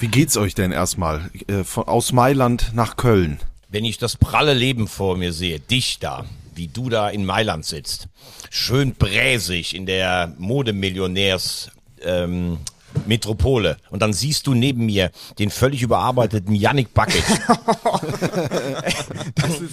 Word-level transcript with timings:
Wie 0.00 0.08
geht's 0.08 0.38
euch 0.38 0.54
denn 0.54 0.72
erstmal 0.72 1.30
äh, 1.46 1.62
von, 1.62 1.86
aus 1.86 2.12
Mailand 2.12 2.70
nach 2.72 2.96
Köln? 2.96 3.38
Wenn 3.68 3.84
ich 3.84 3.98
das 3.98 4.16
pralle 4.16 4.54
Leben 4.54 4.88
vor 4.88 5.18
mir 5.18 5.34
sehe, 5.34 5.60
dich 5.60 5.98
da, 5.98 6.24
wie 6.54 6.68
du 6.68 6.88
da 6.88 7.10
in 7.10 7.26
Mailand 7.26 7.66
sitzt, 7.66 8.08
schön 8.48 8.94
bräsig 8.94 9.76
in 9.76 9.84
der 9.84 10.32
Modemillionärs 10.38 11.70
ähm, 12.02 12.56
Metropole 13.06 13.76
und 13.90 14.02
dann 14.02 14.12
siehst 14.12 14.46
du 14.46 14.54
neben 14.54 14.86
mir 14.86 15.10
den 15.38 15.50
völlig 15.50 15.82
überarbeiteten 15.82 16.54
Yannick 16.54 16.94
Bucket. 16.94 17.20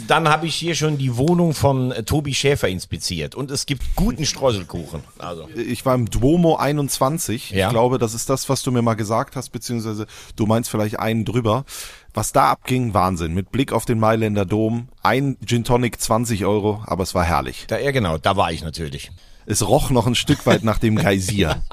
dann 0.07 0.29
habe 0.29 0.47
ich 0.47 0.55
hier 0.55 0.75
schon 0.75 0.97
die 0.97 1.17
Wohnung 1.17 1.53
von 1.53 1.91
äh, 1.91 2.03
Tobi 2.03 2.33
Schäfer 2.33 2.67
inspiziert 2.67 3.35
und 3.35 3.51
es 3.51 3.65
gibt 3.65 3.95
guten 3.95 4.25
Streuselkuchen. 4.25 5.01
Also 5.17 5.47
Ich 5.55 5.85
war 5.85 5.95
im 5.95 6.09
Duomo 6.09 6.55
21. 6.55 7.51
Ja. 7.51 7.67
Ich 7.67 7.71
glaube, 7.71 7.97
das 7.97 8.13
ist 8.13 8.29
das, 8.29 8.49
was 8.49 8.63
du 8.63 8.71
mir 8.71 8.81
mal 8.81 8.95
gesagt 8.95 9.35
hast, 9.35 9.49
beziehungsweise 9.49 10.07
du 10.35 10.45
meinst 10.45 10.69
vielleicht 10.69 10.99
einen 10.99 11.25
drüber. 11.25 11.65
Was 12.13 12.31
da 12.31 12.49
abging, 12.49 12.95
Wahnsinn. 12.95 13.35
Mit 13.35 13.51
Blick 13.51 13.71
auf 13.71 13.85
den 13.85 13.99
Mailänder 13.99 14.45
Dom. 14.45 14.87
Ein 15.03 15.37
Gin 15.45 15.63
Tonic 15.63 16.01
20 16.01 16.45
Euro, 16.45 16.83
aber 16.87 17.03
es 17.03 17.13
war 17.13 17.23
herrlich. 17.23 17.65
da 17.67 17.77
ja 17.77 17.91
genau, 17.91 18.17
da 18.17 18.35
war 18.35 18.51
ich 18.51 18.63
natürlich. 18.63 19.11
Es 19.45 19.65
roch 19.65 19.91
noch 19.91 20.07
ein 20.07 20.15
Stück 20.15 20.45
weit 20.45 20.63
nach 20.63 20.79
dem 20.79 20.95
Geysir. 20.95 21.61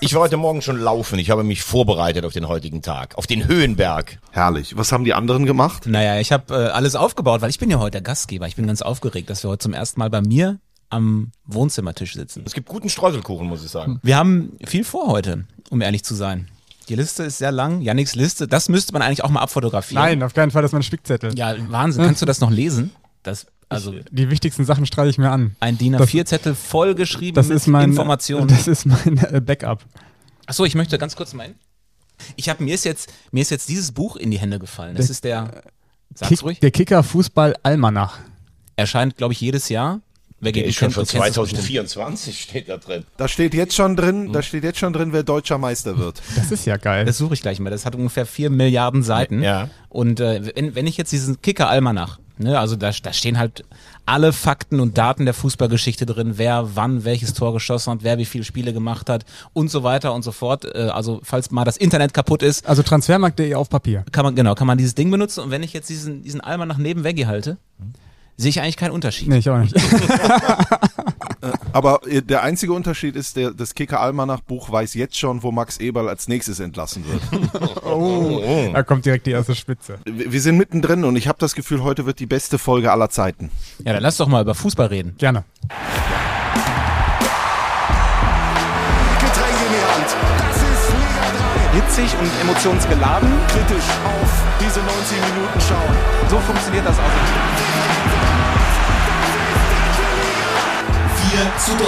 Ich 0.00 0.14
war 0.14 0.20
heute 0.22 0.36
Morgen 0.36 0.62
schon 0.62 0.78
laufen. 0.78 1.18
Ich 1.18 1.30
habe 1.30 1.42
mich 1.42 1.62
vorbereitet 1.62 2.24
auf 2.24 2.32
den 2.32 2.46
heutigen 2.46 2.82
Tag, 2.82 3.18
auf 3.18 3.26
den 3.26 3.48
Höhenberg. 3.48 4.18
Herrlich. 4.30 4.76
Was 4.76 4.92
haben 4.92 5.04
die 5.04 5.12
anderen 5.12 5.44
gemacht? 5.44 5.86
Naja, 5.86 6.20
ich 6.20 6.30
habe 6.30 6.54
äh, 6.54 6.68
alles 6.68 6.94
aufgebaut, 6.94 7.40
weil 7.40 7.50
ich 7.50 7.58
bin 7.58 7.68
ja 7.68 7.80
heute 7.80 7.92
der 7.92 8.00
Gastgeber. 8.02 8.46
Ich 8.46 8.54
bin 8.54 8.66
ganz 8.68 8.80
aufgeregt, 8.80 9.28
dass 9.28 9.42
wir 9.42 9.50
heute 9.50 9.58
zum 9.58 9.72
ersten 9.72 9.98
Mal 9.98 10.08
bei 10.08 10.20
mir 10.20 10.60
am 10.88 11.32
Wohnzimmertisch 11.46 12.14
sitzen. 12.14 12.44
Es 12.46 12.54
gibt 12.54 12.68
guten 12.68 12.88
Streuselkuchen, 12.88 13.48
muss 13.48 13.64
ich 13.64 13.70
sagen. 13.70 13.98
Wir 14.04 14.16
haben 14.16 14.56
viel 14.64 14.84
vor 14.84 15.08
heute, 15.08 15.44
um 15.70 15.80
ehrlich 15.80 16.04
zu 16.04 16.14
sein. 16.14 16.48
Die 16.88 16.94
Liste 16.94 17.24
ist 17.24 17.38
sehr 17.38 17.52
lang. 17.52 17.80
Yannicks 17.82 18.14
Liste, 18.14 18.46
das 18.46 18.68
müsste 18.68 18.92
man 18.92 19.02
eigentlich 19.02 19.24
auch 19.24 19.30
mal 19.30 19.40
abfotografieren. 19.40 20.02
Nein, 20.02 20.22
auf 20.22 20.32
keinen 20.32 20.52
Fall, 20.52 20.62
das 20.62 20.70
ist 20.70 20.74
mein 20.74 20.84
Spickzettel. 20.84 21.36
Ja, 21.36 21.54
Wahnsinn. 21.70 22.04
Kannst 22.04 22.22
du 22.22 22.26
das 22.26 22.40
noch 22.40 22.50
lesen? 22.50 22.92
Das, 23.24 23.46
also 23.68 23.94
Die 24.10 24.30
wichtigsten 24.30 24.64
Sachen 24.64 24.86
streiche 24.86 25.10
ich 25.10 25.18
mir 25.18 25.30
an. 25.30 25.54
ein 25.60 25.76
DIN 25.78 25.96
A4-Zettel 25.96 26.54
vollgeschrieben 26.54 27.34
Das 27.34 27.48
mit 27.48 27.56
ist 27.56 27.66
mein 27.66 27.90
Informationen. 27.90 28.48
Das 28.48 28.66
ist 28.66 28.86
mein 28.86 29.18
äh, 29.18 29.40
Backup. 29.40 29.84
Achso, 30.46 30.64
ich 30.64 30.74
möchte 30.74 30.96
ganz 30.98 31.14
kurz 31.16 31.34
meinen. 31.34 31.54
Ich 32.36 32.48
habe 32.48 32.64
mir 32.64 32.74
ist 32.74 32.84
jetzt 32.84 33.12
mir 33.30 33.42
ist 33.42 33.50
jetzt 33.50 33.68
dieses 33.68 33.92
Buch 33.92 34.16
in 34.16 34.30
die 34.30 34.38
Hände 34.38 34.58
gefallen. 34.58 34.96
Das 34.96 35.06
Der- 35.06 35.10
ist 35.12 35.24
der 35.24 35.62
Sag's 36.14 36.28
Kick, 36.30 36.42
ruhig. 36.42 36.60
der 36.60 36.70
Kicker 36.70 37.02
Fußball 37.02 37.54
Almanach. 37.62 38.18
Erscheint, 38.76 39.16
glaube 39.16 39.34
ich, 39.34 39.40
jedes 39.40 39.68
Jahr. 39.68 40.00
Wer 40.40 40.52
Der 40.52 40.62
geht 40.62 40.70
ist 40.70 40.76
schon 40.76 40.90
von 40.92 41.02
bestimmt. 41.02 41.24
2024 41.24 42.40
steht 42.40 42.68
da 42.68 42.76
drin. 42.76 43.04
Da 43.16 43.26
steht 43.28 43.54
jetzt 43.54 43.74
schon 43.74 43.96
drin, 43.96 44.32
da 44.32 44.40
steht 44.40 44.62
jetzt 44.62 44.78
schon 44.78 44.92
drin, 44.92 45.12
wer 45.12 45.24
deutscher 45.24 45.58
Meister 45.58 45.98
wird. 45.98 46.22
Das 46.36 46.50
ist 46.52 46.64
ja 46.64 46.76
geil. 46.76 47.04
Das 47.04 47.18
suche 47.18 47.34
ich 47.34 47.42
gleich 47.42 47.58
mal. 47.60 47.70
Das 47.70 47.84
hat 47.84 47.94
ungefähr 47.96 48.24
vier 48.24 48.48
Milliarden 48.48 49.02
Seiten. 49.02 49.42
Ja. 49.42 49.68
Und 49.88 50.20
äh, 50.20 50.52
wenn, 50.54 50.74
wenn 50.76 50.86
ich 50.86 50.96
jetzt 50.96 51.10
diesen 51.12 51.42
Kicker-Almanach, 51.42 52.18
ne, 52.38 52.58
also 52.58 52.76
da, 52.76 52.90
da 53.02 53.12
stehen 53.12 53.38
halt 53.38 53.64
alle 54.06 54.32
Fakten 54.32 54.80
und 54.80 54.96
Daten 54.96 55.24
der 55.24 55.34
Fußballgeschichte 55.34 56.06
drin, 56.06 56.34
wer 56.36 56.76
wann 56.76 57.04
welches 57.04 57.34
Tor 57.34 57.52
geschossen 57.52 57.92
hat, 57.92 57.98
wer 58.02 58.18
wie 58.18 58.24
viele 58.24 58.44
Spiele 58.44 58.72
gemacht 58.72 59.10
hat 59.10 59.24
und 59.52 59.70
so 59.70 59.82
weiter 59.82 60.14
und 60.14 60.22
so 60.22 60.32
fort. 60.32 60.64
Äh, 60.64 60.88
also 60.92 61.20
falls 61.22 61.50
mal 61.50 61.64
das 61.64 61.76
Internet 61.76 62.14
kaputt 62.14 62.42
ist, 62.42 62.66
also 62.66 62.82
transfermarkt.de 62.82 63.54
auf 63.54 63.68
Papier. 63.68 64.04
kann 64.12 64.24
man 64.24 64.34
genau, 64.34 64.54
kann 64.54 64.66
man 64.66 64.78
dieses 64.78 64.94
Ding 64.94 65.10
benutzen. 65.10 65.40
Und 65.40 65.50
wenn 65.50 65.62
ich 65.62 65.72
jetzt 65.72 65.88
diesen 65.88 66.22
diesen 66.22 66.40
Almanach 66.40 66.78
neben 66.78 67.04
Veggie 67.04 67.26
halte, 67.26 67.58
sehe 68.36 68.50
ich 68.50 68.60
eigentlich 68.60 68.76
keinen 68.76 68.92
Unterschied. 68.92 69.28
Nee, 69.28 69.38
ich 69.38 69.50
auch 69.50 69.58
nicht. 69.58 69.74
Aber 71.72 72.00
äh, 72.06 72.22
der 72.22 72.42
einzige 72.42 72.72
Unterschied 72.72 73.16
ist, 73.16 73.36
der, 73.36 73.50
das 73.52 73.74
Kicker 73.74 74.00
Almanach 74.00 74.40
Buch 74.40 74.70
weiß 74.70 74.94
jetzt 74.94 75.16
schon, 75.18 75.42
wo 75.42 75.52
Max 75.52 75.78
Eberl 75.78 76.08
als 76.08 76.28
nächstes 76.28 76.60
entlassen 76.60 77.04
wird. 77.06 77.22
Oh, 77.88 78.70
da 78.72 78.82
kommt 78.82 79.06
direkt 79.06 79.26
die 79.26 79.30
erste 79.30 79.54
Spitze. 79.54 79.98
wir 80.04 80.40
sind 80.40 80.58
mittendrin 80.58 81.04
und 81.04 81.16
ich 81.16 81.26
habe 81.26 81.38
das 81.38 81.54
Gefühl, 81.54 81.82
heute 81.82 82.06
wird 82.06 82.20
die 82.20 82.26
beste 82.26 82.58
Folge 82.58 82.92
aller 82.92 83.08
Zeiten. 83.08 83.50
Ja, 83.84 83.94
dann 83.94 84.02
lass 84.02 84.18
doch 84.18 84.28
mal 84.28 84.42
über 84.42 84.54
Fußball 84.54 84.88
reden. 84.88 85.14
Gerne. 85.16 85.44
Getränk 89.20 89.56
in 89.66 89.72
die 89.72 89.84
Hand. 89.94 90.16
Das 90.38 90.56
ist 90.56 90.92
Liga 90.92 91.72
Hitzig 91.72 92.18
und 92.20 92.30
emotionsgeladen. 92.42 93.28
3. 93.28 93.52
Kritisch 93.52 93.88
auf 94.04 94.30
diese 94.60 94.80
90 94.80 95.18
Minuten 95.34 95.60
schauen. 95.60 95.96
So 96.28 96.38
funktioniert 96.40 96.86
das 96.86 96.98
auch. 96.98 97.02
4 97.02 97.47
zu 101.38 101.70
3, 101.70 101.84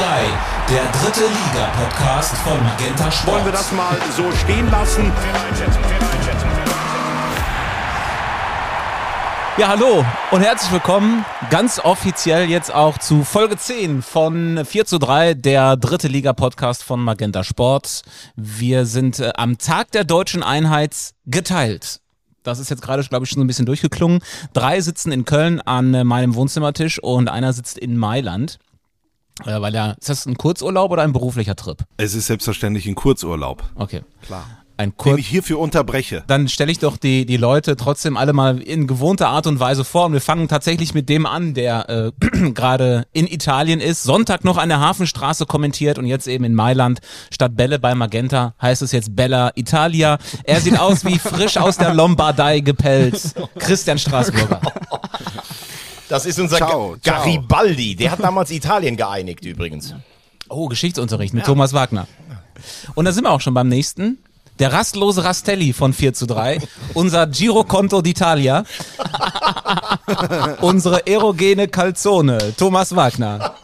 der 0.71 0.85
dritte 0.93 1.27
Liga-Podcast 1.27 2.37
von 2.37 2.63
Magenta 2.63 3.11
Sport. 3.11 3.35
Wollen 3.35 3.45
wir 3.47 3.53
das 3.53 3.73
mal 3.73 3.97
so 4.17 4.31
stehen 4.31 4.71
lassen? 4.71 5.11
Ja, 9.57 9.69
hallo 9.69 10.05
und 10.31 10.41
herzlich 10.41 10.71
willkommen 10.71 11.25
ganz 11.51 11.81
offiziell 11.81 12.49
jetzt 12.49 12.73
auch 12.73 12.99
zu 12.99 13.25
Folge 13.25 13.57
10 13.57 14.03
von 14.03 14.65
4 14.65 14.87
zu 14.87 14.99
3, 14.99 15.35
der 15.35 15.77
dritte 15.77 16.07
Liga-Podcast 16.07 16.85
von 16.85 17.03
Magenta 17.03 17.43
Sport. 17.43 18.03
Wir 18.37 18.87
sind 18.87 19.19
äh, 19.19 19.33
am 19.35 19.59
Tag 19.59 19.91
der 19.91 20.05
deutschen 20.05 20.45
Einheit 20.45 20.95
geteilt. 21.27 22.01
Das 22.45 22.61
ist 22.61 22.71
jetzt 22.71 22.83
gerade, 22.83 23.03
glaube 23.03 23.25
ich, 23.25 23.31
schon 23.31 23.41
so 23.41 23.45
ein 23.45 23.49
bisschen 23.49 23.67
durchgeklungen. 23.67 24.21
Drei 24.53 24.81
sitzen 24.81 25.11
in 25.11 25.25
Köln 25.25 25.61
an 25.61 25.93
äh, 25.93 26.05
meinem 26.05 26.37
Wohnzimmertisch 26.37 27.03
und 27.03 27.29
einer 27.29 27.53
sitzt 27.53 27.79
in 27.79 27.97
Mailand. 27.97 28.61
Äh, 29.47 29.61
weil 29.61 29.75
er, 29.75 29.97
ist 29.99 30.09
das 30.09 30.27
ein 30.27 30.37
Kurzurlaub 30.37 30.91
oder 30.91 31.03
ein 31.03 31.13
beruflicher 31.13 31.57
Trip? 31.57 31.79
Es 31.97 32.15
ist 32.15 32.27
selbstverständlich 32.27 32.87
ein 32.87 32.95
Kurzurlaub. 32.95 33.65
Okay. 33.75 34.03
Klar. 34.23 34.45
Ein 34.77 34.91
Den 34.93 34.97
Kur 34.97 35.19
ich 35.19 35.27
hierfür 35.27 35.59
unterbreche. 35.59 36.25
dann 36.27 36.49
stelle 36.49 36.73
ich 36.73 36.79
doch 36.79 36.97
die, 36.97 37.27
die 37.27 37.37
Leute 37.37 37.77
trotzdem 37.77 38.17
alle 38.17 38.33
mal 38.33 38.63
in 38.63 38.87
gewohnter 38.87 39.29
Art 39.29 39.47
und 39.47 39.61
Weise 39.61 39.85
vor. 39.85 40.07
Und 40.07 40.15
wir 40.15 40.23
fangen 40.23 40.49
tatsächlich 40.49 40.95
mit 40.95 41.11
dem 41.11 41.27
an, 41.27 41.53
der 41.53 41.91
äh, 41.91 42.51
gerade 42.55 43.05
in 43.13 43.27
Italien 43.27 43.81
ist, 43.81 44.03
Sonntag 44.05 44.43
noch 44.43 44.57
an 44.57 44.71
der 44.71 44.81
Hafenstraße 44.81 45.45
kommentiert 45.45 45.99
und 45.99 46.07
jetzt 46.07 46.27
eben 46.27 46.45
in 46.45 46.55
Mailand 46.55 47.01
statt 47.31 47.57
Bälle 47.57 47.79
bei 47.79 47.95
Magenta 47.95 48.55
heißt 48.63 48.81
es 48.81 48.93
jetzt 48.93 49.15
Bella 49.15 49.53
Italia. 49.55 50.17
Er 50.45 50.63
sieht 50.63 50.79
aus 50.79 51.05
wie 51.05 51.19
frisch 51.19 51.59
aus 51.59 51.77
der 51.77 51.93
Lombardei 51.93 52.61
gepellt. 52.61 53.21
Christian 53.59 53.99
Straßburger. 53.99 54.63
Das 56.11 56.27
ist 56.27 56.39
unser 56.39 56.57
Ciao, 56.59 56.97
Ga- 57.03 57.13
ciao. 57.13 57.25
Garibaldi. 57.25 57.95
Der 57.97 58.11
hat 58.11 58.21
damals 58.21 58.51
Italien 58.51 58.97
geeinigt 58.97 59.45
übrigens. 59.45 59.95
Oh, 60.49 60.67
Geschichtsunterricht 60.69 61.33
mit 61.33 61.45
Thomas 61.47 61.73
Wagner. 61.73 62.07
Und 62.95 63.05
da 63.07 63.13
sind 63.13 63.25
wir 63.25 63.31
auch 63.31 63.41
schon 63.41 63.55
beim 63.55 63.69
nächsten. 63.69 64.19
Der 64.59 64.73
rastlose 64.73 65.25
Rastelli 65.25 65.73
von 65.73 65.93
4 65.95 66.13
zu 66.13 66.27
3. 66.27 66.59
Unser 66.93 67.27
Giroconto 67.29 68.01
d'Italia. 68.01 68.65
Unsere 70.61 71.07
erogene 71.07 71.69
Calzone. 71.69 72.55
Thomas 72.59 72.95
Wagner. 72.95 73.55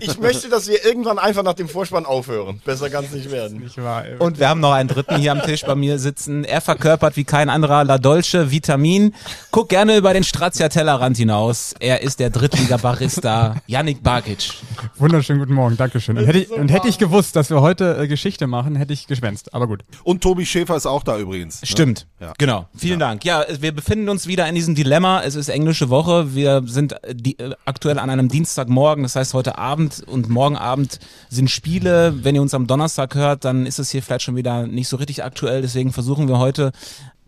Ich 0.00 0.18
möchte, 0.18 0.48
dass 0.48 0.68
wir 0.68 0.84
irgendwann 0.84 1.18
einfach 1.18 1.42
nach 1.42 1.54
dem 1.54 1.68
Vorspann 1.68 2.06
aufhören. 2.06 2.60
Besser 2.64 2.90
kann 2.90 3.04
es 3.04 3.12
nicht 3.12 3.30
werden. 3.30 3.62
Ich 3.66 3.76
war, 3.78 4.06
äh, 4.06 4.16
Und 4.18 4.38
wir 4.38 4.48
haben 4.48 4.60
noch 4.60 4.72
einen 4.72 4.88
dritten 4.88 5.16
hier 5.16 5.32
am 5.32 5.42
Tisch 5.42 5.62
bei 5.64 5.74
mir 5.74 5.98
sitzen. 5.98 6.44
Er 6.44 6.60
verkörpert 6.60 7.16
wie 7.16 7.24
kein 7.24 7.48
anderer 7.50 7.84
La 7.84 7.98
Dolce 7.98 8.50
Vitamin. 8.50 9.14
Guck 9.50 9.68
gerne 9.68 9.96
über 9.96 10.12
den 10.12 10.24
Stracciatella-Rand 10.24 11.16
hinaus. 11.16 11.74
Er 11.80 12.02
ist 12.02 12.20
der 12.20 12.30
Drittliga-Barista 12.30 13.56
Yannick 13.66 14.02
Barkic. 14.02 14.50
wunderschönen 14.96 15.40
guten 15.40 15.54
Morgen, 15.54 15.76
Dankeschön. 15.76 16.18
Und 16.18 16.26
hätte 16.26 16.38
ich, 16.38 16.50
und 16.50 16.68
hätte 16.68 16.88
ich 16.88 16.98
gewusst, 16.98 17.36
dass 17.36 17.50
wir 17.50 17.60
heute 17.60 17.96
äh, 17.98 18.08
Geschichte 18.08 18.46
machen, 18.46 18.76
hätte 18.76 18.92
ich 18.92 19.06
geschwänzt. 19.06 19.54
Aber 19.54 19.66
gut. 19.66 19.84
Und 20.04 20.22
Tobi 20.22 20.46
Schäfer 20.46 20.76
ist 20.76 20.86
auch 20.86 21.02
da 21.02 21.18
übrigens. 21.18 21.60
ne? 21.62 21.66
Stimmt. 21.66 22.06
Ja. 22.20 22.32
Genau. 22.38 22.68
Vielen 22.76 22.98
Dank. 22.98 23.24
Ja, 23.24 23.44
wir 23.60 23.72
befinden 23.72 24.08
uns 24.08 24.26
wieder 24.26 24.48
in 24.48 24.54
diesem 24.54 24.74
Dilemma. 24.74 25.22
Es 25.22 25.34
ist 25.34 25.48
englische 25.48 25.88
Woche. 25.90 26.34
Wir 26.34 26.62
sind 26.66 26.92
äh, 27.04 27.14
die, 27.14 27.38
äh, 27.38 27.54
aktuell 27.64 27.98
an 27.98 28.10
einem 28.10 28.28
Dienstagmorgen. 28.28 29.02
Das 29.02 29.16
heißt, 29.16 29.34
heute 29.34 29.47
Abend 29.56 30.02
und 30.06 30.28
morgen 30.28 30.56
Abend 30.56 30.98
sind 31.28 31.50
Spiele. 31.50 32.24
Wenn 32.24 32.34
ihr 32.34 32.42
uns 32.42 32.54
am 32.54 32.66
Donnerstag 32.66 33.14
hört, 33.14 33.44
dann 33.44 33.64
ist 33.64 33.78
es 33.78 33.90
hier 33.90 34.02
vielleicht 34.02 34.24
schon 34.24 34.36
wieder 34.36 34.66
nicht 34.66 34.88
so 34.88 34.96
richtig 34.96 35.24
aktuell. 35.24 35.62
Deswegen 35.62 35.92
versuchen 35.92 36.28
wir 36.28 36.38
heute 36.38 36.72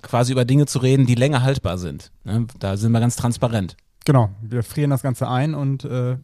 quasi 0.03 0.33
über 0.33 0.45
Dinge 0.45 0.67
zu 0.67 0.81
reden, 0.81 1.07
die 1.07 1.15
länger 1.15 1.43
haltbar 1.43 1.79
sind. 1.79 2.11
Ne? 2.25 2.47
Da 2.59 2.77
sind 2.77 2.93
wir 2.93 3.01
ganz 3.01 3.17
transparent. 3.17 3.77
Genau, 4.05 4.31
wir 4.43 4.63
frieren 4.63 4.91
das 4.91 5.03
Ganze 5.03 5.29
ein 5.29 5.55
und 5.55 5.85
äh, 5.85 6.17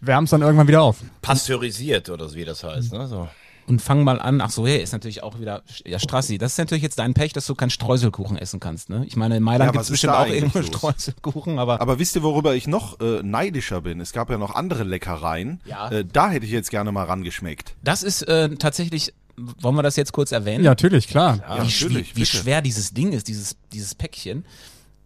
wärmen 0.00 0.24
es 0.24 0.30
dann 0.30 0.42
irgendwann 0.42 0.68
wieder 0.68 0.82
auf. 0.82 0.98
Pasteurisiert 1.22 2.10
oder 2.10 2.28
so, 2.28 2.36
wie 2.36 2.44
das 2.44 2.64
heißt. 2.64 2.92
Ne? 2.92 3.06
So. 3.06 3.28
Und 3.66 3.82
fang 3.82 4.04
mal 4.04 4.20
an. 4.20 4.40
Ach 4.40 4.50
so, 4.50 4.66
hey, 4.66 4.80
ist 4.80 4.92
natürlich 4.92 5.22
auch 5.24 5.40
wieder, 5.40 5.62
ja, 5.84 5.98
Strassi, 5.98 6.38
das 6.38 6.52
ist 6.52 6.58
natürlich 6.58 6.84
jetzt 6.84 6.98
dein 7.00 7.14
Pech, 7.14 7.32
dass 7.32 7.46
du 7.46 7.54
keinen 7.54 7.70
Streuselkuchen 7.70 8.38
essen 8.38 8.60
kannst, 8.60 8.90
ne? 8.90 9.04
Ich 9.08 9.16
meine, 9.16 9.36
in 9.36 9.42
Mailand 9.42 9.68
Ja, 9.68 9.72
gibt 9.72 9.84
es 9.84 9.90
bestimmt 9.90 10.12
auch 10.14 10.26
irgendwo 10.26 10.58
los? 10.58 10.68
Streuselkuchen, 10.68 11.58
aber 11.58 11.80
Aber 11.80 11.98
wisst 11.98 12.14
ihr, 12.14 12.22
worüber 12.22 12.54
ich 12.54 12.68
noch 12.68 13.00
äh, 13.00 13.22
neidischer 13.24 13.80
bin? 13.80 14.00
Es 14.00 14.12
gab 14.12 14.30
ja 14.30 14.38
noch 14.38 14.54
andere 14.54 14.84
Leckereien. 14.84 15.60
Ja. 15.64 15.90
Äh, 15.90 16.04
da 16.04 16.30
hätte 16.30 16.46
ich 16.46 16.52
jetzt 16.52 16.70
gerne 16.70 16.92
mal 16.92 17.04
rangeschmeckt. 17.04 17.74
Das 17.82 18.04
ist 18.04 18.22
äh, 18.22 18.50
tatsächlich, 18.56 19.12
wollen 19.36 19.74
wir 19.74 19.82
das 19.82 19.96
jetzt 19.96 20.12
kurz 20.12 20.30
erwähnen? 20.30 20.62
Ja, 20.62 20.70
natürlich, 20.70 21.08
klar. 21.08 21.38
Ja, 21.38 21.56
wie, 21.56 21.66
natürlich, 21.66 22.14
wie, 22.14 22.20
wie 22.20 22.26
schwer 22.26 22.62
dieses 22.62 22.94
Ding 22.94 23.12
ist, 23.12 23.26
dieses, 23.26 23.56
dieses 23.72 23.94
Päckchen. 23.96 24.44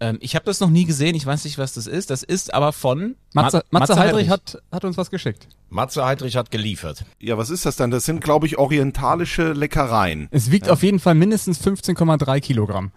Ähm, 0.01 0.17
ich 0.21 0.35
habe 0.35 0.47
das 0.47 0.61
noch 0.61 0.71
nie 0.71 0.87
gesehen, 0.87 1.15
ich 1.15 1.27
weiß 1.27 1.45
nicht, 1.45 1.59
was 1.59 1.75
das 1.75 1.87
ist. 1.87 2.09
Das 2.11 2.23
ist 2.23 2.55
aber 2.55 2.73
von 2.73 3.17
Matze, 3.35 3.63
Ma- 3.71 3.81
Matze 3.81 3.97
Heidrich 3.97 4.31
hat, 4.31 4.61
hat 4.73 4.85
uns 4.85 4.97
was 4.97 5.11
geschickt. 5.11 5.47
Matze 5.69 6.05
Heidrich 6.05 6.37
hat 6.37 6.51
geliefert. 6.51 7.05
Ja, 7.21 7.37
was 7.39 7.51
ist 7.51 7.67
das 7.67 7.77
dann? 7.77 7.91
Das 7.91 8.05
sind, 8.07 8.23
glaube 8.25 8.47
ich, 8.47 8.59
orientalische 8.59 9.53
Leckereien. 9.53 10.29
Es 10.31 10.51
wiegt 10.51 10.69
auf 10.71 10.83
jeden 10.83 10.99
Fall 11.01 11.15
mindestens 11.15 11.61
15,3 11.65 12.41
Kilogramm. 12.41 12.93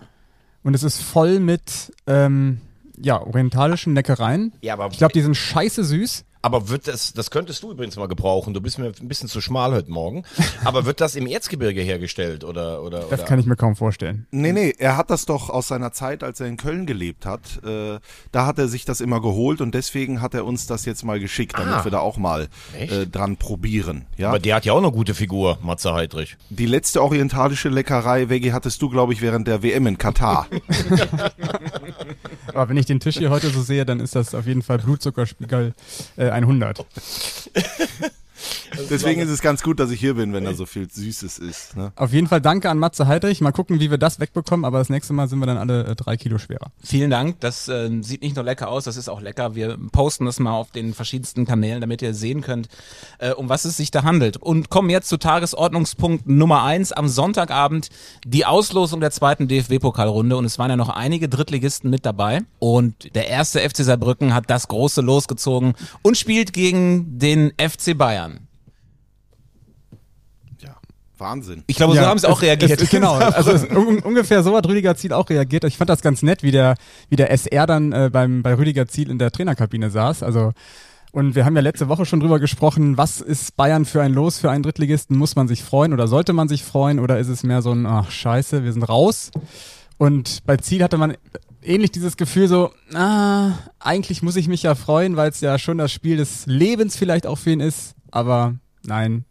Und 0.63 0.73
es 0.75 0.83
ist 0.83 1.01
voll 1.03 1.39
mit 1.41 1.91
ähm, 2.07 2.61
ja, 2.97 3.21
orientalischen 3.21 3.94
Leckereien. 3.95 4.53
Ja, 4.61 4.73
aber 4.73 4.88
Ich 4.91 4.97
glaube, 4.97 5.13
die 5.13 5.21
sind 5.21 5.35
scheiße 5.35 5.83
süß. 5.83 6.23
Aber 6.43 6.67
wird 6.69 6.87
das, 6.87 7.13
das 7.13 7.31
könntest 7.31 7.63
du 7.63 7.71
übrigens 7.71 7.95
mal 7.95 8.07
gebrauchen. 8.09 8.53
Du 8.53 8.59
bist 8.61 8.77
mir 8.77 8.85
ein 9.01 9.07
bisschen 9.07 9.29
zu 9.29 9.39
schmal 9.41 9.71
heute 9.71 9.89
Morgen. 9.89 10.23
Aber 10.65 10.85
wird 10.85 10.99
das 11.01 11.15
im 11.15 11.25
Erzgebirge 11.25 11.81
hergestellt 11.81 12.43
oder 12.43 12.83
oder 12.83 12.99
Das 13.09 13.21
oder? 13.21 13.23
kann 13.23 13.39
ich 13.39 13.45
mir 13.45 13.55
kaum 13.55 13.75
vorstellen. 13.77 14.27
Nee, 14.29 14.51
nee, 14.51 14.75
er 14.77 14.97
hat 14.97 15.09
das 15.09 15.25
doch 15.25 15.49
aus 15.49 15.69
seiner 15.69 15.93
Zeit, 15.93 16.21
als 16.21 16.39
er 16.41 16.47
in 16.47 16.57
Köln 16.57 16.85
gelebt 16.85 17.25
hat. 17.25 17.63
Äh, 17.65 17.99
da 18.33 18.45
hat 18.45 18.59
er 18.59 18.67
sich 18.67 18.83
das 18.83 18.99
immer 18.99 19.21
geholt 19.21 19.61
und 19.61 19.73
deswegen 19.73 20.21
hat 20.21 20.33
er 20.33 20.43
uns 20.45 20.67
das 20.67 20.83
jetzt 20.85 21.03
mal 21.05 21.19
geschickt, 21.19 21.53
damit 21.57 21.73
Ah. 21.75 21.83
wir 21.85 21.91
da 21.91 21.99
auch 21.99 22.17
mal 22.17 22.49
äh, 22.77 23.07
dran 23.07 23.37
probieren. 23.37 24.05
Ja, 24.17 24.27
Aber 24.29 24.39
der 24.39 24.55
hat 24.55 24.65
ja 24.65 24.73
auch 24.73 24.79
eine 24.79 24.91
gute 24.91 25.13
Figur, 25.15 25.57
Matze 25.63 25.93
Heidrich. 25.93 26.35
die 26.49 26.65
letzte 26.65 27.01
orientalische 27.01 27.69
Leckerei, 27.69 28.27
Veggie, 28.27 28.51
hattest 28.51 28.81
du, 28.81 28.89
glaube 28.89 29.13
ich, 29.13 29.21
während 29.21 29.47
der 29.47 29.63
WM 29.63 29.87
in 29.87 29.97
Katar. 29.97 30.47
Aber 32.47 32.69
wenn 32.69 32.77
ich 32.77 32.85
den 32.85 33.00
Tisch 33.00 33.17
hier 33.17 33.29
heute 33.29 33.50
so 33.50 33.61
sehe, 33.61 33.85
dann 33.85 34.00
ist 34.00 34.15
das 34.15 34.35
auf 34.35 34.45
jeden 34.45 34.61
Fall 34.61 34.79
Blutzuckerspiegel 34.79 35.73
äh, 36.17 36.29
100. 36.29 36.85
Deswegen 38.89 39.21
ist 39.21 39.29
es 39.29 39.41
ganz 39.41 39.63
gut, 39.63 39.79
dass 39.79 39.91
ich 39.91 39.99
hier 39.99 40.15
bin, 40.15 40.33
wenn 40.33 40.45
da 40.45 40.53
so 40.53 40.65
viel 40.65 40.89
Süßes 40.89 41.39
ist. 41.39 41.75
Ne? 41.75 41.91
Auf 41.95 42.13
jeden 42.13 42.27
Fall 42.27 42.41
danke 42.41 42.69
an 42.69 42.77
Matze 42.77 43.07
Heidrich. 43.07 43.41
Mal 43.41 43.51
gucken, 43.51 43.79
wie 43.79 43.91
wir 43.91 43.97
das 43.97 44.19
wegbekommen, 44.19 44.65
aber 44.65 44.79
das 44.79 44.89
nächste 44.89 45.13
Mal 45.13 45.27
sind 45.27 45.39
wir 45.39 45.45
dann 45.45 45.57
alle 45.57 45.85
äh, 45.85 45.95
drei 45.95 46.17
Kilo 46.17 46.37
schwerer. 46.37 46.71
Vielen 46.83 47.09
Dank. 47.09 47.39
Das 47.39 47.67
äh, 47.67 47.89
sieht 48.01 48.21
nicht 48.21 48.35
nur 48.35 48.45
lecker 48.45 48.69
aus, 48.69 48.83
das 48.83 48.97
ist 48.97 49.09
auch 49.09 49.21
lecker. 49.21 49.55
Wir 49.55 49.77
posten 49.91 50.25
das 50.25 50.39
mal 50.39 50.53
auf 50.53 50.71
den 50.71 50.93
verschiedensten 50.93 51.45
Kanälen, 51.45 51.81
damit 51.81 52.01
ihr 52.01 52.13
sehen 52.13 52.41
könnt, 52.41 52.67
äh, 53.19 53.31
um 53.31 53.49
was 53.49 53.65
es 53.65 53.77
sich 53.77 53.91
da 53.91 54.03
handelt. 54.03 54.37
Und 54.37 54.69
kommen 54.69 54.89
jetzt 54.89 55.09
zu 55.09 55.17
Tagesordnungspunkt 55.17 56.27
Nummer 56.27 56.63
eins 56.63 56.91
am 56.91 57.07
Sonntagabend 57.07 57.89
die 58.25 58.45
Auslosung 58.45 58.99
der 58.99 59.11
zweiten 59.11 59.47
DFB-Pokalrunde. 59.47 60.37
Und 60.37 60.45
es 60.45 60.57
waren 60.59 60.69
ja 60.69 60.77
noch 60.77 60.89
einige 60.89 61.29
Drittligisten 61.29 61.89
mit 61.89 62.05
dabei. 62.05 62.41
Und 62.59 63.15
der 63.15 63.27
erste 63.27 63.59
FC 63.59 63.77
Saarbrücken 63.77 64.33
hat 64.33 64.49
das 64.49 64.67
große 64.67 65.01
losgezogen 65.01 65.73
und 66.01 66.17
spielt 66.17 66.53
gegen 66.53 67.19
den 67.19 67.53
FC 67.57 67.97
Bayern. 67.97 68.47
Wahnsinn. 71.18 71.63
Ich 71.68 71.75
glaube, 71.75 71.94
so 71.94 72.01
Ja, 72.01 72.07
haben 72.07 72.18
sie 72.19 72.27
auch 72.27 72.38
es- 72.38 72.42
reagiert. 72.44 72.81
Es, 72.81 72.89
genau, 72.89 73.13
also 73.18 73.51
es, 73.51 73.63
un, 73.65 74.00
ungefähr 74.00 74.44
so 74.44 74.56
hat 74.57 74.68
Rüdiger 74.68 74.95
Ziel 74.95 75.13
auch 75.13 75.30
reagiert. 75.30 75.63
Ich 75.65 75.77
fand 75.77 75.89
das 75.89 76.01
ganz 76.01 76.21
nett, 76.24 76.44
wie 76.44 76.51
der, 76.51 76.75
wie 77.10 77.15
der 77.15 77.31
SR 77.31 77.68
dann 77.68 77.92
äh, 77.92 78.10
beim, 78.12 78.42
bei 78.44 78.56
Rüdiger 78.56 78.88
Ziel 78.88 79.10
in 79.10 79.19
der 79.19 79.31
Trainerkabine 79.31 79.89
saß. 79.89 80.24
Also 80.24 80.54
und 81.12 81.36
wir 81.36 81.45
haben 81.45 81.56
ja 81.56 81.62
letzte 81.62 81.89
Woche 81.89 82.07
schon 82.07 82.19
drüber 82.21 82.39
gesprochen, 82.39 82.98
was 82.98 83.21
ist 83.21 83.56
Bayern 83.56 83.86
für 83.86 84.01
ein 84.01 84.13
Los 84.13 84.39
für 84.39 84.50
einen 84.50 84.63
Drittligisten? 84.63 85.15
Muss 85.15 85.36
man 85.36 85.48
sich 85.48 85.62
freuen 85.63 85.94
oder 85.94 86.07
sollte 86.07 86.33
man 86.33 86.48
sich 86.48 86.63
freuen 86.63 87.00
oder 87.00 87.19
ist 87.19 87.27
es 87.27 87.44
mehr 87.44 87.62
so 87.62 87.71
ein, 87.71 87.86
ach 87.86 88.10
scheiße, 88.10 88.63
wir 88.63 88.74
sind 88.74 88.81
raus? 88.81 89.30
Und 90.00 90.39
bei 90.48 90.57
Ziel 90.57 90.81
hatte 90.83 90.98
man 90.98 91.15
ähnlich 91.62 91.92
dieses 91.92 92.18
Gefühl 92.18 92.48
so, 92.48 92.71
ah, 92.95 93.51
eigentlich 93.80 94.24
muss 94.24 94.36
ich 94.36 94.48
mich 94.48 94.63
ja 94.63 94.74
freuen, 94.74 95.15
weil 95.15 95.30
es 95.30 95.39
ja 95.39 95.60
schon 95.60 95.77
das 95.77 95.92
Spiel 95.92 96.18
des 96.18 96.48
Lebens 96.48 96.95
vielleicht 96.98 97.27
auch 97.27 97.38
für 97.38 97.51
ihn 97.51 97.60
ist, 97.60 97.94
aber 98.10 98.56
nein, 98.83 99.25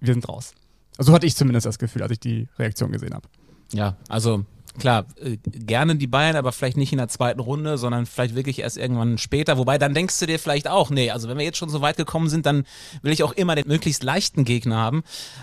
wir 0.00 0.12
sind 0.12 0.28
raus. 0.28 0.52
Also 0.96 1.10
so 1.10 1.14
hatte 1.14 1.26
ich 1.26 1.36
zumindest 1.36 1.66
das 1.66 1.78
Gefühl, 1.78 2.02
als 2.02 2.12
ich 2.12 2.20
die 2.20 2.48
Reaktion 2.58 2.92
gesehen 2.92 3.14
habe. 3.14 3.28
Ja, 3.72 3.96
also 4.08 4.44
klar, 4.78 5.06
äh, 5.20 5.36
gerne 5.44 5.96
die 5.96 6.06
Bayern, 6.06 6.36
aber 6.36 6.52
vielleicht 6.52 6.76
nicht 6.76 6.92
in 6.92 6.98
der 6.98 7.08
zweiten 7.08 7.40
Runde, 7.40 7.78
sondern 7.78 8.06
vielleicht 8.06 8.34
wirklich 8.34 8.60
erst 8.60 8.76
irgendwann 8.76 9.18
später. 9.18 9.58
Wobei 9.58 9.78
dann 9.78 9.94
denkst 9.94 10.18
du 10.18 10.26
dir 10.26 10.38
vielleicht 10.38 10.68
auch, 10.68 10.90
nee, 10.90 11.10
also 11.10 11.28
wenn 11.28 11.38
wir 11.38 11.44
jetzt 11.44 11.58
schon 11.58 11.68
so 11.68 11.80
weit 11.80 11.96
gekommen 11.96 12.28
sind, 12.28 12.46
dann 12.46 12.64
will 13.02 13.12
ich 13.12 13.22
auch 13.22 13.32
immer 13.32 13.54
den 13.54 13.68
möglichst 13.68 14.02
leichten 14.02 14.44
Gegner 14.44 14.76
haben. 14.76 15.02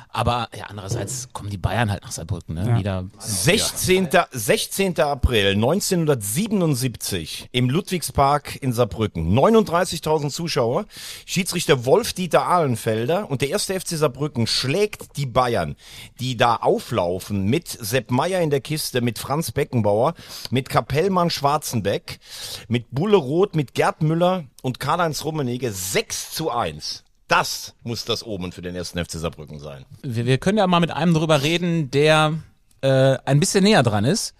Aber 0.10 0.50
ja, 0.58 0.66
andererseits 0.68 1.30
kommen 1.34 1.50
die 1.50 1.58
Bayern 1.58 1.90
halt 1.90 2.04
nach 2.04 2.12
Saarbrücken, 2.12 2.56
ne? 2.56 2.68
Ja. 2.68 2.80
Wieder 2.80 3.06
16. 3.20 4.10
16. 4.32 5.00
April 5.00 5.54
1977 5.54 7.50
im 7.52 7.70
Ludwigspark 7.70 8.62
in 8.62 8.74
Saarbrücken. 8.74 9.34
39.000 9.38 10.30
Zuschauer. 10.30 10.86
Schiedsrichter 11.26 11.86
Wolf-Dieter 11.86 12.46
Ahlenfelder 12.46 13.30
und 13.30 13.42
der 13.42 13.50
erste 13.50 13.80
FC 13.80 13.90
Saarbrücken 13.90 14.48
schlägt 14.48 15.18
die 15.18 15.26
Bayern, 15.26 15.76
die 16.20 16.36
da 16.36 16.58
auflaufen 16.58 17.46
mit 17.46 17.68
Sepp 17.68 18.12
Meier 18.12 18.42
in 18.42 18.50
der 18.50 18.62
Kiste, 18.62 19.02
mit 19.02 19.21
Franz 19.22 19.52
Beckenbauer, 19.52 20.14
mit 20.50 20.68
Kapellmann 20.70 21.30
Schwarzenbeck, 21.30 22.20
mit 22.68 22.88
Bulle 22.92 23.18
Roth, 23.18 23.56
mit 23.56 23.74
Gerd 23.74 24.02
Müller 24.02 24.44
und 24.62 24.80
Karl-Heinz 24.80 25.24
Rummenigge 25.24 25.72
6 25.72 26.32
zu 26.32 26.50
1. 26.52 27.04
Das 27.28 27.76
muss 27.84 28.04
das 28.04 28.26
Omen 28.26 28.52
für 28.52 28.62
den 28.62 28.76
ersten 28.76 29.00
FC 29.04 29.12
Saarbrücken 29.14 29.60
sein. 29.60 29.86
wir, 30.04 30.26
wir 30.26 30.38
können 30.38 30.58
ja 30.58 30.68
mal 30.68 30.82
mit 30.82 30.92
einem 30.92 31.14
drüber 31.14 31.44
reden, 31.44 31.90
der 31.92 32.34
äh, 32.82 33.18
ein 33.26 33.40
bisschen 33.40 33.64
näher 33.64 33.84
dran 33.84 34.04
ist. 34.04 34.34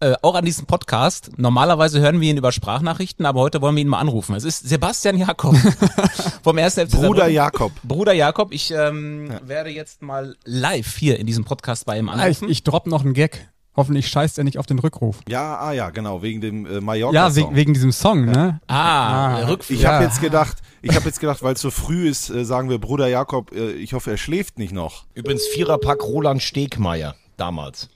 Äh, 0.00 0.14
auch 0.22 0.36
an 0.36 0.44
diesem 0.44 0.64
Podcast. 0.64 1.32
Normalerweise 1.38 1.98
hören 2.00 2.20
wir 2.20 2.30
ihn 2.30 2.36
über 2.36 2.52
Sprachnachrichten, 2.52 3.26
aber 3.26 3.40
heute 3.40 3.60
wollen 3.60 3.74
wir 3.74 3.80
ihn 3.82 3.88
mal 3.88 3.98
anrufen. 3.98 4.36
Es 4.36 4.44
ist 4.44 4.68
Sebastian 4.68 5.18
Jakob 5.18 5.56
vom 6.44 6.56
1. 6.56 6.74
FC 6.74 6.90
Bruder 6.92 7.00
Saarbrücken. 7.00 7.32
Jakob. 7.34 7.72
Bruder 7.82 8.12
Jakob, 8.12 8.52
ich 8.54 8.70
ähm, 8.70 9.28
werde 9.42 9.70
jetzt 9.70 10.00
mal 10.00 10.36
live 10.44 10.96
hier 10.96 11.18
in 11.18 11.26
diesem 11.26 11.44
Podcast 11.44 11.84
bei 11.84 11.98
ihm 11.98 12.08
Ah, 12.08 12.14
ich, 12.14 12.36
anrufen. 12.38 12.48
ich 12.48 12.62
dropp 12.62 12.86
noch 12.86 13.04
einen 13.04 13.12
Gag. 13.12 13.48
Hoffentlich 13.78 14.08
scheißt 14.08 14.38
er 14.38 14.42
nicht 14.44 14.58
auf 14.58 14.66
den 14.66 14.80
Rückruf. 14.80 15.20
Ja, 15.28 15.56
ah 15.56 15.70
ja, 15.72 15.90
genau, 15.90 16.20
wegen 16.20 16.40
dem 16.40 16.66
äh, 16.66 16.80
Mallorca. 16.80 17.14
Ja, 17.14 17.36
wegen, 17.36 17.54
wegen 17.54 17.74
diesem 17.74 17.92
Song, 17.92 18.24
ne? 18.24 18.60
ah, 18.66 19.36
Ah, 19.36 19.46
Rückflug. 19.46 19.78
Ich 19.78 19.86
habe 19.86 20.02
jetzt 20.02 20.20
gedacht, 20.20 20.56
ich 20.82 20.96
habe 20.96 21.04
jetzt 21.04 21.20
gedacht, 21.20 21.44
weil 21.44 21.54
es 21.54 21.60
so 21.60 21.70
früh 21.70 22.08
ist, 22.08 22.28
äh, 22.28 22.44
sagen 22.44 22.70
wir 22.70 22.78
Bruder 22.78 23.06
Jakob, 23.06 23.52
äh, 23.52 23.70
ich 23.74 23.92
hoffe, 23.92 24.10
er 24.10 24.16
schläft 24.16 24.58
nicht 24.58 24.72
noch. 24.72 25.04
Übrigens 25.14 25.46
Viererpack 25.54 26.02
Roland 26.02 26.42
Stegmeier 26.42 27.14
damals. 27.36 27.88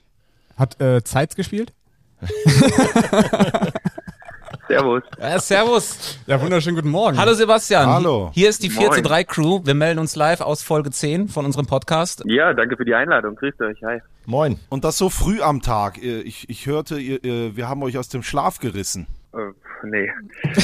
Hat 0.55 0.79
äh, 0.79 1.03
Zeitz 1.03 1.35
gespielt? 1.35 1.73
Servus. 4.67 5.03
Äh, 5.17 5.39
servus. 5.39 6.19
Ja, 6.25 6.41
wunderschönen 6.41 6.75
guten 6.77 6.89
Morgen. 6.89 7.17
Hallo 7.17 7.33
Sebastian. 7.33 7.85
Hallo. 7.85 8.31
Hier 8.33 8.47
ist 8.49 8.63
die 8.63 8.69
4 8.69 8.91
zu 8.91 9.01
Moin. 9.01 9.03
3 9.03 9.23
Crew. 9.25 9.59
Wir 9.65 9.73
melden 9.73 9.99
uns 9.99 10.15
live 10.15 10.39
aus 10.41 10.63
Folge 10.63 10.89
10 10.89 11.27
von 11.27 11.45
unserem 11.45 11.65
Podcast. 11.65 12.23
Ja, 12.25 12.53
danke 12.53 12.77
für 12.77 12.85
die 12.85 12.93
Einladung. 12.95 13.35
Grüßt 13.35 13.61
euch. 13.61 13.83
Hi. 13.83 13.99
Moin. 14.25 14.59
Und 14.69 14.85
das 14.85 14.97
so 14.97 15.09
früh 15.09 15.41
am 15.41 15.61
Tag. 15.61 16.01
Äh, 16.01 16.21
Ich, 16.21 16.49
ich 16.49 16.65
hörte, 16.65 16.97
ihr, 16.97 17.23
äh, 17.25 17.55
wir 17.57 17.67
haben 17.67 17.83
euch 17.83 17.97
aus 17.97 18.07
dem 18.07 18.23
Schlaf 18.23 18.59
gerissen. 18.59 19.07
Äh, 19.33 19.37
nee. 19.83 20.09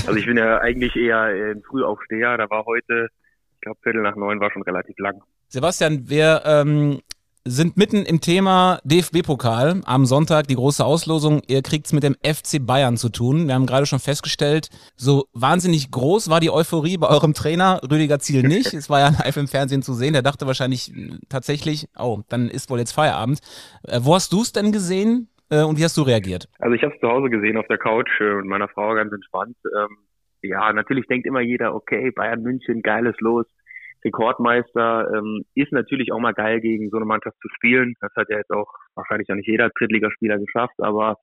Also 0.08 0.16
ich 0.16 0.26
bin 0.26 0.38
ja 0.38 0.60
eigentlich 0.60 0.96
eher 0.96 1.20
ein 1.24 1.62
Frühaufsteher. 1.68 2.38
Da 2.38 2.50
war 2.50 2.66
heute, 2.66 3.10
ich 3.56 3.62
glaube 3.62 3.80
Viertel 3.84 4.02
nach 4.02 4.16
neun 4.16 4.40
war 4.40 4.50
schon 4.52 4.62
relativ 4.62 4.98
lang. 5.00 5.22
Sebastian, 5.50 6.08
wir 6.08 6.44
ähm, 6.46 7.02
sind 7.50 7.78
mitten 7.78 8.06
im 8.06 8.22
Thema 8.22 8.80
DFB-Pokal. 8.84 9.82
Am 9.86 10.06
Sonntag 10.06 10.48
die 10.48 10.56
große 10.56 10.86
Auslosung. 10.86 11.42
Ihr 11.48 11.64
kriegt's 11.64 11.94
mit 11.94 12.04
dem 12.04 12.16
FC 12.24 12.64
Bayern 12.64 12.96
zu 12.96 13.10
tun. 13.10 13.48
Wir 13.48 13.56
haben 13.56 13.66
gerade 13.66 13.88
schon 13.88 14.00
festgestellt, 14.00 14.70
so 14.96 15.26
wahnsinnig 15.34 15.90
groß 15.90 16.30
war 16.30 16.40
die 16.42 16.52
Euphorie 16.52 16.98
bei 16.98 17.08
eurem 17.08 17.34
Trainer 17.34 17.82
Rüdiger 17.84 18.20
Ziel 18.20 18.44
nicht. 18.44 18.74
es 18.74 18.90
war 18.90 19.00
ja 19.00 19.10
live 19.10 19.38
im 19.38 19.48
Fernsehen 19.48 19.82
zu 19.82 19.94
sehen. 19.94 20.14
Der 20.14 20.22
dachte 20.22 20.46
wahrscheinlich 20.46 20.96
äh, 20.96 21.18
tatsächlich, 21.28 21.88
oh, 21.98 22.20
dann 22.30 22.50
ist 22.50 22.70
wohl 22.70 22.78
jetzt 22.78 22.92
Feierabend. 22.92 23.40
Äh, 23.84 24.00
wo 24.04 24.14
hast 24.14 24.32
du's 24.32 24.52
denn 24.52 24.72
gesehen 24.72 25.28
äh, 25.50 25.64
und 25.64 25.80
wie 25.80 25.84
hast 25.84 25.98
du 25.98 26.04
reagiert? 26.04 26.48
Also 26.60 26.76
ich 26.76 26.84
habe 26.84 26.94
es 26.94 27.00
zu 27.00 27.08
Hause 27.08 27.30
gesehen 27.30 27.58
auf 27.58 27.68
der 27.68 27.80
Couch 27.80 28.12
mit 28.20 28.46
meiner 28.46 28.68
Frau 28.68 28.94
ganz 28.94 29.12
entspannt. 29.12 29.58
Ähm, 29.76 29.98
ja, 30.42 30.72
natürlich 30.72 31.08
denkt 31.08 31.26
immer 31.26 31.42
jeder, 31.42 31.74
okay, 31.74 32.12
Bayern 32.12 32.44
München, 32.44 32.84
geiles 32.84 33.16
Los. 33.20 33.48
Rekordmeister 34.04 35.12
ähm, 35.16 35.44
ist 35.56 35.72
natürlich 35.72 36.12
auch 36.12 36.20
mal 36.20 36.34
geil, 36.34 36.62
gegen 36.62 36.90
so 36.90 36.98
eine 36.98 37.06
Mannschaft 37.06 37.38
zu 37.42 37.50
spielen. 37.56 37.96
Das 38.02 38.12
hat 38.16 38.30
ja 38.30 38.38
jetzt 38.38 38.52
auch 38.52 38.72
wahrscheinlich 38.96 39.30
auch 39.32 39.36
nicht 39.36 39.48
jeder 39.48 39.70
Drittligaspieler 39.70 40.38
geschafft, 40.38 40.76
aber 40.80 41.18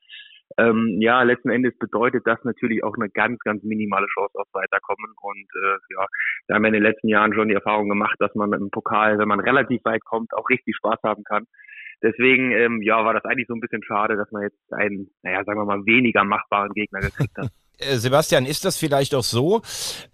ähm, 0.59 0.99
ja, 1.01 1.23
letzten 1.23 1.51
Endes 1.51 1.77
bedeutet 1.79 2.27
das 2.27 2.39
natürlich 2.45 2.83
auch 2.85 2.95
eine 2.95 3.11
ganz, 3.11 3.39
ganz 3.41 3.63
minimale 3.63 4.07
Chance 4.07 4.39
aufs 4.39 4.55
Weiterkommen. 4.55 5.13
Und 5.21 5.49
äh, 5.55 5.77
ja, 5.95 6.07
wir 6.47 6.55
haben 6.55 6.65
ja 6.65 6.69
in 6.69 6.75
den 6.75 6.83
letzten 6.83 7.09
Jahren 7.09 7.35
schon 7.35 7.49
die 7.49 7.55
Erfahrung 7.55 7.89
gemacht, 7.89 8.17
dass 8.21 8.35
man 8.35 8.51
mit 8.51 8.61
dem 8.61 8.71
Pokal, 8.71 9.19
wenn 9.19 9.29
man 9.29 9.41
relativ 9.41 9.85
weit 9.85 10.05
kommt, 10.05 10.33
auch 10.35 10.49
richtig 10.49 10.77
Spaß 10.77 11.01
haben 11.03 11.25
kann. 11.25 11.47
Deswegen, 12.03 12.53
ähm, 12.53 12.83
ja, 12.83 13.05
war 13.05 13.15
das 13.15 13.25
eigentlich 13.25 13.49
so 13.49 13.55
ein 13.55 13.61
bisschen 13.61 13.83
schade, 13.83 14.17
dass 14.17 14.31
man 14.31 14.43
jetzt 14.43 14.73
einen, 14.73 15.11
naja, 15.23 15.45
sagen 15.45 15.59
wir 15.59 15.65
mal, 15.65 15.85
weniger 15.87 16.25
machbaren 16.25 16.73
Gegner 16.73 17.01
gekriegt 17.01 17.37
hat. 17.37 17.49
Äh, 17.79 17.99
Sebastian, 17.99 18.47
ist 18.47 18.65
das 18.65 18.77
vielleicht 18.77 19.15
auch 19.15 19.25
so? 19.25 19.61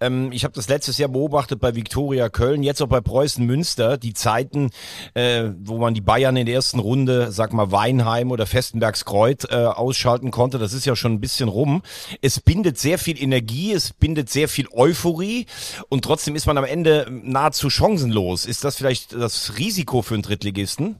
Ähm, 0.01 0.33
ich 0.33 0.45
habe 0.45 0.55
das 0.55 0.69
letztes 0.69 0.99
Jahr 0.99 1.09
beobachtet 1.09 1.61
bei 1.61 1.75
Viktoria 1.75 2.29
Köln, 2.29 2.63
jetzt 2.63 2.83
auch 2.83 2.89
bei 2.89 3.01
Preußen 3.01 3.45
Münster, 3.45 3.99
die 3.99 4.15
Zeiten, 4.15 4.71
äh, 5.15 5.51
wo 5.61 5.79
man 5.79 5.95
die 5.95 6.01
Bayern 6.01 6.37
in 6.37 6.47
der 6.47 6.57
ersten 6.57 6.81
Runde, 6.81 7.31
sag 7.31 7.53
mal 7.53 7.71
Weinheim 7.71 8.33
oder 8.33 8.47
Festenbergskreuth 8.47 9.51
äh, 9.51 9.55
ausschalten 9.55 10.31
konnte, 10.33 10.59
das 10.59 10.73
ist 10.73 10.87
ja 10.87 10.97
schon 10.97 11.13
ein 11.13 11.21
bisschen 11.21 11.49
rum. 11.49 11.83
Es 12.21 12.41
bindet 12.41 12.79
sehr 12.79 12.99
viel 12.99 13.21
Energie, 13.23 13.73
es 13.73 13.93
bindet 13.93 14.29
sehr 14.29 14.49
viel 14.49 14.67
Euphorie 14.73 15.47
und 15.89 16.05
trotzdem 16.05 16.35
ist 16.35 16.47
man 16.47 16.59
am 16.59 16.65
Ende 16.65 17.07
nahezu 17.11 17.71
chancenlos. 17.71 18.45
Ist 18.45 18.65
das 18.65 18.77
vielleicht 18.77 19.13
das 19.13 19.57
Risiko 19.59 20.03
für 20.03 20.15
einen 20.15 20.23
Drittligisten? 20.23 20.97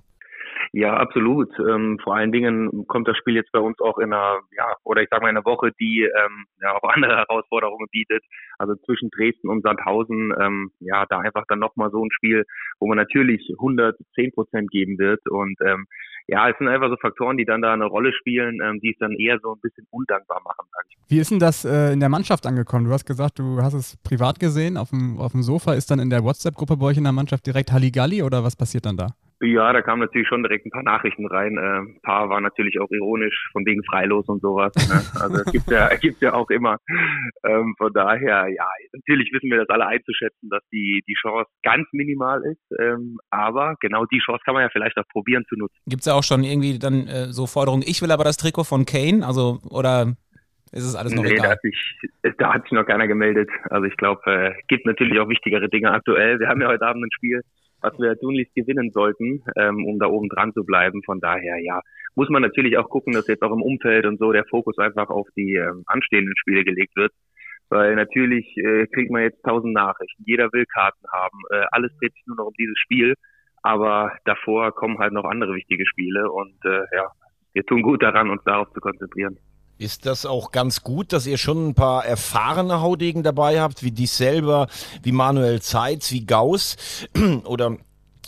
Ja, 0.75 0.97
absolut. 0.97 1.51
Ähm, 1.59 1.99
vor 2.03 2.17
allen 2.17 2.33
Dingen 2.33 2.87
kommt 2.87 3.07
das 3.07 3.19
Spiel 3.19 3.35
jetzt 3.35 3.53
bei 3.53 3.59
uns 3.59 3.79
auch 3.81 3.99
in 3.99 4.13
einer, 4.13 4.41
ja, 4.57 4.75
oder 4.85 5.03
ich 5.03 5.09
sage 5.11 5.23
mal 5.23 5.29
in 5.29 5.37
einer 5.37 5.45
Woche, 5.45 5.71
die 5.79 6.03
ähm, 6.03 6.47
ja 6.63 6.75
auch 6.75 6.89
andere 6.89 7.17
Herausforderungen 7.29 7.89
bietet. 7.91 8.25
Also 8.59 8.75
zwischen 8.87 9.11
Dresden 9.11 9.51
und 9.51 9.63
Sandhausen, 9.63 10.33
ähm, 10.41 10.71
ja, 10.81 11.05
da 11.07 11.19
einfach 11.19 11.45
dann 11.49 11.59
nochmal 11.59 11.91
so 11.91 12.03
ein 12.03 12.11
Spiel, 12.11 12.45
wo 12.81 12.87
man 12.87 12.97
natürlich 12.97 13.47
110 13.59 14.33
Prozent 14.33 14.71
geben 14.71 14.99
wird. 14.99 15.21
Und 15.29 15.59
ähm, 15.61 15.87
ja, 16.27 16.49
es 16.49 16.57
sind 16.57 16.69
einfach 16.69 16.89
so 16.89 16.97
Faktoren, 16.97 17.37
die 17.37 17.45
dann 17.45 17.61
da 17.61 17.75
eine 17.75 17.85
Rolle 17.85 18.13
spielen, 18.15 18.61
ähm, 18.63 18.81
die 18.81 18.93
es 18.93 18.99
dann 18.99 19.13
eher 19.13 19.39
so 19.43 19.53
ein 19.53 19.61
bisschen 19.61 19.87
undankbar 19.91 20.41
machen. 20.43 20.63
Wie 21.09 21.19
ist 21.19 21.31
denn 21.31 21.39
das 21.39 21.67
äh, 21.67 21.93
in 21.93 22.01
der 22.01 22.09
Mannschaft 22.09 22.47
angekommen? 22.47 22.87
Du 22.87 22.93
hast 22.93 23.05
gesagt, 23.05 23.39
du 23.39 23.61
hast 23.61 23.75
es 23.75 23.99
privat 23.99 24.41
gesehen, 24.41 24.79
auf 24.79 24.89
dem, 24.89 25.19
auf 25.19 25.33
dem 25.33 25.43
Sofa. 25.43 25.75
Ist 25.75 25.91
dann 25.91 25.99
in 25.99 26.09
der 26.09 26.25
WhatsApp-Gruppe 26.25 26.79
bei 26.79 26.87
euch 26.87 26.97
in 26.97 27.05
der 27.05 27.13
Mannschaft 27.13 27.47
direkt 27.47 27.73
Halligalli 27.73 28.23
oder 28.23 28.43
was 28.43 28.57
passiert 28.57 28.87
dann 28.87 28.97
da? 28.97 29.09
Ja, 29.43 29.73
da 29.73 29.83
kamen 29.83 30.01
natürlich 30.01 30.29
schon 30.29 30.45
direkt 30.45 30.67
ein 30.67 30.71
paar 30.71 30.85
Nachrichten 30.85 31.27
rein. 31.27 31.57
Äh, 31.57 31.79
ein 31.81 32.01
paar 32.03 32.29
waren 32.29 32.45
natürlich 32.45 32.79
auch 32.81 32.91
ironisch, 32.91 33.49
von 33.51 33.67
wegen 33.67 33.83
Freilos 33.85 34.29
und 34.29 34.41
sowas. 34.41 34.73
Ne? 34.89 35.21
Also 35.21 35.43
es 35.45 35.53
gibt 35.53 35.69
ja, 35.69 35.89
gibt 36.01 36.23
ja 36.23 36.33
auch 36.33 36.49
immer. 36.49 36.79
Ähm, 37.45 37.75
von 37.77 37.93
daher, 37.93 38.47
ja, 38.49 38.67
natürlich 38.93 39.33
wissen 39.33 39.51
wir 39.51 39.59
das 39.59 39.69
alle 39.69 39.87
einzuschätzen, 39.87 40.49
dass 40.49 40.63
die, 40.73 41.03
die 41.09 41.15
Chance 41.15 41.51
ganz 41.65 41.89
minimal 41.93 42.41
ist. 42.45 42.63
Ähm, 42.79 43.19
aber 43.31 43.75
genau 43.81 44.05
die 44.07 44.21
Chance 44.21 44.43
kann 44.45 44.55
man 44.55 44.63
ja 44.63 44.69
vielleicht 44.71 44.97
auch 44.97 45.09
probieren 45.09 45.45
zu 45.49 45.57
nutzen. 45.57 45.77
Gibt 45.87 46.03
es 46.03 46.07
ja 46.07 46.15
auch 46.15 46.23
schon 46.23 46.45
irgendwie 46.45 46.79
dann 46.79 47.09
äh, 47.09 47.33
so 47.33 47.49
Forderungen, 47.49 47.83
ich 47.85 48.01
will 48.01 48.13
aber 48.13 48.25
das 48.25 48.37
Trikot 48.37 48.65
von 48.65 48.87
Kane, 48.87 49.27
also 49.27 49.59
oder 49.69 50.15
ist 50.71 50.85
es 50.85 50.95
alles 50.95 51.15
noch 51.15 51.25
nee, 51.25 51.33
egal? 51.33 51.47
Da 51.47 51.51
hat, 51.51 51.61
sich, 51.63 51.99
da 52.39 52.55
hat 52.55 52.63
sich 52.63 52.73
noch 52.73 52.87
keiner 52.87 53.09
gemeldet. 53.09 53.51
Also 53.71 53.85
ich 53.87 53.97
glaube, 53.97 54.23
äh, 54.27 54.55
gibt 54.69 54.87
natürlich 54.87 55.19
auch 55.19 55.29
wichtigere 55.29 55.69
Dinge 55.69 55.91
aktuell. 55.91 56.39
Wir 56.39 56.49
haben 56.49 56.61
ja 56.61 56.69
heute 56.69 56.87
Abend 56.87 57.05
ein 57.05 57.13
Spiel 57.13 57.43
was 57.83 57.99
wir 57.99 58.19
tunlichst 58.19 58.55
gewinnen 58.55 58.91
sollten, 58.93 59.43
ähm, 59.57 59.85
um 59.87 59.99
da 59.99 60.07
oben 60.07 60.29
dran 60.29 60.53
zu 60.53 60.65
bleiben. 60.65 61.03
Von 61.05 61.21
daher, 61.21 61.59
ja, 61.59 61.81
muss 62.15 62.29
man 62.29 62.43
natürlich 62.43 62.79
auch 62.79 62.89
gucken, 62.89 63.13
dass 63.13 63.27
jetzt 63.29 63.43
auch 63.43 63.53
im 63.53 63.63
Umfeld 63.63 64.07
und 64.07 64.19
so 64.19 64.33
der 64.33 64.45
Fokus 64.45 64.79
einfach 64.79 65.11
auf 65.11 65.29
die 65.37 65.55
ähm, 65.55 65.83
anstehenden 65.87 66.35
Spiele 66.37 66.65
gelegt 66.65 66.97
wird. 66.97 67.13
Weil 67.69 67.95
natürlich 67.97 68.57
äh, 68.57 68.87
kriegt 68.87 69.11
man 69.11 69.23
jetzt 69.23 69.43
tausend 69.43 69.73
Nachrichten, 69.73 70.25
jeder 70.27 70.53
will 70.53 70.67
Karten 70.67 71.07
haben, 71.11 71.39
äh, 71.51 71.65
alles 71.71 71.91
dreht 71.99 72.13
sich 72.13 72.27
nur 72.27 72.37
noch 72.37 72.47
um 72.47 72.55
dieses 72.59 72.79
Spiel. 72.79 73.15
Aber 73.63 74.13
davor 74.25 74.75
kommen 74.75 74.99
halt 74.99 75.13
noch 75.13 75.25
andere 75.25 75.55
wichtige 75.55 75.87
Spiele 75.87 76.31
und 76.31 76.57
äh, 76.65 76.83
ja, 76.95 77.11
wir 77.55 77.65
tun 77.65 77.83
gut 77.83 78.03
daran, 78.03 78.31
uns 78.31 78.43
darauf 78.45 78.71
zu 78.73 78.81
konzentrieren. 78.81 79.39
Ist 79.79 80.07
das 80.07 80.27
auch 80.27 80.53
ganz 80.53 80.83
gut, 80.83 81.13
dass 81.13 81.27
ihr 81.27 81.39
schon 81.39 81.69
ein 81.69 81.75
paar 81.75 82.05
erfahrene 82.05 82.81
Haudegen 82.81 83.23
dabei 83.23 83.61
habt, 83.61 83.83
wie 83.83 83.91
dich 83.91 84.13
selber, 84.13 84.69
wie 85.03 85.13
Manuel 85.13 85.61
Zeitz, 85.61 86.13
wie 86.13 86.25
Gauss 86.25 86.77
oder 87.45 87.77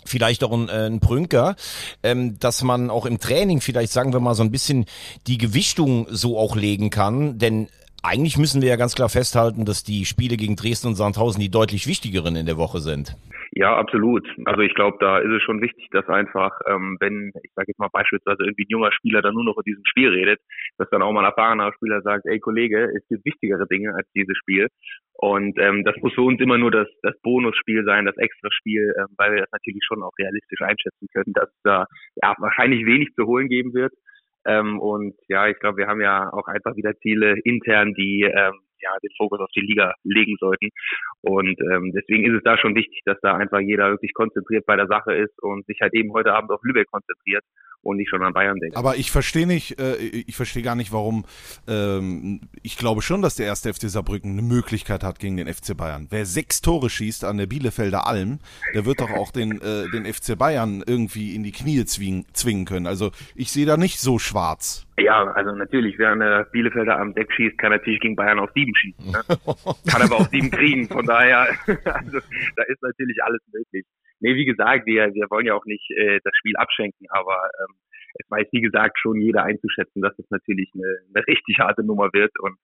vielleicht 0.05 0.43
auch 0.43 0.51
ein, 0.51 0.69
äh, 0.69 0.87
ein 0.87 0.99
Brünker, 0.99 1.55
ähm, 2.03 2.37
dass 2.39 2.61
man 2.61 2.89
auch 2.89 3.05
im 3.05 3.19
Training 3.19 3.61
vielleicht, 3.61 3.91
sagen 3.91 4.13
wir 4.13 4.19
mal, 4.19 4.35
so 4.35 4.43
ein 4.43 4.51
bisschen 4.51 4.85
die 5.27 5.37
Gewichtung 5.37 6.07
so 6.09 6.37
auch 6.37 6.55
legen 6.55 6.89
kann, 6.89 7.39
denn 7.39 7.67
eigentlich 8.03 8.37
müssen 8.37 8.61
wir 8.61 8.69
ja 8.69 8.75
ganz 8.75 8.93
klar 8.93 9.09
festhalten, 9.09 9.65
dass 9.65 9.83
die 9.83 10.05
Spiele 10.05 10.37
gegen 10.37 10.55
Dresden 10.55 10.87
und 10.87 10.95
Sandhausen 10.95 11.41
die 11.41 11.49
deutlich 11.49 11.87
wichtigeren 11.87 12.35
in 12.35 12.45
der 12.45 12.57
Woche 12.57 12.79
sind. 12.79 13.17
Ja, 13.57 13.77
absolut. 13.77 14.27
Also 14.43 14.61
ich 14.63 14.73
glaube, 14.75 14.97
da 14.99 15.17
ist 15.19 15.31
es 15.31 15.41
schon 15.43 15.61
wichtig, 15.61 15.87
dass 15.91 16.05
einfach, 16.09 16.51
ähm, 16.67 16.97
wenn, 16.99 17.31
ich 17.41 17.51
sage 17.55 17.67
jetzt 17.69 17.79
mal 17.79 17.87
beispielsweise 17.89 18.43
irgendwie 18.43 18.63
ein 18.65 18.69
junger 18.69 18.91
Spieler 18.91 19.21
dann 19.21 19.33
nur 19.33 19.45
noch 19.45 19.55
in 19.57 19.63
diesem 19.63 19.85
Spiel 19.85 20.09
redet, 20.09 20.41
dass 20.77 20.89
dann 20.89 21.01
auch 21.01 21.13
mal 21.13 21.21
ein 21.21 21.31
erfahrener 21.31 21.71
Spieler 21.73 22.01
sagt, 22.01 22.25
ey 22.25 22.37
Kollege, 22.41 22.91
es 22.93 23.07
gibt 23.07 23.23
wichtigere 23.23 23.65
Dinge 23.65 23.95
als 23.95 24.09
dieses 24.13 24.35
Spiel. 24.37 24.67
Und 25.13 25.57
ähm, 25.57 25.85
das 25.85 25.95
muss 26.01 26.13
für 26.13 26.23
uns 26.23 26.41
immer 26.41 26.57
nur 26.57 26.69
das, 26.69 26.89
das 27.01 27.15
Bonusspiel 27.21 27.85
sein, 27.85 28.03
das 28.05 28.17
Extraspiel, 28.17 28.93
ähm, 28.99 29.15
weil 29.17 29.31
wir 29.35 29.39
das 29.43 29.51
natürlich 29.53 29.85
schon 29.87 30.03
auch 30.03 30.11
realistisch 30.19 30.59
einschätzen 30.61 31.07
können, 31.13 31.31
dass 31.33 31.49
da 31.63 31.85
ja 32.21 32.35
wahrscheinlich 32.39 32.85
wenig 32.85 33.13
zu 33.15 33.25
holen 33.25 33.47
geben 33.47 33.73
wird. 33.73 33.93
Ähm, 34.45 34.79
und 34.81 35.15
ja, 35.29 35.47
ich 35.47 35.57
glaube, 35.59 35.77
wir 35.77 35.87
haben 35.87 36.01
ja 36.01 36.29
auch 36.33 36.47
einfach 36.47 36.75
wieder 36.75 36.93
Ziele 36.97 37.35
intern, 37.45 37.93
die 37.93 38.23
ähm, 38.23 38.59
ja, 38.81 38.91
den 39.01 39.11
Fokus 39.17 39.39
auf 39.39 39.51
die 39.55 39.61
Liga 39.61 39.93
legen 40.03 40.35
sollten. 40.39 40.69
Und 41.21 41.59
ähm, 41.71 41.91
deswegen 41.93 42.25
ist 42.25 42.37
es 42.37 42.43
da 42.43 42.57
schon 42.57 42.75
wichtig, 42.75 43.01
dass 43.05 43.19
da 43.21 43.35
einfach 43.35 43.59
jeder 43.59 43.89
wirklich 43.89 44.13
konzentriert 44.13 44.65
bei 44.65 44.75
der 44.75 44.87
Sache 44.87 45.13
ist 45.13 45.41
und 45.41 45.65
sich 45.65 45.79
halt 45.81 45.93
eben 45.93 46.13
heute 46.13 46.33
Abend 46.33 46.51
auf 46.51 46.63
Lübeck 46.63 46.89
konzentriert 46.91 47.43
und 47.85 47.97
nicht 47.97 48.09
schon 48.09 48.23
an 48.23 48.33
Bayern 48.33 48.57
denkt. 48.59 48.75
Aber 48.75 48.97
ich 48.97 49.11
verstehe 49.11 49.45
nicht, 49.45 49.79
äh, 49.79 49.95
ich 49.95 50.35
verstehe 50.35 50.63
gar 50.63 50.75
nicht, 50.75 50.91
warum. 50.91 51.25
Ähm, 51.67 52.41
ich 52.63 52.77
glaube 52.77 53.01
schon, 53.01 53.21
dass 53.21 53.35
der 53.35 53.45
erste 53.45 53.71
FC 53.73 53.89
Saarbrücken 53.89 54.31
eine 54.31 54.41
Möglichkeit 54.41 55.03
hat 55.03 55.19
gegen 55.19 55.37
den 55.37 55.47
FC 55.47 55.77
Bayern. 55.77 56.07
Wer 56.09 56.25
sechs 56.25 56.61
Tore 56.61 56.89
schießt 56.89 57.23
an 57.23 57.37
der 57.37 57.45
Bielefelder 57.45 58.07
Alm, 58.07 58.39
der 58.73 58.85
wird 58.85 59.01
doch 59.01 59.11
auch 59.11 59.31
den, 59.31 59.61
äh, 59.61 59.89
den 59.93 60.11
FC 60.11 60.37
Bayern 60.37 60.83
irgendwie 60.85 61.35
in 61.35 61.43
die 61.43 61.51
Knie 61.51 61.85
zwingen, 61.85 62.25
zwingen 62.33 62.65
können. 62.65 62.87
Also 62.87 63.11
ich 63.35 63.51
sehe 63.51 63.67
da 63.67 63.77
nicht 63.77 63.99
so 63.99 64.17
schwarz. 64.17 64.87
Ja, 64.97 65.25
also 65.33 65.51
natürlich, 65.51 65.99
wer 65.99 66.13
eine 66.13 66.47
Bielefelder 66.51 66.97
am 66.97 67.13
Deck 67.13 67.31
schießt, 67.33 67.57
kann 67.57 67.71
natürlich 67.71 67.99
gegen 67.99 68.15
Bayern 68.15 68.39
auf 68.39 68.49
sieben 68.55 68.73
schießen. 68.75 69.11
Ne? 69.11 69.21
kann 69.91 70.01
aber 70.01 70.15
auch 70.15 70.29
sieben 70.29 70.49
kriegen. 70.51 70.87
Von 70.87 71.05
daher, 71.05 71.49
also 71.67 72.19
da 72.55 72.63
ist 72.63 72.81
natürlich 72.81 73.17
alles 73.23 73.41
möglich. 73.51 73.85
Nee, 74.19 74.35
wie 74.35 74.45
gesagt, 74.45 74.85
wir, 74.85 75.13
wir 75.13 75.27
wollen 75.29 75.45
ja 75.45 75.55
auch 75.55 75.65
nicht 75.65 75.89
äh, 75.91 76.19
das 76.23 76.33
Spiel 76.37 76.55
abschenken, 76.55 77.07
aber 77.09 77.49
ähm, 77.59 77.75
es 78.17 78.31
weiß, 78.31 78.47
wie 78.51 78.61
gesagt, 78.61 78.97
schon 78.99 79.19
jeder 79.19 79.43
einzuschätzen, 79.43 80.01
dass 80.01 80.17
es 80.17 80.29
natürlich 80.29 80.71
eine, 80.73 80.99
eine 81.13 81.27
richtig 81.27 81.59
harte 81.59 81.83
Nummer 81.83 82.09
wird 82.13 82.31
und 82.39 82.55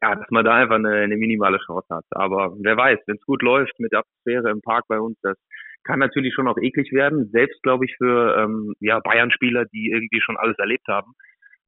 ja, 0.00 0.14
dass 0.14 0.30
man 0.30 0.44
da 0.44 0.54
einfach 0.54 0.76
eine, 0.76 0.92
eine 0.92 1.16
minimale 1.16 1.58
Chance 1.66 1.86
hat. 1.90 2.04
Aber 2.10 2.54
wer 2.60 2.76
weiß, 2.76 3.00
wenn 3.06 3.16
es 3.16 3.26
gut 3.26 3.42
läuft 3.42 3.78
mit 3.80 3.92
der 3.92 4.00
Atmosphäre 4.00 4.50
im 4.50 4.60
Park 4.62 4.84
bei 4.88 5.00
uns, 5.00 5.18
das 5.22 5.36
kann 5.84 5.98
natürlich 5.98 6.34
schon 6.34 6.46
auch 6.46 6.58
eklig 6.58 6.92
werden, 6.92 7.30
selbst 7.30 7.62
glaube 7.62 7.86
ich 7.86 7.96
für 7.96 8.36
ähm, 8.38 8.74
ja, 8.80 9.00
Bayern-Spieler, 9.00 9.64
die 9.66 9.90
irgendwie 9.90 10.20
schon 10.20 10.36
alles 10.36 10.58
erlebt 10.58 10.86
haben. 10.88 11.12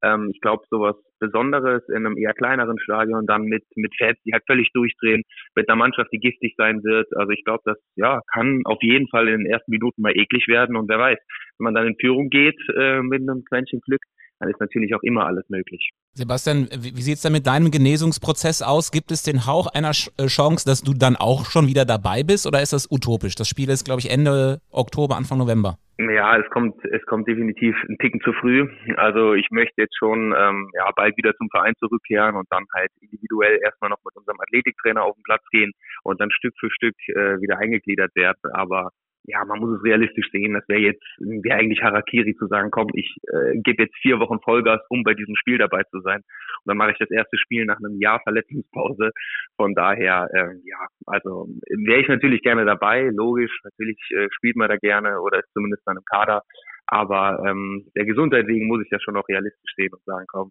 Ähm, 0.03 0.31
ich 0.33 0.41
glaube, 0.41 0.65
sowas 0.71 0.97
Besonderes 1.21 1.89
in 1.89 2.05
einem 2.05 2.19
eher 2.19 2.35
kleineren 2.35 2.79
Stadion, 2.81 3.27
dann 3.27 3.45
mit, 3.45 3.63
mit 3.77 3.95
Fans, 3.97 4.19
die 4.27 4.33
halt 4.33 4.43
völlig 4.47 4.73
durchdrehen, 4.73 5.23
mit 5.55 5.69
einer 5.69 5.77
Mannschaft, 5.77 6.11
die 6.13 6.19
giftig 6.19 6.55
sein 6.57 6.83
wird. 6.83 7.07
Also 7.17 7.31
ich 7.31 7.45
glaube, 7.45 7.63
das 7.65 7.79
ja, 7.95 8.21
kann 8.33 8.63
auf 8.65 8.83
jeden 8.83 9.09
Fall 9.09 9.29
in 9.29 9.45
den 9.45 9.47
ersten 9.51 9.71
Minuten 9.71 10.03
mal 10.03 10.17
eklig 10.17 10.49
werden. 10.49 10.77
Und 10.77 10.89
wer 10.89 10.99
weiß, 10.99 11.19
wenn 11.59 11.65
man 11.65 11.75
dann 11.75 11.87
in 11.87 11.97
Führung 12.01 12.29
geht 12.29 12.59
äh, 12.77 13.03
mit 13.03 13.23
einem 13.23 13.45
Quäntchen 13.45 13.81
Glück, 13.81 14.03
dann 14.43 14.51
ist 14.51 14.61
natürlich 14.61 14.93
auch 14.95 15.03
immer 15.03 15.25
alles 15.27 15.49
möglich. 15.49 15.91
Sebastian, 16.15 16.69
wie, 16.77 17.01
sieht 17.01 17.15
es 17.15 17.23
denn 17.23 17.33
mit 17.33 17.47
deinem 17.47 17.71
Genesungsprozess 17.71 18.61
aus? 18.61 18.91
Gibt 18.91 19.13
es 19.13 19.23
den 19.23 19.47
Hauch 19.47 19.69
einer 19.69 19.93
äh, 20.19 20.27
Chance, 20.27 20.67
dass 20.67 20.83
du 20.83 20.95
dann 20.95 21.15
auch 21.15 21.47
schon 21.47 21.69
wieder 21.69 21.85
dabei 21.85 22.25
bist 22.25 22.47
oder 22.47 22.61
ist 22.61 22.73
das 22.73 22.91
utopisch? 22.91 23.37
Das 23.37 23.49
Spiel 23.49 23.71
ist, 23.71 23.85
glaube 23.85 24.01
ich, 24.01 24.11
Ende 24.11 24.59
Oktober, 24.71 25.17
Anfang 25.17 25.39
November. 25.39 25.79
Ja, 25.99 26.37
es 26.37 26.51
kommt, 26.51 26.85
es 26.87 27.05
kommt 27.07 27.29
definitiv 27.29 27.77
ein 27.89 27.97
Ticken 27.99 28.21
zu 28.23 28.33
früh. 28.33 28.69
Also 28.97 29.35
ich 29.35 29.47
möchte 29.53 29.81
jetzt 29.81 29.97
schon 29.97 30.35
ähm, 30.37 30.71
ja, 30.75 30.91
bald 30.97 31.17
wieder 31.17 31.35
zum 31.37 31.49
Verein 31.51 31.75
zurückkehren 31.79 32.35
und 32.35 32.47
dann 32.51 32.65
halt 32.75 32.91
individuell 33.01 33.61
erstmal 33.63 33.91
noch 33.91 34.03
mit 34.05 34.17
unserem 34.17 34.41
Athletiktrainer 34.41 35.05
auf 35.05 35.15
den 35.15 35.23
Platz 35.23 35.45
gehen 35.53 35.71
und 36.03 36.21
dann 36.21 36.33
Stück 36.33 36.55
für 36.59 36.71
Stück 36.71 36.97
äh, 37.09 37.41
wieder 37.41 37.59
eingegliedert 37.59 38.11
werden. 38.17 38.41
Aber 38.55 38.91
ja, 39.25 39.45
man 39.45 39.61
muss 39.61 39.79
es 39.79 39.85
realistisch 39.85 40.31
sehen. 40.31 40.55
Das 40.55 40.69
wäre 40.69 40.81
jetzt 40.81 41.05
wäre 41.19 41.59
eigentlich 41.59 41.83
Harakiri 41.83 42.35
zu 42.37 42.47
sagen, 42.47 42.71
komm, 42.71 42.89
ich 42.95 43.17
äh, 43.29 43.59
gebe 43.63 43.85
jetzt 43.85 43.97
vier 44.03 44.19
Wochen 44.19 44.41
Vollgas, 44.41 44.81
um 44.89 45.05
bei 45.05 45.15
diesem 45.15 45.37
Spiel 45.37 45.59
dabei 45.59 45.83
zu 45.85 46.01
sein. 46.01 46.19
Und 46.19 46.67
dann 46.67 46.77
mache 46.77 46.93
ich 46.93 46.99
das 46.99 47.11
erste 47.11 47.39
Spiel 47.39 47.65
nach 47.65 47.79
einem 47.79 48.01
Jahr 48.01 48.21
Verletzungspause. 48.23 49.11
Von 49.57 49.75
daher, 49.75 50.29
äh, 50.33 50.55
ja, 50.65 50.87
also 51.07 51.49
wäre 51.69 52.01
ich 52.01 52.09
natürlich 52.09 52.43
gerne 52.43 52.65
dabei. 52.65 53.11
Logisch, 53.13 53.57
natürlich 53.65 53.99
äh, 54.11 54.29
spielt 54.33 54.57
man 54.57 54.69
da 54.69 54.77
gerne 54.77 55.21
oder 55.21 55.39
ist 55.39 55.53
zumindest 55.53 55.83
dann 55.87 55.97
im 55.97 56.05
Kader. 56.05 56.43
Aber 56.87 57.43
ähm, 57.47 57.87
der 57.97 58.05
Gesundheit 58.05 58.47
wegen 58.49 58.67
muss 58.67 58.83
ich 58.85 58.91
ja 58.91 58.99
schon 59.01 59.17
auch 59.17 59.29
realistisch 59.29 59.73
sehen 59.77 59.93
und 59.93 60.05
sagen, 60.05 60.27
komm, 60.29 60.51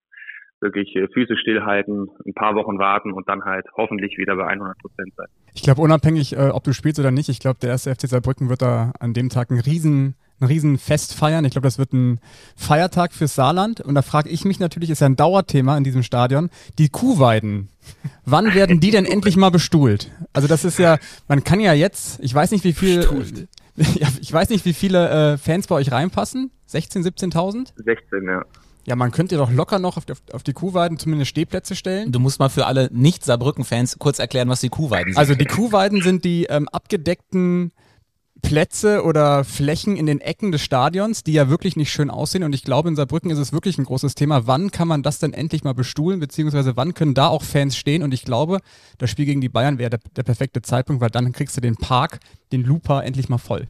wirklich 0.62 0.96
äh, 0.96 1.08
Füße 1.10 1.36
stillhalten, 1.38 2.10
ein 2.26 2.34
paar 2.34 2.56
Wochen 2.56 2.80
warten 2.80 3.12
und 3.12 3.28
dann 3.28 3.44
halt 3.44 3.66
hoffentlich 3.76 4.18
wieder 4.18 4.36
bei 4.36 4.48
100 4.48 4.78
Prozent 4.78 5.14
sein. 5.16 5.28
Ich 5.54 5.64
glaube, 5.64 5.82
unabhängig, 5.82 6.34
äh, 6.34 6.50
ob 6.50 6.64
du 6.64 6.74
spielst 6.74 7.00
oder 7.00 7.12
nicht, 7.12 7.30
ich 7.30 7.40
glaube, 7.40 7.60
der 7.62 7.72
erste 7.72 7.94
FC 7.94 8.08
Saarbrücken 8.08 8.50
wird 8.50 8.62
da 8.62 8.94
an 9.00 9.14
dem 9.14 9.30
Tag 9.30 9.52
ein 9.52 9.60
riesen 9.60 10.16
ein 10.42 10.48
Riesenfest 10.48 11.14
feiern. 11.14 11.46
Ich 11.46 11.52
glaube, 11.52 11.68
das 11.68 11.78
wird 11.78 11.94
ein 11.94 12.20
Feiertag 12.56 13.14
fürs 13.14 13.36
Saarland. 13.36 13.80
Und 13.80 13.96
da 13.96 14.02
frage 14.02 14.30
ich 14.30 14.44
mich 14.44 14.60
natürlich, 14.60 14.90
ist 14.90 15.02
ja 15.02 15.08
ein 15.08 15.16
Dauerthema 15.16 15.78
in 15.78 15.84
diesem 15.84 16.04
Stadion, 16.04 16.50
die 16.78 16.90
Kuhweiden. 16.90 17.70
Wann 18.26 18.54
werden 18.54 18.80
die 18.80 18.92
denn 18.92 19.06
endlich 19.06 19.38
mal 19.38 19.52
bestuhlt? 19.52 20.12
Also 20.34 20.48
das 20.48 20.66
ist 20.66 20.80
ja, 20.80 20.98
man 21.28 21.44
kann 21.44 21.60
ja 21.60 21.74
jetzt, 21.74 22.20
ich 22.22 22.34
weiß 22.34 22.52
nicht, 22.52 22.64
wie 22.64 22.74
viel, 22.74 23.08
ja, 23.76 24.08
ich 24.20 24.34
weiß 24.34 24.50
nicht, 24.50 24.66
wie 24.66 24.74
viele 24.74 25.34
äh, 25.34 25.38
Fans 25.38 25.68
bei 25.68 25.76
euch 25.76 25.92
reinpassen. 25.92 26.52
16, 26.66 27.04
17.000? 27.04 27.74
16, 27.76 28.26
ja. 28.26 28.44
Ja, 28.92 28.98
man 28.98 29.12
könnte 29.12 29.38
doch 29.38 29.50
locker 29.50 29.80
noch 29.80 29.96
auf, 29.96 30.04
auf, 30.12 30.22
auf 30.34 30.44
die 30.44 30.52
Kuhweiden 30.52 31.00
zumindest 31.00 31.30
Stehplätze 31.30 31.78
stellen. 31.78 32.12
Du 32.12 32.20
musst 32.20 32.40
mal 32.40 32.50
für 32.50 32.66
alle 32.66 32.90
Nicht-Saarbrücken-Fans 32.92 34.00
kurz 34.00 34.20
erklären, 34.20 34.50
was 34.50 34.60
die 34.60 34.68
Kuhweiden 34.68 35.14
sind. 35.14 35.18
Also 35.18 35.34
die 35.34 35.46
Kuhweiden 35.46 36.02
sind 36.02 36.26
die 36.26 36.48
ähm, 36.50 36.68
abgedeckten 36.68 37.72
Plätze 38.42 39.06
oder 39.06 39.46
Flächen 39.46 39.96
in 39.96 40.08
den 40.08 40.20
Ecken 40.20 40.52
des 40.52 40.62
Stadions, 40.62 41.24
die 41.24 41.32
ja 41.32 41.48
wirklich 41.48 41.78
nicht 41.78 41.90
schön 41.90 42.10
aussehen. 42.10 42.44
Und 42.44 42.54
ich 42.54 42.64
glaube, 42.64 42.90
in 42.90 42.98
Saarbrücken 42.98 43.32
ist 43.32 43.38
es 43.38 43.54
wirklich 43.54 43.78
ein 43.78 43.86
großes 43.86 44.14
Thema. 44.14 44.46
Wann 44.46 44.72
kann 44.72 44.90
man 44.90 45.04
das 45.04 45.20
denn 45.20 45.32
endlich 45.32 45.64
mal 45.64 45.74
bestuhlen, 45.74 46.20
beziehungsweise 46.20 46.76
wann 46.76 46.94
können 46.94 47.14
da 47.14 47.28
auch 47.28 47.44
Fans 47.44 47.78
stehen? 47.78 48.04
Und 48.04 48.14
ich 48.14 48.26
glaube, 48.26 48.60
das 48.98 49.10
Spiel 49.10 49.24
gegen 49.24 49.40
die 49.40 49.48
Bayern 49.48 49.78
wäre 49.78 49.92
der, 49.92 50.02
der 50.18 50.24
perfekte 50.24 50.62
Zeitpunkt, 50.64 51.02
weil 51.02 51.12
dann 51.12 51.32
kriegst 51.32 51.56
du 51.56 51.62
den 51.62 51.78
Park, 51.78 52.20
den 52.52 52.66
Looper 52.66 53.06
endlich 53.06 53.30
mal 53.30 53.38
voll. 53.38 53.70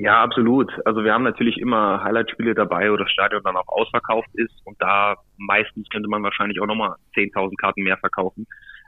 Ja, 0.00 0.22
absolut. 0.22 0.70
Also 0.84 1.02
wir 1.02 1.12
haben 1.12 1.24
natürlich 1.24 1.58
immer 1.58 2.04
Highlight-Spiele 2.04 2.54
dabei, 2.54 2.88
wo 2.92 2.96
das 2.96 3.10
Stadion 3.10 3.42
dann 3.42 3.56
auch 3.56 3.66
ausverkauft 3.66 4.28
ist 4.34 4.54
und 4.64 4.80
da 4.80 5.16
meistens 5.38 5.88
könnte 5.88 6.08
man 6.08 6.22
wahrscheinlich 6.22 6.60
auch 6.60 6.66
nochmal 6.66 6.94
10.000 7.16 7.56
Karten 7.56 7.82
mehr 7.82 7.96
verkaufen. 7.96 8.46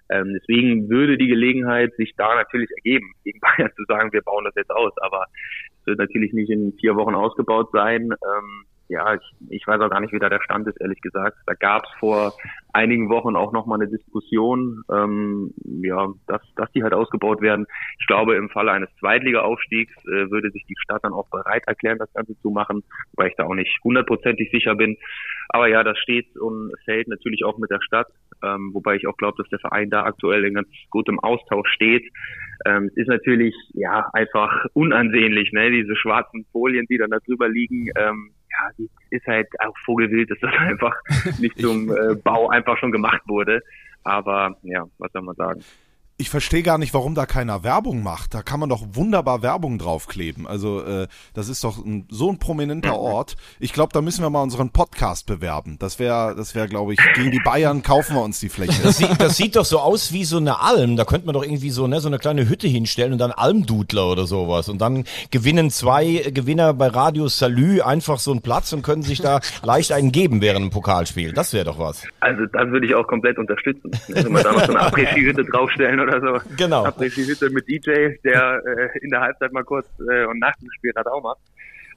Ähm, 0.08 0.38
deswegen 0.38 0.88
würde 0.88 1.18
die 1.18 1.26
Gelegenheit 1.26 1.92
sich 1.96 2.14
da 2.16 2.36
natürlich 2.36 2.70
ergeben, 2.76 3.12
gegen 3.24 3.40
Bayern 3.56 3.72
zu 3.74 3.82
sagen, 3.88 4.12
wir 4.12 4.22
bauen 4.22 4.44
das 4.44 4.54
jetzt 4.54 4.70
aus. 4.70 4.92
Aber 4.98 5.24
es 5.80 5.86
wird 5.86 5.98
natürlich 5.98 6.32
nicht 6.32 6.48
in 6.48 6.74
vier 6.78 6.94
Wochen 6.94 7.16
ausgebaut 7.16 7.70
sein. 7.72 8.02
Ähm, 8.02 8.64
ja, 8.90 9.14
ich, 9.14 9.22
ich 9.50 9.66
weiß 9.66 9.80
auch 9.80 9.88
gar 9.88 10.00
nicht, 10.00 10.12
wie 10.12 10.18
da 10.18 10.28
der 10.28 10.42
Stand 10.42 10.66
ist, 10.66 10.80
ehrlich 10.80 11.00
gesagt. 11.00 11.38
Da 11.46 11.54
gab 11.54 11.84
es 11.84 11.90
vor 12.00 12.34
einigen 12.72 13.08
Wochen 13.08 13.36
auch 13.36 13.52
nochmal 13.52 13.80
eine 13.80 13.88
Diskussion, 13.88 14.82
ähm, 14.92 15.54
ja, 15.64 16.08
dass, 16.26 16.42
dass 16.56 16.70
die 16.72 16.82
halt 16.82 16.92
ausgebaut 16.92 17.40
werden. 17.40 17.66
Ich 18.00 18.06
glaube, 18.08 18.34
im 18.34 18.50
Falle 18.50 18.72
eines 18.72 18.90
Zweitliga-Aufstiegs 18.98 19.92
äh, 20.06 20.30
würde 20.30 20.50
sich 20.50 20.64
die 20.68 20.74
Stadt 20.82 21.04
dann 21.04 21.12
auch 21.12 21.28
bereit 21.30 21.62
erklären, 21.68 21.98
das 21.98 22.12
Ganze 22.14 22.36
zu 22.40 22.50
machen, 22.50 22.82
weil 23.14 23.28
ich 23.28 23.36
da 23.36 23.44
auch 23.44 23.54
nicht 23.54 23.78
hundertprozentig 23.84 24.50
sicher 24.50 24.74
bin. 24.74 24.96
Aber 25.50 25.68
ja, 25.68 25.84
das 25.84 25.98
steht 25.98 26.36
und 26.36 26.72
fällt 26.84 27.06
natürlich 27.06 27.44
auch 27.44 27.58
mit 27.58 27.70
der 27.70 27.80
Stadt, 27.82 28.08
ähm, 28.42 28.70
wobei 28.72 28.96
ich 28.96 29.06
auch 29.06 29.16
glaube, 29.16 29.36
dass 29.38 29.50
der 29.50 29.60
Verein 29.60 29.90
da 29.90 30.02
aktuell 30.02 30.44
in 30.44 30.54
ganz 30.54 30.68
gutem 30.90 31.20
Austausch 31.20 31.68
steht. 31.70 32.10
Ähm, 32.66 32.90
ist 32.96 33.08
natürlich 33.08 33.54
ja 33.72 34.08
einfach 34.12 34.66
unansehnlich, 34.74 35.52
ne? 35.52 35.70
Diese 35.70 35.96
schwarzen 35.96 36.44
Folien, 36.50 36.86
die 36.90 36.98
dann 36.98 37.10
da 37.10 37.18
drüber 37.18 37.48
liegen. 37.48 37.88
Ähm, 37.96 38.32
ja, 38.60 38.72
die 38.78 38.90
ist 39.10 39.26
halt 39.26 39.48
auch 39.60 39.74
Vogelwild, 39.84 40.30
dass 40.30 40.38
das 40.40 40.52
einfach 40.58 40.96
nicht 41.38 41.58
zum 41.58 41.90
äh, 41.90 42.14
Bau 42.14 42.48
einfach 42.48 42.76
schon 42.78 42.92
gemacht 42.92 43.22
wurde. 43.26 43.62
Aber 44.04 44.56
ja, 44.62 44.86
was 44.98 45.12
soll 45.12 45.22
man 45.22 45.36
sagen? 45.36 45.62
Ich 46.20 46.28
verstehe 46.28 46.62
gar 46.62 46.76
nicht, 46.76 46.92
warum 46.92 47.14
da 47.14 47.24
keiner 47.24 47.64
Werbung 47.64 48.02
macht. 48.02 48.34
Da 48.34 48.42
kann 48.42 48.60
man 48.60 48.68
doch 48.68 48.82
wunderbar 48.92 49.40
Werbung 49.40 49.78
draufkleben. 49.78 50.46
Also 50.46 50.82
äh, 50.82 51.08
das 51.32 51.48
ist 51.48 51.64
doch 51.64 51.82
ein, 51.82 52.06
so 52.10 52.28
ein 52.28 52.38
prominenter 52.38 52.98
Ort. 52.98 53.36
Ich 53.58 53.72
glaube, 53.72 53.94
da 53.94 54.02
müssen 54.02 54.22
wir 54.22 54.28
mal 54.28 54.42
unseren 54.42 54.70
Podcast 54.70 55.26
bewerben. 55.26 55.78
Das 55.78 55.98
wäre, 55.98 56.36
das 56.36 56.54
wäre, 56.54 56.68
glaube 56.68 56.92
ich, 56.92 57.00
gegen 57.14 57.30
die 57.30 57.40
Bayern 57.40 57.82
kaufen 57.82 58.16
wir 58.16 58.22
uns 58.22 58.38
die 58.38 58.50
Fläche. 58.50 58.82
Das 58.82 58.98
sieht, 58.98 59.18
das 59.18 59.38
sieht 59.38 59.56
doch 59.56 59.64
so 59.64 59.78
aus 59.78 60.12
wie 60.12 60.24
so 60.24 60.36
eine 60.36 60.60
Alm. 60.60 60.96
Da 60.96 61.06
könnte 61.06 61.24
man 61.24 61.32
doch 61.32 61.42
irgendwie 61.42 61.70
so, 61.70 61.86
ne, 61.86 62.00
so 62.00 62.08
eine 62.08 62.18
kleine 62.18 62.46
Hütte 62.46 62.68
hinstellen 62.68 63.14
und 63.14 63.18
dann 63.18 63.32
Almdudler 63.32 64.10
oder 64.12 64.26
sowas. 64.26 64.68
Und 64.68 64.82
dann 64.82 65.04
gewinnen 65.30 65.70
zwei 65.70 66.30
Gewinner 66.34 66.74
bei 66.74 66.88
Radio 66.88 67.28
Salü 67.28 67.80
einfach 67.80 68.18
so 68.18 68.30
einen 68.30 68.42
Platz 68.42 68.74
und 68.74 68.82
können 68.82 69.02
sich 69.02 69.22
da 69.22 69.40
leicht 69.62 69.92
einen 69.92 70.12
geben 70.12 70.42
während 70.42 70.60
einem 70.60 70.70
Pokalspiel. 70.70 71.32
Das 71.32 71.54
wäre 71.54 71.64
doch 71.64 71.78
was. 71.78 72.06
Also 72.20 72.44
das 72.44 72.68
würde 72.68 72.86
ich 72.86 72.94
auch 72.94 73.06
komplett 73.06 73.38
unterstützen. 73.38 73.90
Wenn 74.08 74.32
wir 74.32 74.42
da 74.42 74.52
noch 74.52 74.66
so 74.66 74.72
eine 74.74 74.80
Après-Ski-Hütte 74.86 75.44
draufstellen 75.44 75.98
oder 76.00 76.09
so. 76.20 76.40
Genau. 76.56 76.84
Après-Ski-Hütte 76.84 77.50
mit 77.50 77.68
DJ, 77.68 78.16
der 78.24 78.62
äh, 78.64 78.98
in 79.00 79.10
der 79.10 79.20
Halbzeit 79.20 79.52
mal 79.52 79.64
kurz 79.64 79.86
äh, 80.10 80.24
und 80.24 80.38
nach 80.38 80.56
dem 80.56 80.70
Spiel 80.72 80.92
hat 80.96 81.06
auch 81.06 81.22
macht. 81.22 81.40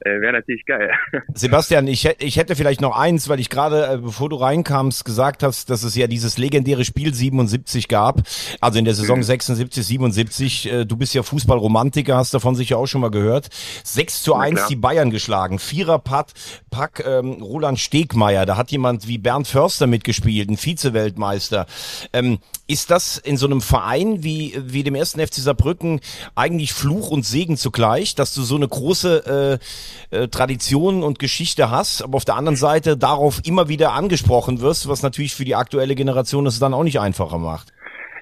Äh, 0.06 0.22
Wäre 0.22 0.34
natürlich 0.34 0.66
geil. 0.66 0.92
Sebastian, 1.34 1.88
ich, 1.88 2.06
ich 2.20 2.38
hätte 2.38 2.56
vielleicht 2.56 2.82
noch 2.82 2.96
eins, 2.98 3.30
weil 3.30 3.40
ich 3.40 3.50
gerade, 3.50 3.88
äh, 3.88 3.98
bevor 3.98 4.30
du 4.30 4.36
reinkamst, 4.36 5.06
gesagt 5.06 5.44
hast, 5.44 5.70
dass 5.70 5.84
es 5.84 5.96
ja 5.96 6.08
dieses 6.08 6.38
legendäre 6.38 6.84
Spiel 6.84 7.14
77 7.14 7.88
gab, 7.88 8.22
also 8.60 8.80
in 8.80 8.86
der 8.86 8.96
Saison 8.96 9.24
76, 9.24 9.86
77. 9.86 10.72
Äh, 10.72 10.86
du 10.86 10.98
bist 10.98 11.14
ja 11.14 11.24
Fußballromantiker, 11.24 12.18
hast 12.18 12.34
davon 12.34 12.56
sicher 12.56 12.78
auch 12.78 12.88
schon 12.88 13.02
mal 13.02 13.12
gehört. 13.12 13.50
6 13.84 14.24
zu 14.24 14.36
1 14.36 14.56
klar. 14.56 14.68
die 14.70 14.76
Bayern 14.76 15.10
geschlagen. 15.10 15.60
Vierer 15.60 16.00
Pack, 16.00 16.28
Pack 16.70 17.04
ähm, 17.06 17.42
Roland 17.42 17.80
Stegmeier, 17.80 18.46
da 18.46 18.58
hat 18.58 18.72
jemand 18.72 19.08
wie 19.08 19.18
Bernd 19.18 19.48
Förster 19.48 19.88
mitgespielt, 19.88 20.50
ein 20.50 20.58
Vize-Weltmeister. 20.58 21.66
Ähm, 22.12 22.40
ist 22.68 22.92
das 22.92 23.18
in 23.18 23.38
so 23.38 23.46
einem 23.46 23.62
Verein 23.62 24.24
wie, 24.24 24.58
wie 24.58 24.84
dem 24.84 24.96
ersten 24.96 25.26
FC 25.26 25.36
Saarbrücken 25.36 26.00
eigentlich 26.36 26.74
Fluch 26.74 27.10
und 27.10 27.26
Segen 27.26 27.58
zugleich, 27.58 28.16
dass 28.16 28.34
du 28.34 28.42
so 28.42 28.56
eine 28.56 28.68
große 28.68 29.60
äh, 29.62 29.66
äh, 30.12 30.28
Tradition 30.28 31.04
und 31.04 31.20
Geschichte 31.20 31.72
hast, 31.72 32.04
aber 32.04 32.18
auf 32.18 32.26
der 32.26 32.36
anderen 32.36 32.56
Seite 32.56 32.98
darauf 32.98 33.42
immer 33.46 33.70
wieder 33.70 33.94
angesprochen 33.94 34.62
wirst, 34.62 34.90
was 34.90 35.04
natürlich 35.04 35.36
für 35.36 35.46
die 35.46 35.56
aktuelle 35.56 35.96
Generation 35.96 36.46
es 36.46 36.60
dann 36.60 36.74
auch 36.74 36.84
nicht 36.84 37.00
einfacher 37.00 37.38
macht. 37.38 37.74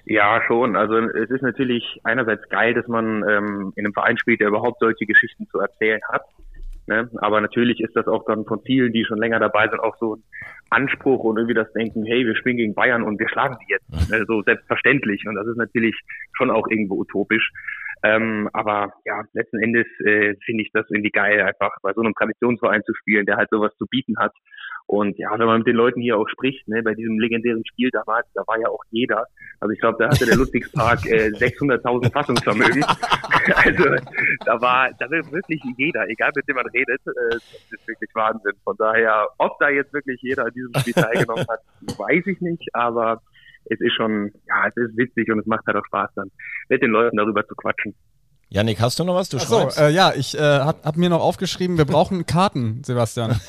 Ja, 0.05 0.41
schon. 0.47 0.75
Also 0.75 0.97
es 0.97 1.29
ist 1.29 1.43
natürlich 1.43 1.83
einerseits 2.03 2.47
geil, 2.49 2.73
dass 2.73 2.87
man 2.87 3.23
ähm, 3.29 3.73
in 3.75 3.85
einem 3.85 3.93
Verein 3.93 4.17
spielt, 4.17 4.41
der 4.41 4.47
überhaupt 4.47 4.79
solche 4.79 5.05
Geschichten 5.05 5.47
zu 5.47 5.59
erzählen 5.59 6.01
hat. 6.11 6.23
Ne? 6.87 7.09
Aber 7.17 7.39
natürlich 7.39 7.79
ist 7.79 7.95
das 7.95 8.07
auch 8.07 8.25
dann 8.25 8.45
von 8.45 8.61
vielen, 8.65 8.91
die 8.91 9.05
schon 9.05 9.19
länger 9.19 9.39
dabei 9.39 9.67
sind, 9.67 9.79
auch 9.79 9.95
so 9.97 10.15
ein 10.15 10.23
Anspruch 10.71 11.23
und 11.23 11.37
irgendwie 11.37 11.53
das 11.53 11.71
Denken, 11.73 12.03
hey, 12.05 12.25
wir 12.25 12.35
spielen 12.35 12.57
gegen 12.57 12.73
Bayern 12.73 13.03
und 13.03 13.19
wir 13.19 13.29
schlagen 13.29 13.57
die 13.62 13.71
jetzt. 13.71 14.10
Ne? 14.10 14.25
So 14.27 14.41
selbstverständlich. 14.41 15.25
Und 15.27 15.36
das 15.36 15.47
ist 15.47 15.57
natürlich 15.57 15.97
schon 16.34 16.49
auch 16.49 16.67
irgendwo 16.67 16.95
utopisch. 16.95 17.51
Ähm, 18.03 18.49
aber 18.53 18.93
ja, 19.05 19.23
letzten 19.33 19.59
Endes 19.59 19.85
äh, 20.05 20.35
finde 20.45 20.63
ich 20.63 20.71
das 20.73 20.85
irgendwie 20.89 21.11
geil, 21.11 21.41
einfach 21.41 21.71
bei 21.81 21.93
so 21.93 22.01
einem 22.01 22.13
Traditionsverein 22.13 22.83
zu 22.83 22.93
spielen, 22.95 23.25
der 23.25 23.37
halt 23.37 23.49
sowas 23.51 23.71
zu 23.77 23.85
bieten 23.85 24.17
hat. 24.17 24.33
Und 24.87 25.17
ja, 25.17 25.31
wenn 25.37 25.45
man 25.45 25.59
mit 25.59 25.67
den 25.67 25.77
Leuten 25.77 26.01
hier 26.01 26.17
auch 26.17 26.27
spricht, 26.27 26.67
ne, 26.67 26.83
bei 26.83 26.93
diesem 26.93 27.17
legendären 27.17 27.63
Spiel 27.65 27.89
damals, 27.91 28.27
da 28.33 28.41
war 28.45 28.59
ja 28.59 28.67
auch 28.67 28.83
jeder. 28.89 29.25
Also 29.59 29.71
ich 29.71 29.79
glaube, 29.79 29.97
da 29.99 30.09
hatte 30.09 30.25
der 30.25 30.35
Ludwigspark 30.35 31.05
äh, 31.05 31.27
600.000 31.29 32.11
Fassungsvermögen. 32.11 32.83
also 33.55 33.83
da 34.45 34.61
war, 34.61 34.89
da 34.99 35.05
war 35.09 35.31
wirklich 35.31 35.61
jeder, 35.77 36.09
egal 36.09 36.31
mit 36.35 36.47
dem 36.47 36.55
man 36.55 36.67
redet, 36.67 36.99
äh, 37.07 37.29
das 37.31 37.71
ist 37.71 37.87
wirklich 37.87 38.09
Wahnsinn. 38.13 38.53
Von 38.63 38.75
daher, 38.77 39.29
ob 39.37 39.57
da 39.59 39.69
jetzt 39.69 39.93
wirklich 39.93 40.19
jeder 40.21 40.45
an 40.45 40.53
diesem 40.53 40.73
Spiel 40.79 40.93
teilgenommen 40.93 41.45
hat, 41.47 41.61
weiß 41.97 42.27
ich 42.27 42.41
nicht, 42.41 42.67
aber 42.73 43.21
es 43.65 43.80
ist 43.80 43.93
schon, 43.93 44.32
ja, 44.47 44.67
es 44.67 44.76
ist 44.76 44.97
witzig 44.97 45.32
und 45.32 45.39
es 45.39 45.45
macht 45.45 45.65
halt 45.67 45.78
auch 45.78 45.86
Spaß 45.86 46.10
dann, 46.15 46.32
mit 46.69 46.82
den 46.82 46.91
Leuten 46.91 47.17
darüber 47.17 47.45
zu 47.47 47.56
quatschen. 47.56 47.93
Janik, 48.54 48.82
hast 48.82 49.00
du 49.00 49.06
noch 49.06 49.15
was? 49.15 49.30
Du 49.30 49.38
Achso, 49.38 49.62
schreibst. 49.62 49.80
äh, 49.80 49.91
ja, 49.91 50.12
ich 50.13 50.38
äh, 50.38 50.41
hab, 50.41 50.84
hab 50.84 50.97
mir 50.97 51.10
noch 51.10 51.21
aufgeschrieben, 51.21 51.78
wir 51.78 51.86
brauchen 51.86 52.26
Karten, 52.26 52.84
Sebastian. 52.84 53.32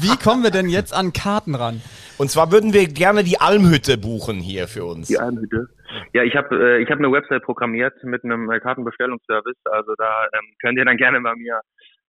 Wie 0.00 0.16
kommen 0.16 0.42
wir 0.42 0.50
denn 0.50 0.70
jetzt 0.70 0.94
an 0.94 1.12
Karten 1.12 1.54
ran? 1.54 1.82
Und 2.16 2.30
zwar 2.30 2.50
würden 2.52 2.72
wir 2.72 2.88
gerne 2.88 3.22
die 3.22 3.38
Almhütte 3.38 3.98
buchen 3.98 4.40
hier 4.40 4.66
für 4.66 4.86
uns. 4.86 5.08
Die 5.08 5.18
Almhütte. 5.18 5.68
Ja, 6.14 6.22
ich 6.22 6.34
habe 6.36 6.56
äh, 6.56 6.82
ich 6.82 6.90
hab 6.90 6.96
eine 6.98 7.12
Website 7.12 7.42
programmiert 7.42 7.92
mit 8.02 8.24
einem 8.24 8.50
äh, 8.50 8.60
Kartenbestellungsservice. 8.60 9.58
Also 9.66 9.92
da 9.98 10.24
ähm, 10.32 10.54
könnt 10.62 10.78
ihr 10.78 10.86
dann 10.86 10.96
gerne 10.96 11.20
bei 11.20 11.34
mir 11.34 11.60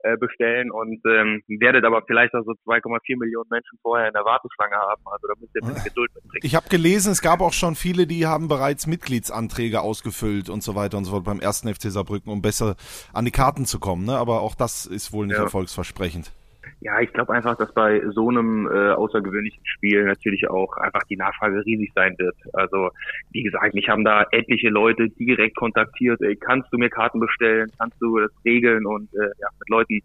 äh, 0.06 0.16
bestellen 0.16 0.70
und 0.70 1.00
ähm, 1.06 1.42
werdet 1.60 1.84
aber 1.84 2.02
vielleicht 2.06 2.34
auch 2.34 2.44
so 2.44 2.52
2,4 2.66 3.18
Millionen 3.18 3.48
Menschen 3.50 3.78
vorher 3.82 4.08
in 4.08 4.12
der 4.14 4.24
Warteschlange 4.24 4.76
haben. 4.76 5.02
Also 5.06 5.26
da 5.26 5.34
müsst 5.40 5.54
ihr 5.54 5.62
ein 5.62 5.68
bisschen 5.68 5.84
Geduld 5.84 6.14
mitbringen. 6.14 6.42
Ich 6.44 6.54
habe 6.54 6.68
gelesen, 6.68 7.12
es 7.12 7.22
gab 7.22 7.40
auch 7.40 7.52
schon 7.52 7.74
viele, 7.74 8.06
die 8.06 8.26
haben 8.26 8.48
bereits 8.48 8.86
Mitgliedsanträge 8.86 9.80
ausgefüllt 9.80 10.48
und 10.48 10.62
so 10.62 10.74
weiter 10.74 10.96
und 10.98 11.04
so 11.04 11.10
fort 11.12 11.24
beim 11.24 11.40
ersten 11.40 11.68
FC 11.72 11.90
Saarbrücken, 11.90 12.30
um 12.32 12.42
besser 12.42 12.76
an 13.12 13.24
die 13.24 13.30
Karten 13.32 13.66
zu 13.66 13.80
kommen. 13.80 14.04
Ne? 14.06 14.16
Aber 14.16 14.40
auch 14.42 14.54
das 14.54 14.86
ist 14.86 15.12
wohl 15.12 15.26
nicht 15.26 15.36
Ja. 15.36 15.42
erfolgsversprechend. 15.44 16.32
Ja, 16.80 17.00
ich 17.00 17.12
glaube 17.12 17.32
einfach, 17.32 17.56
dass 17.56 17.72
bei 17.72 18.02
so 18.10 18.28
einem 18.28 18.66
äh, 18.66 18.92
außergewöhnlichen 18.92 19.60
Spiel 19.64 20.04
natürlich 20.04 20.48
auch 20.48 20.76
einfach 20.76 21.02
die 21.04 21.16
Nachfrage 21.16 21.64
riesig 21.64 21.92
sein 21.94 22.14
wird. 22.18 22.36
Also 22.52 22.90
wie 23.32 23.42
gesagt, 23.42 23.74
mich 23.74 23.88
haben 23.88 24.04
da 24.04 24.24
etliche 24.30 24.68
Leute 24.68 25.08
direkt 25.10 25.56
kontaktiert, 25.56 26.20
ey, 26.22 26.36
kannst 26.36 26.72
du 26.72 26.78
mir 26.78 26.90
Karten 26.90 27.20
bestellen, 27.20 27.70
kannst 27.78 28.00
du 28.00 28.18
das 28.18 28.30
regeln 28.44 28.86
und 28.86 29.12
äh, 29.14 29.30
ja, 29.40 29.48
mit 29.58 29.68
Leuten, 29.68 30.00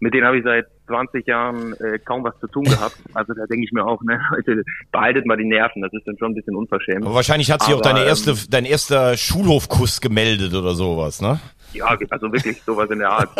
mit 0.00 0.14
denen 0.14 0.26
habe 0.26 0.38
ich 0.38 0.44
seit 0.44 0.66
20 0.86 1.26
Jahren 1.26 1.74
äh, 1.74 1.98
kaum 1.98 2.24
was 2.24 2.38
zu 2.40 2.48
tun 2.48 2.64
gehabt. 2.64 2.96
Also 3.14 3.34
da 3.34 3.46
denke 3.46 3.64
ich 3.64 3.72
mir 3.72 3.84
auch, 3.84 4.02
ne, 4.02 4.20
Leute, 4.30 4.62
behaltet 4.90 5.26
mal 5.26 5.36
die 5.36 5.44
Nerven, 5.44 5.82
das 5.82 5.92
ist 5.92 6.06
dann 6.06 6.16
schon 6.18 6.32
ein 6.32 6.34
bisschen 6.34 6.56
unverschämt. 6.56 7.04
Aber 7.04 7.14
wahrscheinlich 7.14 7.50
hat 7.50 7.62
sich 7.62 7.74
auch 7.74 7.80
Aber, 7.80 7.94
deine 7.94 8.04
erste, 8.04 8.30
ähm, 8.30 8.36
dein 8.50 8.64
erster 8.64 9.16
Schulhofkuss 9.16 10.00
gemeldet 10.00 10.54
oder 10.54 10.74
sowas, 10.74 11.20
ne? 11.20 11.40
Ja, 11.72 11.96
also 12.10 12.32
wirklich 12.32 12.62
sowas 12.64 12.90
in 12.90 12.98
der 12.98 13.10
Art. 13.10 13.30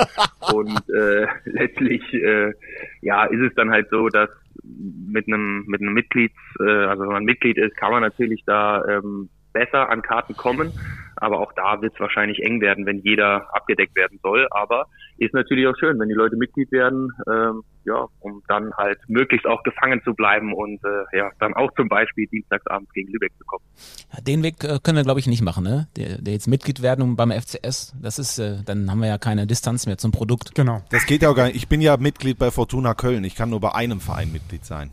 Und 0.52 0.80
äh, 0.90 1.26
letztlich 1.44 2.02
äh, 2.14 2.52
ja, 3.00 3.24
ist 3.24 3.40
es 3.40 3.54
dann 3.54 3.70
halt 3.70 3.88
so, 3.90 4.08
dass 4.08 4.30
mit 4.64 5.26
einem 5.26 5.64
mit 5.66 5.80
einem 5.80 5.94
Mitglieds, 5.94 6.36
äh, 6.60 6.86
also 6.86 7.02
wenn 7.02 7.12
man 7.12 7.24
Mitglied 7.24 7.58
ist, 7.58 7.76
kann 7.76 7.90
man 7.90 8.02
natürlich 8.02 8.42
da 8.46 8.84
ähm, 8.86 9.28
besser 9.52 9.88
an 9.90 10.02
Karten 10.02 10.36
kommen. 10.36 10.72
Aber 11.16 11.40
auch 11.40 11.52
da 11.52 11.80
wird 11.82 11.94
es 11.94 12.00
wahrscheinlich 12.00 12.42
eng 12.42 12.60
werden, 12.60 12.86
wenn 12.86 12.98
jeder 12.98 13.54
abgedeckt 13.54 13.94
werden 13.94 14.18
soll. 14.22 14.48
Aber 14.50 14.86
ist 15.22 15.34
natürlich 15.34 15.66
auch 15.66 15.76
schön, 15.78 15.98
wenn 15.98 16.08
die 16.08 16.14
Leute 16.14 16.36
Mitglied 16.36 16.70
werden, 16.72 17.10
ähm, 17.30 17.62
ja, 17.84 18.06
um 18.20 18.42
dann 18.48 18.72
halt 18.74 18.98
möglichst 19.08 19.46
auch 19.46 19.62
gefangen 19.62 20.00
zu 20.04 20.14
bleiben 20.14 20.52
und 20.52 20.80
äh, 20.84 21.16
ja, 21.16 21.30
dann 21.40 21.54
auch 21.54 21.70
zum 21.74 21.88
Beispiel 21.88 22.26
dienstagsabends 22.26 22.92
gegen 22.92 23.12
Lübeck 23.12 23.32
zu 23.38 23.44
kommen. 23.44 23.64
Ja, 24.12 24.20
Den 24.20 24.42
Weg 24.42 24.62
äh, 24.64 24.78
können 24.82 24.96
wir, 24.96 25.04
glaube 25.04 25.20
ich, 25.20 25.26
nicht 25.26 25.42
machen, 25.42 25.64
ne? 25.64 25.88
Der, 25.96 26.18
der 26.18 26.32
jetzt 26.34 26.48
Mitglied 26.48 26.82
werden 26.82 27.16
beim 27.16 27.30
FCS, 27.30 27.94
das 28.00 28.18
ist, 28.18 28.38
äh, 28.38 28.58
dann 28.64 28.90
haben 28.90 29.00
wir 29.00 29.08
ja 29.08 29.18
keine 29.18 29.46
Distanz 29.46 29.86
mehr 29.86 29.98
zum 29.98 30.12
Produkt. 30.12 30.54
Genau. 30.54 30.82
Das 30.90 31.06
geht 31.06 31.22
ja 31.22 31.30
auch 31.30 31.36
gar 31.36 31.46
nicht. 31.46 31.56
Ich 31.56 31.68
bin 31.68 31.80
ja 31.80 31.96
Mitglied 31.96 32.38
bei 32.38 32.50
Fortuna 32.50 32.94
Köln. 32.94 33.24
Ich 33.24 33.34
kann 33.34 33.50
nur 33.50 33.60
bei 33.60 33.74
einem 33.74 34.00
Verein 34.00 34.32
Mitglied 34.32 34.64
sein. 34.64 34.92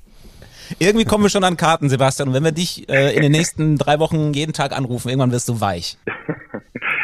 Irgendwie 0.78 1.06
kommen 1.06 1.24
wir 1.24 1.30
schon 1.30 1.44
an 1.44 1.58
Karten, 1.58 1.90
Sebastian. 1.90 2.30
Und 2.30 2.36
wenn 2.36 2.44
wir 2.44 2.52
dich 2.52 2.88
äh, 2.90 3.16
in 3.16 3.22
den 3.22 3.32
nächsten 3.32 3.78
drei 3.78 4.00
Wochen 4.00 4.34
jeden 4.34 4.54
Tag 4.54 4.72
anrufen, 4.72 5.10
irgendwann 5.10 5.32
wirst 5.32 5.50
du 5.50 5.60
weich. 5.60 5.98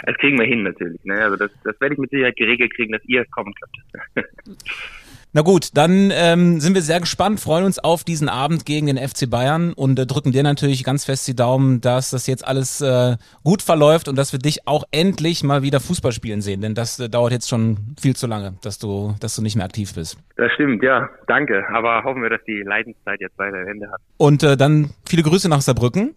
Das 0.07 0.17
kriegen 0.17 0.37
wir 0.37 0.45
hin 0.45 0.61
natürlich. 0.61 1.03
Ne? 1.03 1.15
Also 1.15 1.35
das, 1.35 1.49
das 1.63 1.81
werde 1.81 1.95
ich 1.95 1.99
mit 1.99 2.11
Sicherheit 2.11 2.35
geregelt 2.35 2.71
kriegen, 2.75 2.93
dass 2.93 3.01
ihr 3.05 3.25
kommen 3.25 3.53
könnt. 3.55 4.27
Na 5.37 5.41
gut, 5.41 5.71
dann 5.73 6.11
ähm, 6.13 6.61
sind 6.61 6.75
wir 6.75 6.81
sehr 6.81 7.01
gespannt, 7.01 7.41
freuen 7.41 7.65
uns 7.65 7.77
auf 7.77 8.05
diesen 8.05 8.29
Abend 8.29 8.65
gegen 8.65 8.87
den 8.87 8.97
FC 8.97 9.29
Bayern 9.29 9.73
und 9.73 9.99
äh, 9.99 10.05
drücken 10.05 10.31
dir 10.31 10.43
natürlich 10.43 10.85
ganz 10.85 11.03
fest 11.03 11.27
die 11.27 11.35
Daumen, 11.35 11.81
dass 11.81 12.11
das 12.11 12.25
jetzt 12.25 12.47
alles 12.47 12.79
äh, 12.79 13.17
gut 13.43 13.61
verläuft 13.61 14.07
und 14.07 14.15
dass 14.15 14.31
wir 14.31 14.39
dich 14.39 14.65
auch 14.65 14.85
endlich 14.91 15.43
mal 15.43 15.61
wieder 15.61 15.81
Fußball 15.81 16.13
spielen 16.13 16.41
sehen, 16.41 16.61
denn 16.61 16.73
das 16.73 17.01
äh, 17.01 17.09
dauert 17.09 17.33
jetzt 17.33 17.49
schon 17.49 17.95
viel 17.99 18.15
zu 18.15 18.27
lange, 18.27 18.53
dass 18.61 18.79
du, 18.79 19.13
dass 19.19 19.35
du 19.35 19.41
nicht 19.41 19.57
mehr 19.57 19.65
aktiv 19.65 19.93
bist. 19.93 20.17
Das 20.37 20.53
stimmt, 20.53 20.81
ja, 20.81 21.09
danke. 21.27 21.65
Aber 21.73 22.05
hoffen 22.05 22.21
wir, 22.21 22.29
dass 22.29 22.41
die 22.47 22.63
Leidenszeit 22.65 23.19
jetzt 23.19 23.37
weiter 23.37 23.57
ein 23.57 23.67
Ende 23.67 23.91
hat. 23.91 23.99
Und 24.15 24.41
äh, 24.41 24.55
dann 24.55 24.91
viele 25.05 25.23
Grüße 25.23 25.49
nach 25.49 25.59
Saarbrücken 25.59 26.15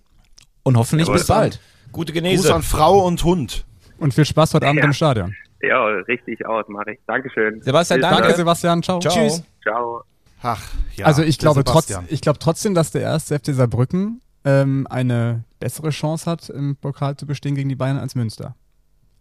und 0.63 0.77
hoffentlich 0.77 1.09
Jawohl. 1.09 1.19
bis 1.19 1.27
bald. 1.27 1.61
Gute 1.91 2.13
Gruß 2.13 2.23
Genese. 2.23 2.55
an 2.55 2.63
Frau 2.63 3.05
und 3.05 3.25
Hund. 3.25 3.65
Und 3.99 4.15
viel 4.15 4.27
Spaß 4.27 4.55
heute 4.55 4.69
Abend 4.69 4.79
Ja. 4.79 4.85
im 4.85 4.93
Stadion. 4.93 5.35
Ja, 5.61 5.85
richtig 5.87 6.47
aus, 6.47 6.67
mache 6.69 6.93
ich. 6.93 6.99
Dankeschön. 7.07 7.61
Sebastian, 7.63 8.01
danke. 8.01 8.23
Danke. 8.23 8.37
Sebastian. 8.37 8.83
Ciao. 8.83 9.01
Ciao. 9.01 9.13
Tschüss. 9.13 9.43
Ciao. 9.63 10.03
Ach, 10.43 10.63
ja. 10.95 11.07
also 11.07 11.23
ich 11.23 11.39
glaube, 11.39 11.65
trotz, 11.65 11.93
ich 12.09 12.21
glaube 12.21 12.39
trotzdem, 12.39 12.75
dass 12.75 12.93
der 12.93 13.03
erste 13.03 13.39
FC 13.39 13.47
Saarbrücken 13.47 14.21
ähm, 14.45 14.87
eine 14.89 15.45
bessere 15.59 15.91
Chance 15.91 16.31
hat, 16.31 16.49
im 16.49 16.77
Pokal 16.77 17.17
zu 17.17 17.27
bestehen 17.27 17.57
gegen 17.57 17.69
die 17.69 17.75
Bayern 17.75 17.99
als 17.99 18.15
Münster. 18.15 18.55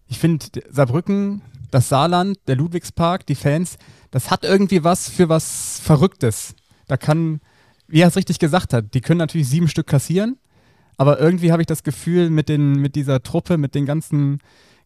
Ich 0.08 0.20
finde, 0.20 0.46
Saarbrücken, 0.70 1.42
das 1.72 1.90
Saarland, 1.90 2.38
der 2.48 2.56
Ludwigspark, 2.56 3.26
die 3.26 3.36
Fans, 3.36 3.78
das 4.12 4.30
hat 4.32 4.44
irgendwie 4.44 4.84
was 4.84 5.10
für 5.10 5.28
was 5.28 5.82
Verrücktes. 5.84 6.56
Da 6.88 6.98
kann, 6.98 7.42
wie 7.88 8.02
er 8.02 8.08
es 8.08 8.16
richtig 8.16 8.40
gesagt 8.40 8.74
hat, 8.74 8.94
die 8.94 9.02
können 9.02 9.18
natürlich 9.18 9.50
sieben 9.50 9.68
Stück 9.68 9.88
kassieren, 9.88 10.38
aber 10.98 11.20
irgendwie 11.20 11.52
habe 11.52 11.62
ich 11.62 11.68
das 11.68 11.84
Gefühl, 11.84 12.30
mit, 12.30 12.48
den, 12.48 12.74
mit 12.74 12.96
dieser 12.96 13.22
Truppe, 13.22 13.58
mit 13.58 13.76
den 13.76 13.86
ganzen, 13.86 14.40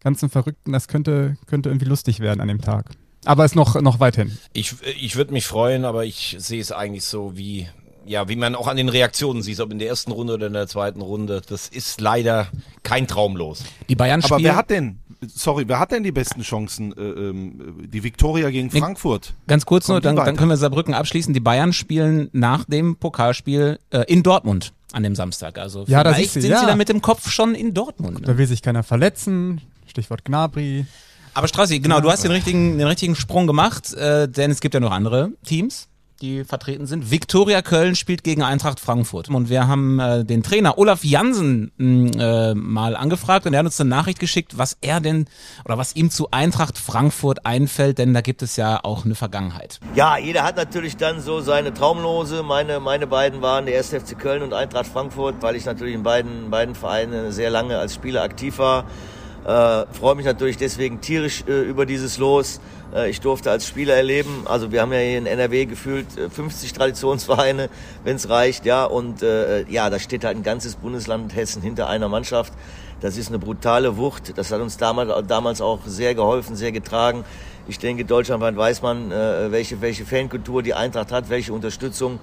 ganzen 0.04 0.30
Verrückten, 0.30 0.72
das 0.74 0.88
könnte, 0.88 1.38
könnte 1.48 1.70
irgendwie 1.70 1.86
lustig 1.86 2.20
werden 2.20 2.42
an 2.42 2.48
dem 2.48 2.62
Tag. 2.62 2.90
Aber 3.26 3.46
ist 3.46 3.56
noch, 3.56 3.80
noch 3.82 4.00
weit 4.00 4.16
hin. 4.16 4.38
Ich, 4.54 4.74
ich 5.00 5.16
würde 5.16 5.32
mich 5.34 5.46
freuen, 5.46 5.86
aber 5.86 6.06
ich 6.06 6.36
sehe 6.40 6.60
es 6.60 6.72
eigentlich 6.72 7.04
so 7.06 7.38
wie, 7.38 7.68
ja, 8.06 8.28
wie 8.28 8.36
man 8.36 8.56
auch 8.56 8.68
an 8.68 8.78
den 8.78 8.90
Reaktionen 8.90 9.44
sieht, 9.44 9.60
ob 9.60 9.72
in 9.72 9.78
der 9.78 9.88
ersten 9.90 10.12
Runde 10.12 10.34
oder 10.34 10.48
in 10.48 10.54
der 10.54 10.68
zweiten 10.68 11.02
Runde. 11.02 11.42
Das 11.48 11.68
ist 11.68 12.02
leider 12.02 12.48
kein 12.82 13.08
Traumlos. 13.08 13.64
Die 13.90 13.96
Bayern 13.96 14.22
Aber 14.22 14.28
spielen. 14.38 14.44
wer 14.44 14.56
hat 14.56 14.72
denn, 14.72 14.98
sorry, 15.28 15.66
wer 15.68 15.80
hat 15.80 15.92
denn 15.92 16.02
die 16.02 16.12
besten 16.12 16.42
Chancen? 16.42 16.98
Äh, 16.98 17.02
ähm, 17.02 17.88
die 17.94 18.04
Viktoria 18.04 18.50
gegen 18.50 18.70
Nee. 18.74 18.80
Frankfurt. 18.80 19.36
Ganz 19.48 19.68
kurz 19.68 19.88
nur, 19.88 19.98
Kommt 20.02 20.06
die 20.14 20.16
dann, 20.16 20.26
dann 20.26 20.36
können 20.36 20.50
wir 20.50 20.58
Saarbrücken 20.58 20.96
abschließen. 20.96 21.32
Die 21.32 21.40
Bayern 21.40 21.74
spielen 21.74 22.30
nach 22.34 22.66
dem 22.66 22.96
Pokalspiel 22.96 23.78
äh, 23.92 24.00
in 24.08 24.24
Dortmund 24.24 24.74
an 24.94 25.04
dem 25.04 25.14
Samstag. 25.16 25.60
Also 25.60 25.86
Ja, 25.88 26.02
vielleicht 26.02 26.36
du, 26.36 26.42
sind 26.42 26.50
ja. 26.50 26.60
sie 26.60 26.66
dann 26.66 26.80
mit 26.80 26.90
dem 26.90 27.04
Kopf 27.04 27.30
schon 27.30 27.54
in 27.54 27.76
Dortmund. 27.76 28.28
Da 28.28 28.36
will 28.40 28.48
sich 28.48 28.64
keiner 28.64 28.82
verletzen. 28.82 29.62
Stichwort 29.91 30.25
Gnabry. 30.25 30.86
Aber 31.34 31.47
Strassi, 31.47 31.80
genau, 31.80 32.01
du 32.01 32.12
hast 32.12 32.23
den 32.23 32.32
richtigen, 32.32 32.77
den 32.77 32.88
richtigen 32.88 33.15
Sprung 33.15 33.47
gemacht, 33.47 33.93
äh, 33.93 34.27
denn 34.27 34.51
es 34.51 34.60
gibt 34.60 34.73
ja 34.73 34.80
noch 34.80 34.91
andere 34.91 35.32
Teams, 35.45 35.88
die 36.21 36.43
vertreten 36.43 36.86
sind. 36.86 37.10
Viktoria 37.10 37.62
Köln 37.62 37.95
spielt 37.95 38.23
gegen 38.23 38.43
Eintracht 38.43 38.80
Frankfurt. 38.80 39.30
Und 39.30 39.49
wir 39.49 39.67
haben 39.67 39.99
äh, 39.99 40.23
den 40.23 40.43
Trainer 40.43 40.77
Olaf 40.77 41.04
Jansen 41.04 41.71
mh, 41.77 42.51
äh, 42.51 42.54
mal 42.54 42.95
angefragt 42.95 43.45
und 43.47 43.54
er 43.54 43.60
hat 43.60 43.65
uns 43.65 43.80
eine 43.82 43.89
Nachricht 43.89 44.19
geschickt, 44.19 44.58
was 44.58 44.77
er 44.82 44.99
denn 44.99 45.25
oder 45.65 45.77
was 45.77 45.95
ihm 45.95 46.12
zu 46.12 46.30
Eintracht 46.32 46.77
Frankfurt 46.77 47.45
einfällt, 47.45 47.97
denn 47.97 48.13
da 48.13 48.21
gibt 48.21 48.41
es 48.43 48.56
ja 48.56 48.80
auch 48.84 49.06
eine 49.06 49.15
Vergangenheit. 49.15 49.80
Ja, 49.95 50.17
jeder 50.17 50.43
hat 50.43 50.58
natürlich 50.58 50.97
dann 50.97 51.21
so 51.21 51.41
seine 51.41 51.73
Traumlose. 51.73 52.43
Meine, 52.43 52.80
meine 52.80 53.08
beiden 53.08 53.41
waren 53.41 53.65
der 53.65 53.77
1. 53.77 53.89
FC 53.89 54.19
Köln 54.19 54.43
und 54.43 54.54
Eintracht 54.54 54.88
Frankfurt, 54.88 55.41
weil 55.41 55.56
ich 55.56 55.65
natürlich 55.65 55.95
in 55.95 56.04
beiden, 56.04 56.51
beiden 56.51 56.75
Vereinen 56.75 57.32
sehr 57.32 57.49
lange 57.49 57.77
als 57.80 57.95
Spieler 57.95 58.21
aktiv 58.21 58.60
war. 58.60 58.86
Äh, 59.45 59.86
freue 59.93 60.15
mich 60.15 60.25
natürlich 60.25 60.58
deswegen 60.58 61.01
tierisch 61.01 61.43
äh, 61.47 61.62
über 61.62 61.88
dieses 61.88 62.19
Los. 62.19 62.62
Äh, 62.93 63.10
ich 63.10 63.21
durfte 63.21 63.49
als 63.49 63.67
Spieler 63.67 63.95
erleben, 63.95 64.43
also 64.45 64.71
wir 64.71 64.82
haben 64.82 64.93
ja 64.93 64.99
hier 64.99 65.17
in 65.17 65.25
NRW 65.25 65.65
gefühlt 65.65 66.15
äh, 66.15 66.30
50 66.30 66.73
Traditionsvereine, 66.73 67.69
wenn 68.04 68.17
es 68.17 68.30
reicht, 68.30 68.65
ja. 68.65 68.86
Und 68.86 69.23
äh, 69.23 69.63
ja, 69.63 69.89
da 69.89 69.97
steht 69.97 70.25
halt 70.25 70.38
ein 70.38 70.43
ganzes 70.43 70.75
Bundesland 70.75 71.36
Hessen 71.36 71.63
hinter 71.63 71.89
einer 71.89 72.08
Mannschaft. 72.08 72.54
Das 73.01 73.17
ist 73.17 73.30
eine 73.30 73.39
brutale 73.39 73.97
Wucht. 73.97 74.38
Das 74.38 74.51
hat 74.51 74.62
uns 74.62 74.77
damals, 74.77 75.27
damals 75.27 75.60
auch 75.60 75.80
sehr 75.88 76.13
geholfen, 76.13 76.56
sehr 76.56 76.71
getragen. 76.71 77.25
Ich 77.67 77.80
denke, 77.80 78.06
deutschlandweit 78.06 78.56
weiß 78.56 78.84
man, 78.84 79.12
äh, 79.12 79.51
welche, 79.51 79.82
welche 79.82 80.06
Fankultur 80.06 80.62
die 80.62 80.75
Eintracht 80.75 81.12
hat, 81.12 81.30
welche 81.30 81.51
Unterstützung. 81.51 82.19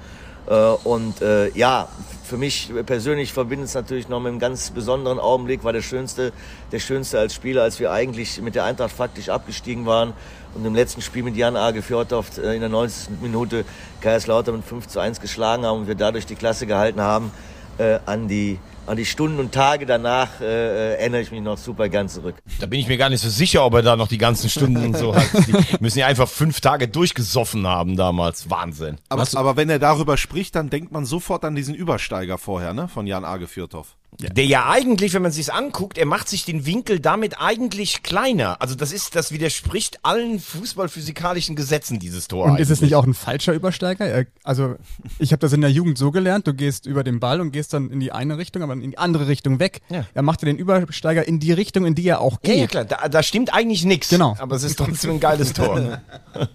Äh, 0.48 0.54
und 0.84 1.20
äh, 1.20 1.50
ja, 1.50 1.88
für 2.24 2.36
mich 2.36 2.70
persönlich 2.86 3.32
verbindet 3.32 3.68
es 3.68 3.74
natürlich 3.74 4.08
noch 4.08 4.20
mit 4.20 4.30
einem 4.30 4.38
ganz 4.38 4.70
besonderen 4.70 5.18
Augenblick, 5.18 5.64
war 5.64 5.72
der 5.72 5.82
schönste, 5.82 6.32
der 6.72 6.78
schönste 6.78 7.18
als 7.18 7.34
Spieler, 7.34 7.62
als 7.62 7.80
wir 7.80 7.90
eigentlich 7.90 8.40
mit 8.40 8.54
der 8.54 8.64
Eintracht 8.64 8.92
faktisch 8.92 9.28
abgestiegen 9.28 9.86
waren 9.86 10.12
und 10.54 10.64
im 10.64 10.74
letzten 10.74 11.02
Spiel 11.02 11.22
mit 11.22 11.36
Jan 11.36 11.56
Age 11.56 11.82
Fjordhoft 11.82 12.38
äh, 12.38 12.54
in 12.54 12.60
der 12.60 12.68
90. 12.68 13.20
Minute 13.20 13.64
Kaiserslautern 14.00 14.56
mit 14.56 14.64
5 14.64 14.88
zu 14.88 15.00
1 15.00 15.20
geschlagen 15.20 15.64
haben 15.64 15.80
und 15.80 15.86
wir 15.86 15.94
dadurch 15.94 16.26
die 16.26 16.34
Klasse 16.34 16.66
gehalten 16.66 17.00
haben. 17.00 17.30
Äh, 17.78 18.00
an 18.06 18.26
die 18.26 18.58
an 18.88 18.96
die 18.96 19.04
Stunden 19.04 19.38
und 19.38 19.52
Tage 19.52 19.86
danach 19.86 20.40
äh, 20.40 20.94
erinnere 20.94 21.20
ich 21.20 21.30
mich 21.30 21.42
noch 21.42 21.58
super 21.58 21.88
gern 21.88 22.08
zurück. 22.08 22.36
Da 22.60 22.66
bin 22.66 22.80
ich 22.80 22.88
mir 22.88 22.96
gar 22.96 23.10
nicht 23.10 23.20
so 23.20 23.28
sicher, 23.28 23.64
ob 23.64 23.74
er 23.74 23.82
da 23.82 23.96
noch 23.96 24.08
die 24.08 24.18
ganzen 24.18 24.48
Stunden 24.48 24.78
und 24.78 24.96
so 24.96 25.14
hat. 25.14 25.26
Die 25.46 25.54
müssen 25.80 25.98
ja 25.98 26.06
einfach 26.06 26.28
fünf 26.28 26.60
Tage 26.60 26.88
durchgesoffen 26.88 27.66
haben 27.66 27.96
damals. 27.96 28.50
Wahnsinn. 28.50 28.96
Aber, 29.08 29.26
aber 29.34 29.56
wenn 29.56 29.68
er 29.70 29.78
darüber 29.78 30.16
spricht, 30.16 30.54
dann 30.54 30.70
denkt 30.70 30.90
man 30.90 31.04
sofort 31.04 31.44
an 31.44 31.54
diesen 31.54 31.74
Übersteiger 31.74 32.38
vorher, 32.38 32.72
ne? 32.72 32.88
Von 32.88 33.06
Jan 33.06 33.24
Age 33.24 33.46
Fürthoff. 33.46 33.98
Der 34.20 34.46
ja 34.46 34.68
eigentlich, 34.68 35.12
wenn 35.12 35.22
man 35.22 35.30
sich's 35.30 35.50
anguckt, 35.50 35.96
er 35.96 36.06
macht 36.06 36.28
sich 36.28 36.44
den 36.44 36.66
Winkel 36.66 36.98
damit 36.98 37.40
eigentlich 37.40 38.02
kleiner. 38.02 38.60
Also 38.60 38.74
das 38.74 38.90
ist, 38.90 39.14
das 39.14 39.30
widerspricht 39.32 40.00
allen 40.02 40.40
fußballphysikalischen 40.40 41.54
Gesetzen, 41.54 42.00
dieses 42.00 42.26
Tor. 42.26 42.46
Und 42.46 42.58
ist 42.58 42.70
es 42.70 42.78
eigentlich. 42.78 42.90
nicht 42.90 42.94
auch 42.96 43.06
ein 43.06 43.14
falscher 43.14 43.52
Übersteiger? 43.52 44.06
Er, 44.06 44.26
also, 44.42 44.74
ich 45.20 45.30
habe 45.30 45.40
das 45.40 45.52
in 45.52 45.60
der 45.60 45.70
Jugend 45.70 45.98
so 45.98 46.10
gelernt, 46.10 46.48
du 46.48 46.54
gehst 46.54 46.86
über 46.86 47.04
den 47.04 47.20
Ball 47.20 47.40
und 47.40 47.52
gehst 47.52 47.74
dann 47.74 47.90
in 47.90 48.00
die 48.00 48.10
eine 48.10 48.38
Richtung, 48.38 48.62
aber 48.62 48.72
in 48.82 48.90
die 48.92 48.98
andere 48.98 49.28
Richtung 49.28 49.58
weg. 49.60 49.80
Ja. 49.88 50.04
Er 50.14 50.22
machte 50.22 50.46
den 50.46 50.58
Übersteiger 50.58 51.26
in 51.26 51.40
die 51.40 51.52
Richtung, 51.52 51.86
in 51.86 51.94
die 51.94 52.06
er 52.08 52.20
auch 52.20 52.38
Ja, 52.44 52.52
geht. 52.52 52.58
ja, 52.60 52.66
klar, 52.66 52.84
da, 52.84 53.08
da 53.08 53.22
stimmt 53.22 53.52
eigentlich 53.52 53.84
nichts. 53.84 54.08
Genau. 54.08 54.36
Aber 54.38 54.56
es 54.56 54.62
ist 54.62 54.76
trotzdem 54.78 55.12
ein 55.12 55.20
geiles 55.20 55.52
Tor. 55.52 55.78
ne? 55.80 56.02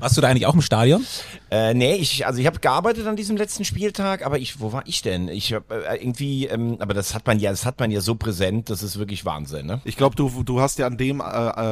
Warst 0.00 0.18
du 0.18 0.20
da 0.20 0.28
eigentlich 0.28 0.44
auch 0.44 0.54
im 0.54 0.60
Stadion? 0.60 1.04
Äh, 1.50 1.72
nee, 1.72 1.94
ich, 1.94 2.26
also 2.26 2.38
ich 2.40 2.46
habe 2.46 2.58
gearbeitet 2.60 3.06
an 3.06 3.16
diesem 3.16 3.38
letzten 3.38 3.64
Spieltag, 3.64 4.24
aber 4.24 4.38
ich, 4.38 4.60
wo 4.60 4.70
war 4.70 4.82
ich 4.84 5.00
denn? 5.00 5.28
Ich 5.28 5.54
hab, 5.54 5.72
äh, 5.72 5.96
irgendwie, 5.96 6.46
ähm, 6.46 6.76
aber 6.78 6.92
das 6.92 7.14
hat 7.14 7.26
man 7.26 7.40
ja, 7.40 7.50
das 7.50 7.64
hat 7.64 7.80
man 7.80 7.90
ja 7.90 8.02
so 8.02 8.14
präsent, 8.14 8.68
das 8.68 8.82
ist 8.82 8.98
wirklich 8.98 9.24
Wahnsinn, 9.24 9.64
ne? 9.66 9.80
Ich 9.84 9.96
glaube, 9.96 10.14
du, 10.14 10.42
du 10.44 10.60
hast 10.60 10.78
ja 10.78 10.86
an 10.86 10.98
dem 10.98 11.20
äh, 11.20 11.24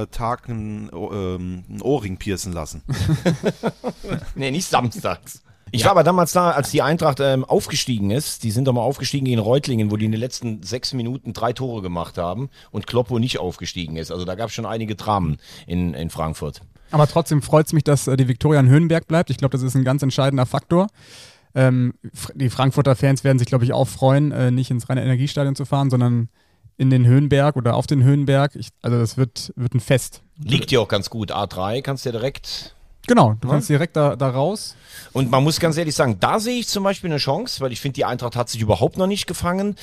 äh, 0.03 0.07
Tag 0.07 0.49
einen, 0.49 0.89
ähm, 0.93 1.65
einen 1.69 1.83
Ohrring 1.83 2.17
piercen 2.17 2.53
lassen. 2.55 2.83
Nee, 4.35 4.51
nicht 4.51 4.67
samstags. 4.69 5.43
Ich 5.73 5.85
war 5.85 5.91
aber 5.91 6.05
damals 6.05 6.33
da, 6.33 6.53
als 6.53 6.71
die 6.71 6.81
Eintracht 6.81 7.21
ähm, 7.21 7.45
aufgestiegen 7.45 8.11
ist. 8.11 8.45
Die 8.45 8.51
sind 8.51 8.67
doch 8.67 8.73
mal 8.73 8.83
aufgestiegen 8.83 9.25
gegen 9.27 9.41
Reutlingen, 9.41 9.91
wo 9.91 9.97
die 9.97 10.05
in 10.05 10.13
den 10.13 10.21
letzten 10.21 10.63
sechs 10.63 10.93
Minuten 10.93 11.33
drei 11.33 11.53
Tore 11.53 11.83
gemacht 11.83 12.19
haben 12.19 12.51
und 12.71 12.87
Kloppo 12.87 13.19
nicht 13.19 13.39
aufgestiegen 13.39 13.97
ist. 13.97 14.13
Also 14.13 14.25
da 14.25 14.37
gab 14.37 14.49
es 14.49 14.55
schon 14.55 14.67
einige 14.67 14.95
Dramen 14.95 15.39
in, 15.67 15.93
in 15.95 16.11
Frankfurt. 16.11 16.61
Aber 16.93 17.07
trotzdem 17.09 17.43
freut 17.43 17.67
es 17.67 17.73
mich, 17.73 17.85
dass 17.85 18.07
äh, 18.07 18.17
die 18.17 18.29
Viktoria 18.29 18.61
in 18.61 18.69
Höhenberg 18.69 19.09
bleibt. 19.09 19.31
Ich 19.31 19.39
glaube, 19.39 19.53
das 19.53 19.63
ist 19.63 19.75
ein 19.75 19.85
ganz 19.85 20.03
entscheidender 20.03 20.47
Faktor. 20.47 20.87
Ähm, 21.55 21.95
die 22.35 22.51
Frankfurter 22.51 22.95
Fans 22.95 23.25
werden 23.25 23.39
sich, 23.39 23.49
glaube 23.49 23.65
ich, 23.65 23.73
auch 23.73 23.89
freuen, 23.89 24.31
äh, 24.31 24.51
nicht 24.51 24.71
ins 24.71 24.89
reine 24.89 25.03
Energiestadion 25.03 25.57
zu 25.57 25.65
fahren, 25.65 25.91
sondern 25.91 26.29
in 26.77 26.91
den 26.91 27.07
Höhenberg 27.07 27.57
oder 27.57 27.75
auf 27.75 27.87
den 27.87 28.05
Höhenberg. 28.05 28.55
Ich, 28.55 28.69
also 28.83 28.99
das 28.99 29.17
wird, 29.17 29.53
wird 29.57 29.75
ein 29.75 29.81
Fest. 29.81 30.23
Liegt 30.39 30.71
dir 30.71 30.81
auch 30.81 30.89
ganz 30.89 31.11
gut. 31.11 31.33
A3 31.33 31.83
kannst 31.83 32.05
du 32.05 32.11
ja 32.11 32.13
direkt 32.13 32.76
Genau, 33.07 33.35
du 33.41 33.49
kannst 33.49 33.69
direkt 33.69 33.97
da, 33.97 34.17
da 34.17 34.29
raus. 34.31 34.77
Und 35.13 35.31
man 35.31 35.45
muss 35.45 35.61
ganz 35.61 35.77
ehrlich 35.77 35.95
sagen, 35.95 36.19
da 36.21 36.41
sehe 36.41 36.59
ich 36.59 36.69
zum 36.69 36.85
Beispiel 36.85 37.11
eine 37.11 37.19
Chance, 37.19 37.61
weil 37.61 37.73
ich 37.73 37.81
finde, 37.81 37.95
die 37.95 38.05
Eintracht 38.05 38.37
hat 38.37 38.49
sich 38.49 38.61
überhaupt 38.61 38.99
noch 38.99 39.07
nicht 39.07 39.27
gefangen. 39.27 39.77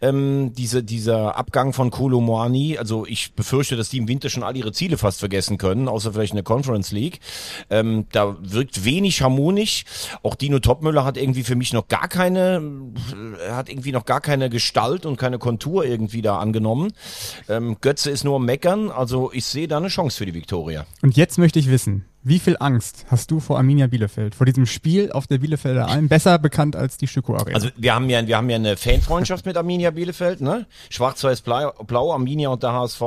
Ähm, 0.00 0.52
diese, 0.56 0.82
dieser 0.82 1.36
Abgang 1.36 1.72
von 1.72 1.90
Kolo 1.90 2.20
Moani, 2.20 2.78
also 2.78 3.04
ich 3.04 3.34
befürchte, 3.34 3.76
dass 3.76 3.90
die 3.90 3.98
im 3.98 4.08
Winter 4.08 4.30
schon 4.30 4.42
all 4.42 4.56
ihre 4.56 4.72
Ziele 4.72 4.96
fast 4.96 5.18
vergessen 5.18 5.58
können, 5.58 5.88
außer 5.88 6.12
vielleicht 6.12 6.32
in 6.32 6.36
der 6.36 6.44
Conference 6.44 6.92
League. 6.92 7.20
Ähm, 7.70 8.06
da 8.12 8.36
wirkt 8.40 8.84
wenig 8.84 9.22
harmonisch. 9.22 9.84
Auch 10.22 10.34
Dino 10.34 10.58
Topmüller 10.58 11.04
hat 11.04 11.16
irgendwie 11.16 11.42
für 11.42 11.56
mich 11.56 11.72
noch 11.72 11.88
gar 11.88 12.08
keine, 12.08 12.62
er 13.44 13.56
hat 13.56 13.68
irgendwie 13.68 13.92
noch 13.92 14.04
gar 14.04 14.20
keine 14.20 14.48
Gestalt 14.48 15.04
und 15.04 15.16
keine 15.16 15.38
Kontur 15.38 15.84
irgendwie 15.84 16.22
da 16.22 16.38
angenommen. 16.38 16.92
Ähm, 17.48 17.76
Götze 17.80 18.10
ist 18.10 18.24
nur 18.24 18.36
am 18.36 18.44
Meckern, 18.44 18.90
also 18.90 19.32
ich 19.32 19.44
sehe 19.44 19.68
da 19.68 19.76
eine 19.76 19.88
Chance 19.88 20.18
für 20.18 20.26
die 20.26 20.34
Viktoria. 20.34 20.86
Und 21.02 21.16
jetzt 21.16 21.38
möchte 21.38 21.58
ich 21.58 21.68
wissen, 21.68 22.06
wie 22.22 22.38
viel 22.38 22.56
Angst 22.60 23.06
hast 23.08 23.30
du 23.30 23.40
vor 23.40 23.58
Arminia 23.58 23.86
Bielefeld? 23.86 24.34
Vor 24.34 24.46
diesem 24.46 24.66
Spiel 24.66 25.12
auf 25.12 25.26
der 25.26 25.38
Bielefelder 25.38 25.88
Alm, 25.88 26.08
besser 26.08 26.38
bekannt 26.38 26.76
als 26.76 26.96
die 26.96 27.06
Schüko 27.06 27.36
Arena. 27.36 27.54
Also 27.54 27.68
wir 27.76 27.94
haben 27.94 28.10
ja, 28.10 28.26
wir 28.26 28.36
haben 28.36 28.50
ja 28.50 28.56
eine 28.56 28.76
Fanfreundschaft 28.76 29.46
mit 29.46 29.56
Arminia 29.56 29.90
Bielefeld, 29.90 30.40
ne? 30.40 30.66
Schwarz-Weiß-Blau, 30.90 31.72
Blau, 31.84 32.12
Arminia 32.12 32.48
und 32.48 32.62
der 32.62 32.72
HSV. 32.72 33.00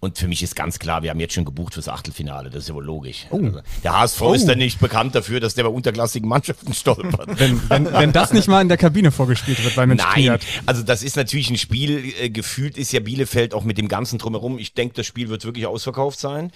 Und 0.00 0.18
für 0.18 0.28
mich 0.28 0.42
ist 0.42 0.54
ganz 0.56 0.78
klar, 0.78 1.02
wir 1.02 1.10
haben 1.10 1.20
jetzt 1.20 1.34
schon 1.34 1.44
gebucht 1.44 1.74
fürs 1.74 1.88
Achtelfinale, 1.88 2.50
das 2.50 2.64
ist 2.64 2.68
ja 2.68 2.74
wohl 2.74 2.84
logisch. 2.84 3.26
Also, 3.30 3.60
der 3.82 3.98
HSV 3.98 4.22
ist 4.34 4.48
ja 4.48 4.54
nicht 4.54 4.80
bekannt 4.80 5.14
dafür, 5.14 5.40
dass 5.40 5.54
der 5.54 5.64
bei 5.64 5.70
unterklassigen 5.70 6.28
Mannschaften 6.28 6.72
stolpert. 6.72 7.38
wenn, 7.38 7.60
wenn, 7.68 7.92
wenn 7.92 8.12
das 8.12 8.32
nicht 8.32 8.48
mal 8.48 8.62
in 8.62 8.68
der 8.68 8.78
Kabine 8.78 9.10
vorgespielt 9.10 9.62
wird, 9.64 9.76
weil 9.76 9.86
mit 9.86 9.98
Nein, 9.98 10.12
Triad. 10.14 10.40
also 10.66 10.82
das 10.82 11.02
ist 11.02 11.16
natürlich 11.16 11.50
ein 11.50 11.58
Spiel, 11.58 12.12
äh, 12.20 12.30
gefühlt 12.30 12.78
ist 12.78 12.92
ja 12.92 13.00
Bielefeld 13.00 13.52
auch 13.52 13.64
mit 13.64 13.78
dem 13.78 13.88
ganzen 13.88 14.18
drumherum. 14.18 14.58
Ich 14.58 14.74
denke, 14.74 14.94
das 14.94 15.06
Spiel 15.06 15.28
wird 15.28 15.44
wirklich 15.44 15.66
ausverkauft 15.66 16.18
sein. 16.20 16.52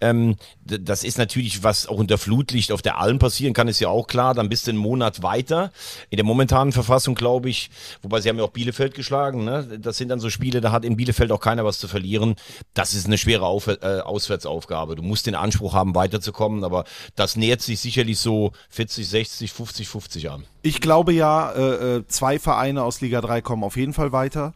Ähm, 0.00 0.36
das 0.64 1.04
ist 1.04 1.18
natürlich, 1.18 1.25
was 1.62 1.86
auch 1.86 1.96
unter 1.96 2.18
Flutlicht 2.18 2.72
auf 2.72 2.82
der 2.82 2.98
Alm 2.98 3.18
passieren 3.18 3.54
kann, 3.54 3.68
ist 3.68 3.80
ja 3.80 3.88
auch 3.88 4.06
klar. 4.06 4.34
Dann 4.34 4.48
bist 4.48 4.66
du 4.66 4.70
einen 4.70 4.78
Monat 4.78 5.22
weiter. 5.22 5.72
In 6.10 6.16
der 6.16 6.24
momentanen 6.24 6.72
Verfassung, 6.72 7.14
glaube 7.14 7.48
ich, 7.48 7.70
wobei 8.02 8.20
sie 8.20 8.28
haben 8.28 8.38
ja 8.38 8.44
auch 8.44 8.50
Bielefeld 8.50 8.94
geschlagen. 8.94 9.44
Ne? 9.44 9.78
Das 9.80 9.96
sind 9.96 10.08
dann 10.08 10.20
so 10.20 10.30
Spiele, 10.30 10.60
da 10.60 10.72
hat 10.72 10.84
in 10.84 10.96
Bielefeld 10.96 11.32
auch 11.32 11.40
keiner 11.40 11.64
was 11.64 11.78
zu 11.78 11.88
verlieren. 11.88 12.36
Das 12.74 12.94
ist 12.94 13.06
eine 13.06 13.18
schwere 13.18 13.46
Auf 13.46 13.66
äh, 13.66 14.00
Auswärtsaufgabe. 14.00 14.96
Du 14.96 15.02
musst 15.02 15.26
den 15.26 15.34
Anspruch 15.34 15.74
haben, 15.74 15.94
weiterzukommen, 15.94 16.64
aber 16.64 16.84
das 17.14 17.36
nähert 17.36 17.62
sich 17.62 17.80
sicherlich 17.80 18.18
so 18.18 18.52
40, 18.70 19.08
60, 19.08 19.52
50, 19.52 19.88
50 19.88 20.30
an. 20.30 20.44
Ich 20.62 20.80
glaube 20.80 21.12
ja, 21.12 21.52
äh, 21.52 21.96
äh, 21.96 22.06
zwei 22.08 22.38
Vereine 22.38 22.82
aus 22.82 23.00
Liga 23.00 23.20
3 23.20 23.40
kommen 23.40 23.64
auf 23.64 23.76
jeden 23.76 23.92
Fall 23.92 24.12
weiter. 24.12 24.54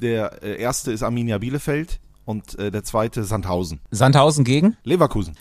Der 0.00 0.42
äh, 0.42 0.60
erste 0.60 0.92
ist 0.92 1.02
Arminia 1.02 1.38
Bielefeld 1.38 2.00
und 2.24 2.58
äh, 2.58 2.70
der 2.70 2.84
zweite 2.84 3.24
Sandhausen. 3.24 3.80
Sandhausen 3.90 4.44
gegen? 4.44 4.76
Leverkusen. 4.84 5.36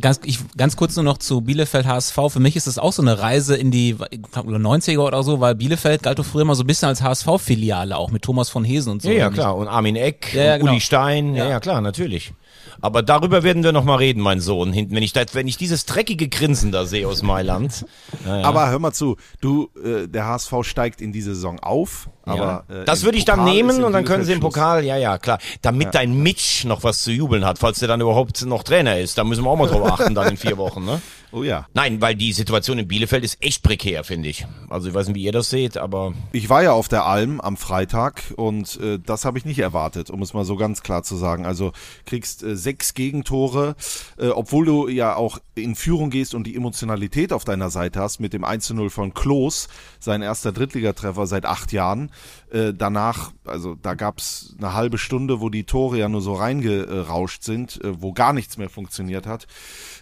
Ganz, 0.00 0.20
ich, 0.24 0.38
ganz 0.56 0.76
kurz 0.76 0.96
nur 0.96 1.04
noch 1.04 1.18
zu 1.18 1.40
Bielefeld 1.40 1.86
HSV. 1.86 2.16
Für 2.28 2.40
mich 2.40 2.56
ist 2.56 2.66
das 2.66 2.78
auch 2.78 2.92
so 2.92 3.02
eine 3.02 3.18
Reise 3.18 3.56
in 3.56 3.70
die 3.70 3.96
ich 4.10 4.22
glaub, 4.22 4.46
90er 4.46 4.98
oder 4.98 5.22
so, 5.22 5.40
weil 5.40 5.54
Bielefeld 5.54 6.02
galt 6.02 6.18
doch 6.18 6.24
früher 6.24 6.44
mal 6.44 6.54
so 6.54 6.64
ein 6.64 6.66
bisschen 6.66 6.88
als 6.88 7.02
HSV-Filiale, 7.02 7.96
auch 7.96 8.10
mit 8.10 8.22
Thomas 8.22 8.50
von 8.50 8.64
Hesen 8.64 8.92
und 8.92 9.02
so. 9.02 9.08
Ja, 9.08 9.14
ja, 9.14 9.30
klar. 9.30 9.56
Und 9.56 9.68
Armin 9.68 9.96
Eck, 9.96 10.34
Ja, 10.34 10.42
ja, 10.42 10.52
und 10.54 10.60
genau. 10.60 10.72
Uli 10.72 10.80
Stein. 10.80 11.34
Ja. 11.34 11.48
ja, 11.48 11.60
klar, 11.60 11.80
natürlich. 11.80 12.32
Aber 12.80 13.02
darüber 13.02 13.42
werden 13.42 13.64
wir 13.64 13.72
noch 13.72 13.84
mal 13.84 13.96
reden, 13.96 14.20
mein 14.20 14.40
Sohn. 14.40 14.72
Hinten, 14.72 14.94
wenn 14.94 15.02
ich 15.02 15.12
da, 15.12 15.22
wenn 15.32 15.48
ich 15.48 15.56
dieses 15.56 15.84
dreckige 15.86 16.28
Grinsen 16.28 16.72
da 16.72 16.86
sehe 16.86 17.06
aus 17.08 17.22
Mailand. 17.22 17.84
Ja, 18.24 18.38
ja. 18.40 18.44
Aber 18.44 18.70
hör 18.70 18.78
mal 18.78 18.92
zu, 18.92 19.16
du, 19.40 19.70
äh, 19.84 20.06
der 20.06 20.26
HSV 20.26 20.52
steigt 20.62 21.00
in 21.00 21.12
diese 21.12 21.34
Saison 21.34 21.58
auf, 21.60 22.08
aber 22.24 22.64
ja. 22.68 22.82
äh, 22.82 22.84
das 22.84 23.04
würde 23.04 23.18
ich 23.18 23.24
dann 23.24 23.40
Pokal 23.40 23.54
nehmen 23.54 23.84
und 23.84 23.92
dann 23.92 24.04
können 24.04 24.24
sie 24.24 24.32
im. 24.32 24.40
Pokal, 24.40 24.84
ja, 24.84 24.96
ja, 24.96 25.18
klar. 25.18 25.38
Damit 25.62 25.94
dein 25.94 26.14
Mitch 26.14 26.66
noch 26.66 26.84
was 26.84 27.02
zu 27.02 27.10
jubeln 27.10 27.44
hat, 27.44 27.58
falls 27.58 27.80
der 27.80 27.88
dann 27.88 28.00
überhaupt 28.00 28.44
noch 28.46 28.62
Trainer 28.62 28.98
ist. 28.98 29.18
Da 29.18 29.24
müssen 29.24 29.44
wir 29.44 29.50
auch 29.50 29.56
mal 29.56 29.68
drauf 29.68 29.92
achten 29.92 30.14
dann 30.14 30.28
in 30.28 30.36
vier 30.36 30.56
Wochen, 30.56 30.84
ne? 30.84 31.00
Oh 31.30 31.42
ja. 31.42 31.66
Nein, 31.74 32.00
weil 32.00 32.14
die 32.14 32.32
Situation 32.32 32.78
in 32.78 32.88
Bielefeld 32.88 33.22
ist 33.22 33.42
echt 33.42 33.62
prekär, 33.62 34.02
finde 34.02 34.30
ich. 34.30 34.46
Also 34.70 34.88
ich 34.88 34.94
weiß 34.94 35.08
nicht, 35.08 35.16
wie 35.16 35.24
ihr 35.24 35.32
das 35.32 35.50
seht, 35.50 35.76
aber 35.76 36.14
Ich 36.32 36.48
war 36.48 36.62
ja 36.62 36.72
auf 36.72 36.88
der 36.88 37.04
Alm 37.04 37.40
am 37.40 37.56
Freitag 37.56 38.22
und 38.36 38.80
äh, 38.80 38.98
das 38.98 39.24
habe 39.24 39.36
ich 39.36 39.44
nicht 39.44 39.58
erwartet, 39.58 40.08
um 40.10 40.22
es 40.22 40.32
mal 40.32 40.44
so 40.44 40.56
ganz 40.56 40.82
klar 40.82 41.02
zu 41.02 41.16
sagen. 41.16 41.44
Also 41.44 41.72
kriegst 42.06 42.42
äh, 42.42 42.56
sechs 42.56 42.94
Gegentore, 42.94 43.76
äh, 44.18 44.28
obwohl 44.28 44.64
du 44.64 44.88
ja 44.88 45.16
auch 45.16 45.38
in 45.54 45.74
Führung 45.74 46.08
gehst 46.08 46.34
und 46.34 46.46
die 46.46 46.56
Emotionalität 46.56 47.32
auf 47.32 47.44
deiner 47.44 47.68
Seite 47.68 48.00
hast 48.00 48.20
mit 48.20 48.32
dem 48.32 48.44
1-0 48.44 48.88
von 48.88 49.12
Klos, 49.12 49.68
sein 50.00 50.22
erster 50.22 50.52
Drittligatreffer 50.52 51.26
seit 51.26 51.44
acht 51.44 51.72
Jahren. 51.72 52.10
Äh, 52.50 52.72
danach, 52.72 53.32
also 53.44 53.74
da 53.74 53.94
gab's 53.94 54.54
eine 54.58 54.72
halbe 54.72 54.96
Stunde, 54.96 55.40
wo 55.40 55.50
die 55.50 55.64
Tore 55.64 55.98
ja 55.98 56.08
nur 56.08 56.22
so 56.22 56.32
reingerauscht 56.34 57.42
sind, 57.42 57.84
äh, 57.84 58.00
wo 58.00 58.12
gar 58.12 58.32
nichts 58.32 58.56
mehr 58.56 58.70
funktioniert 58.70 59.26
hat. 59.26 59.46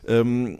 Ähm, 0.06 0.58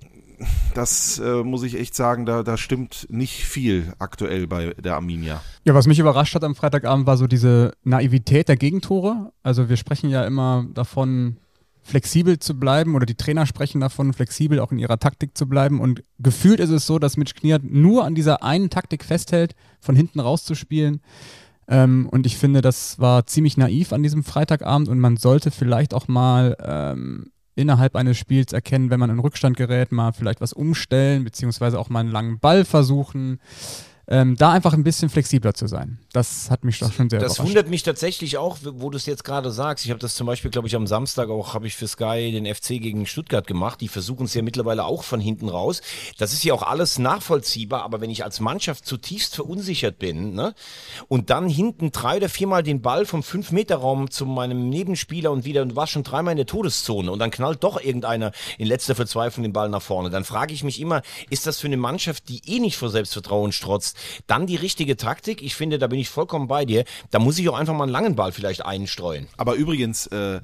das 0.74 1.18
äh, 1.18 1.42
muss 1.42 1.62
ich 1.62 1.78
echt 1.78 1.94
sagen, 1.94 2.26
da, 2.26 2.42
da 2.42 2.56
stimmt 2.56 3.06
nicht 3.10 3.44
viel 3.44 3.92
aktuell 3.98 4.46
bei 4.46 4.74
der 4.74 4.94
Arminia. 4.94 5.40
Ja, 5.64 5.74
was 5.74 5.86
mich 5.86 5.98
überrascht 5.98 6.34
hat 6.34 6.44
am 6.44 6.54
Freitagabend 6.54 7.06
war 7.06 7.16
so 7.16 7.26
diese 7.26 7.72
Naivität 7.84 8.48
der 8.48 8.56
Gegentore. 8.56 9.32
Also 9.42 9.68
wir 9.68 9.76
sprechen 9.76 10.10
ja 10.10 10.24
immer 10.24 10.66
davon, 10.72 11.38
flexibel 11.86 12.38
zu 12.40 12.58
bleiben 12.58 12.96
oder 12.96 13.06
die 13.06 13.14
Trainer 13.14 13.46
sprechen 13.46 13.80
davon, 13.80 14.12
flexibel 14.12 14.58
auch 14.58 14.72
in 14.72 14.78
ihrer 14.78 14.98
Taktik 14.98 15.38
zu 15.38 15.48
bleiben. 15.48 15.80
Und 15.80 16.02
gefühlt 16.18 16.58
ist 16.58 16.70
es 16.70 16.84
so, 16.84 16.98
dass 16.98 17.16
Mitch 17.16 17.34
Kniat 17.34 17.62
nur 17.62 18.04
an 18.04 18.16
dieser 18.16 18.42
einen 18.42 18.70
Taktik 18.70 19.04
festhält, 19.04 19.54
von 19.80 19.94
hinten 19.94 20.18
rauszuspielen. 20.18 21.00
Ähm, 21.68 22.08
und 22.10 22.26
ich 22.26 22.36
finde, 22.36 22.60
das 22.60 22.98
war 22.98 23.26
ziemlich 23.26 23.56
naiv 23.56 23.92
an 23.92 24.02
diesem 24.02 24.24
Freitagabend 24.24 24.88
und 24.88 24.98
man 24.98 25.16
sollte 25.16 25.52
vielleicht 25.52 25.94
auch 25.94 26.08
mal 26.08 26.56
ähm, 26.60 27.30
innerhalb 27.56 27.96
eines 27.96 28.16
Spiels 28.16 28.52
erkennen, 28.52 28.90
wenn 28.90 29.00
man 29.00 29.10
in 29.10 29.18
Rückstand 29.18 29.56
gerät, 29.56 29.90
mal 29.90 30.12
vielleicht 30.12 30.40
was 30.40 30.52
umstellen, 30.52 31.24
beziehungsweise 31.24 31.80
auch 31.80 31.88
mal 31.88 32.00
einen 32.00 32.12
langen 32.12 32.38
Ball 32.38 32.64
versuchen. 32.64 33.40
Ähm, 34.08 34.36
da 34.36 34.52
einfach 34.52 34.72
ein 34.72 34.84
bisschen 34.84 35.08
flexibler 35.08 35.52
zu 35.54 35.66
sein. 35.66 35.98
Das 36.12 36.48
hat 36.48 36.64
mich 36.64 36.78
doch 36.78 36.92
schon 36.92 37.10
sehr 37.10 37.18
Das 37.18 37.40
wundert 37.40 37.68
mich 37.68 37.82
tatsächlich 37.82 38.38
auch, 38.38 38.58
wo 38.62 38.88
du 38.88 38.96
es 38.96 39.04
jetzt 39.06 39.24
gerade 39.24 39.50
sagst. 39.50 39.84
Ich 39.84 39.90
habe 39.90 39.98
das 39.98 40.14
zum 40.14 40.28
Beispiel, 40.28 40.52
glaube 40.52 40.68
ich, 40.68 40.76
am 40.76 40.86
Samstag 40.86 41.28
auch, 41.28 41.54
habe 41.54 41.66
ich 41.66 41.74
für 41.74 41.88
Sky 41.88 42.30
den 42.30 42.46
FC 42.46 42.80
gegen 42.80 43.06
Stuttgart 43.06 43.48
gemacht. 43.48 43.80
Die 43.80 43.88
versuchen 43.88 44.26
es 44.26 44.34
ja 44.34 44.42
mittlerweile 44.42 44.84
auch 44.84 45.02
von 45.02 45.18
hinten 45.18 45.48
raus. 45.48 45.82
Das 46.18 46.32
ist 46.32 46.44
ja 46.44 46.54
auch 46.54 46.62
alles 46.62 47.00
nachvollziehbar, 47.00 47.82
aber 47.82 48.00
wenn 48.00 48.10
ich 48.10 48.22
als 48.22 48.38
Mannschaft 48.38 48.86
zutiefst 48.86 49.34
verunsichert 49.34 49.98
bin 49.98 50.34
ne, 50.34 50.54
und 51.08 51.30
dann 51.30 51.48
hinten 51.48 51.90
drei 51.90 52.18
oder 52.18 52.28
viermal 52.28 52.62
den 52.62 52.82
Ball 52.82 53.06
vom 53.06 53.22
5-Meter-Raum 53.22 54.10
zu 54.12 54.24
meinem 54.24 54.68
Nebenspieler 54.68 55.32
und 55.32 55.44
wieder, 55.44 55.62
und 55.62 55.74
warst 55.74 55.92
schon 55.92 56.04
dreimal 56.04 56.32
in 56.32 56.38
der 56.38 56.46
Todeszone 56.46 57.10
und 57.10 57.18
dann 57.18 57.32
knallt 57.32 57.64
doch 57.64 57.82
irgendeiner 57.82 58.30
in 58.56 58.68
letzter 58.68 58.94
Verzweiflung 58.94 59.42
den 59.42 59.52
Ball 59.52 59.68
nach 59.68 59.82
vorne, 59.82 60.10
dann 60.10 60.24
frage 60.24 60.54
ich 60.54 60.62
mich 60.62 60.80
immer, 60.80 61.02
ist 61.28 61.46
das 61.46 61.58
für 61.58 61.66
eine 61.66 61.76
Mannschaft, 61.76 62.28
die 62.28 62.40
eh 62.46 62.60
nicht 62.60 62.76
vor 62.76 62.90
Selbstvertrauen 62.90 63.50
strotzt, 63.50 63.95
dann 64.26 64.46
die 64.46 64.56
richtige 64.56 64.96
Taktik? 64.96 65.42
Ich 65.42 65.54
finde, 65.54 65.78
da 65.78 65.86
bin 65.86 65.98
ich 65.98 66.08
vollkommen 66.08 66.48
bei 66.48 66.64
dir. 66.64 66.84
Da 67.10 67.18
muss 67.18 67.38
ich 67.38 67.48
auch 67.48 67.56
einfach 67.56 67.74
mal 67.74 67.84
einen 67.84 67.92
langen 67.92 68.16
Ball 68.16 68.32
vielleicht 68.32 68.64
einstreuen. 68.64 69.28
Aber 69.36 69.54
übrigens, 69.54 70.06
äh, 70.08 70.40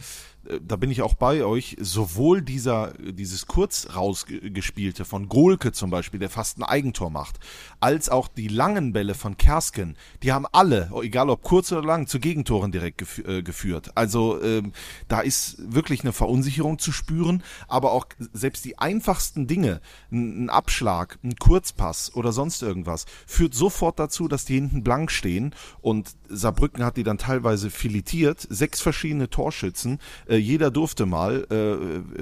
da 0.60 0.76
bin 0.76 0.90
ich 0.90 1.02
auch 1.02 1.14
bei 1.14 1.44
euch, 1.44 1.76
sowohl 1.80 2.42
dieser, 2.42 2.94
dieses 2.98 3.46
kurz 3.46 3.88
rausgespielte 3.94 5.04
von 5.04 5.28
Golke 5.28 5.72
zum 5.72 5.90
Beispiel, 5.90 6.18
der 6.18 6.30
fast 6.30 6.58
ein 6.58 6.64
Eigentor 6.64 7.10
macht, 7.10 7.38
als 7.80 8.08
auch 8.08 8.28
die 8.28 8.48
langen 8.48 8.92
Bälle 8.92 9.14
von 9.14 9.36
Kersken, 9.36 9.96
die 10.22 10.32
haben 10.32 10.46
alle, 10.50 10.90
egal 11.02 11.30
ob 11.30 11.42
kurz 11.42 11.70
oder 11.70 11.82
lang, 11.82 12.06
zu 12.06 12.18
Gegentoren 12.18 12.72
direkt 12.72 12.98
gef 12.98 13.18
äh, 13.18 13.42
geführt. 13.42 13.92
Also 13.94 14.42
ähm, 14.42 14.72
da 15.08 15.20
ist 15.20 15.56
wirklich 15.72 16.02
eine 16.02 16.12
Verunsicherung 16.12 16.78
zu 16.78 16.90
spüren, 16.90 17.42
aber 17.68 17.92
auch 17.92 18.06
selbst 18.32 18.64
die 18.64 18.78
einfachsten 18.78 19.46
Dinge, 19.46 19.80
ein, 20.10 20.46
ein 20.46 20.50
Abschlag, 20.50 21.18
ein 21.22 21.36
Kurzpass 21.36 22.14
oder 22.14 22.32
sonst 22.32 22.62
irgendwas, 22.62 23.06
führt 23.26 23.54
sofort 23.54 23.98
dazu, 23.98 24.26
dass 24.26 24.44
die 24.44 24.54
hinten 24.54 24.82
blank 24.82 25.12
stehen 25.12 25.54
und 25.80 26.16
Saarbrücken 26.28 26.84
hat 26.84 26.96
die 26.96 27.04
dann 27.04 27.18
teilweise 27.18 27.70
filetiert, 27.70 28.46
sechs 28.48 28.80
verschiedene 28.80 29.30
Torschützen, 29.30 29.98
äh, 30.32 30.36
jeder 30.36 30.70
durfte 30.70 31.06
mal, 31.06 31.46
äh, 31.50 31.56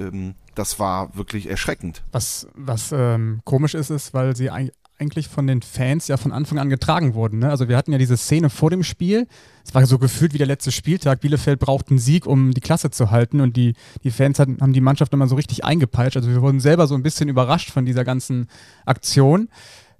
ähm, 0.01 0.35
das 0.55 0.79
war 0.79 1.15
wirklich 1.15 1.49
erschreckend. 1.49 2.03
Was, 2.11 2.47
was 2.53 2.91
ähm, 2.91 3.39
komisch 3.45 3.73
ist, 3.73 3.89
ist, 3.89 4.13
weil 4.13 4.35
sie 4.35 4.51
eig- 4.51 4.71
eigentlich 4.99 5.27
von 5.29 5.47
den 5.47 5.63
Fans 5.63 6.07
ja 6.09 6.17
von 6.17 6.31
Anfang 6.31 6.59
an 6.59 6.69
getragen 6.69 7.15
wurden. 7.15 7.39
Ne? 7.39 7.49
Also 7.49 7.67
wir 7.67 7.75
hatten 7.75 7.91
ja 7.91 7.97
diese 7.97 8.17
Szene 8.17 8.51
vor 8.51 8.69
dem 8.69 8.83
Spiel. 8.83 9.27
Es 9.65 9.73
war 9.73 9.83
so 9.87 9.97
gefühlt 9.97 10.33
wie 10.33 10.37
der 10.37 10.45
letzte 10.45 10.71
Spieltag. 10.71 11.21
Bielefeld 11.21 11.59
braucht 11.59 11.89
einen 11.89 11.97
Sieg, 11.97 12.27
um 12.27 12.53
die 12.53 12.61
Klasse 12.61 12.91
zu 12.91 13.09
halten. 13.09 13.41
Und 13.41 13.57
die, 13.57 13.73
die 14.03 14.11
Fans 14.11 14.37
hatten, 14.37 14.59
haben 14.61 14.73
die 14.73 14.81
Mannschaft 14.81 15.11
immer 15.13 15.27
so 15.27 15.33
richtig 15.35 15.65
eingepeitscht. 15.65 16.17
Also 16.17 16.29
wir 16.29 16.43
wurden 16.43 16.59
selber 16.59 16.85
so 16.85 16.93
ein 16.93 17.01
bisschen 17.01 17.29
überrascht 17.29 17.71
von 17.71 17.85
dieser 17.85 18.03
ganzen 18.03 18.47
Aktion. 18.85 19.49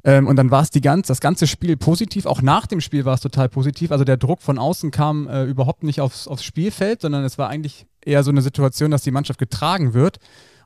Ähm, 0.03 0.27
und 0.27 0.35
dann 0.35 0.51
war 0.51 0.61
es 0.61 0.69
die 0.69 0.81
ganz, 0.81 1.07
das 1.07 1.21
ganze 1.21 1.47
Spiel 1.47 1.77
positiv. 1.77 2.25
Auch 2.25 2.41
nach 2.41 2.65
dem 2.65 2.81
Spiel 2.81 3.05
war 3.05 3.13
es 3.13 3.21
total 3.21 3.49
positiv. 3.49 3.91
Also 3.91 4.03
der 4.03 4.17
Druck 4.17 4.41
von 4.41 4.57
außen 4.57 4.91
kam 4.91 5.27
äh, 5.27 5.43
überhaupt 5.43 5.83
nicht 5.83 6.01
aufs, 6.01 6.27
aufs 6.27 6.43
Spielfeld, 6.43 7.01
sondern 7.01 7.23
es 7.23 7.37
war 7.37 7.49
eigentlich 7.49 7.85
eher 8.03 8.23
so 8.23 8.31
eine 8.31 8.41
Situation, 8.41 8.91
dass 8.91 9.03
die 9.03 9.11
Mannschaft 9.11 9.39
getragen 9.39 9.93
wird. 9.93 10.17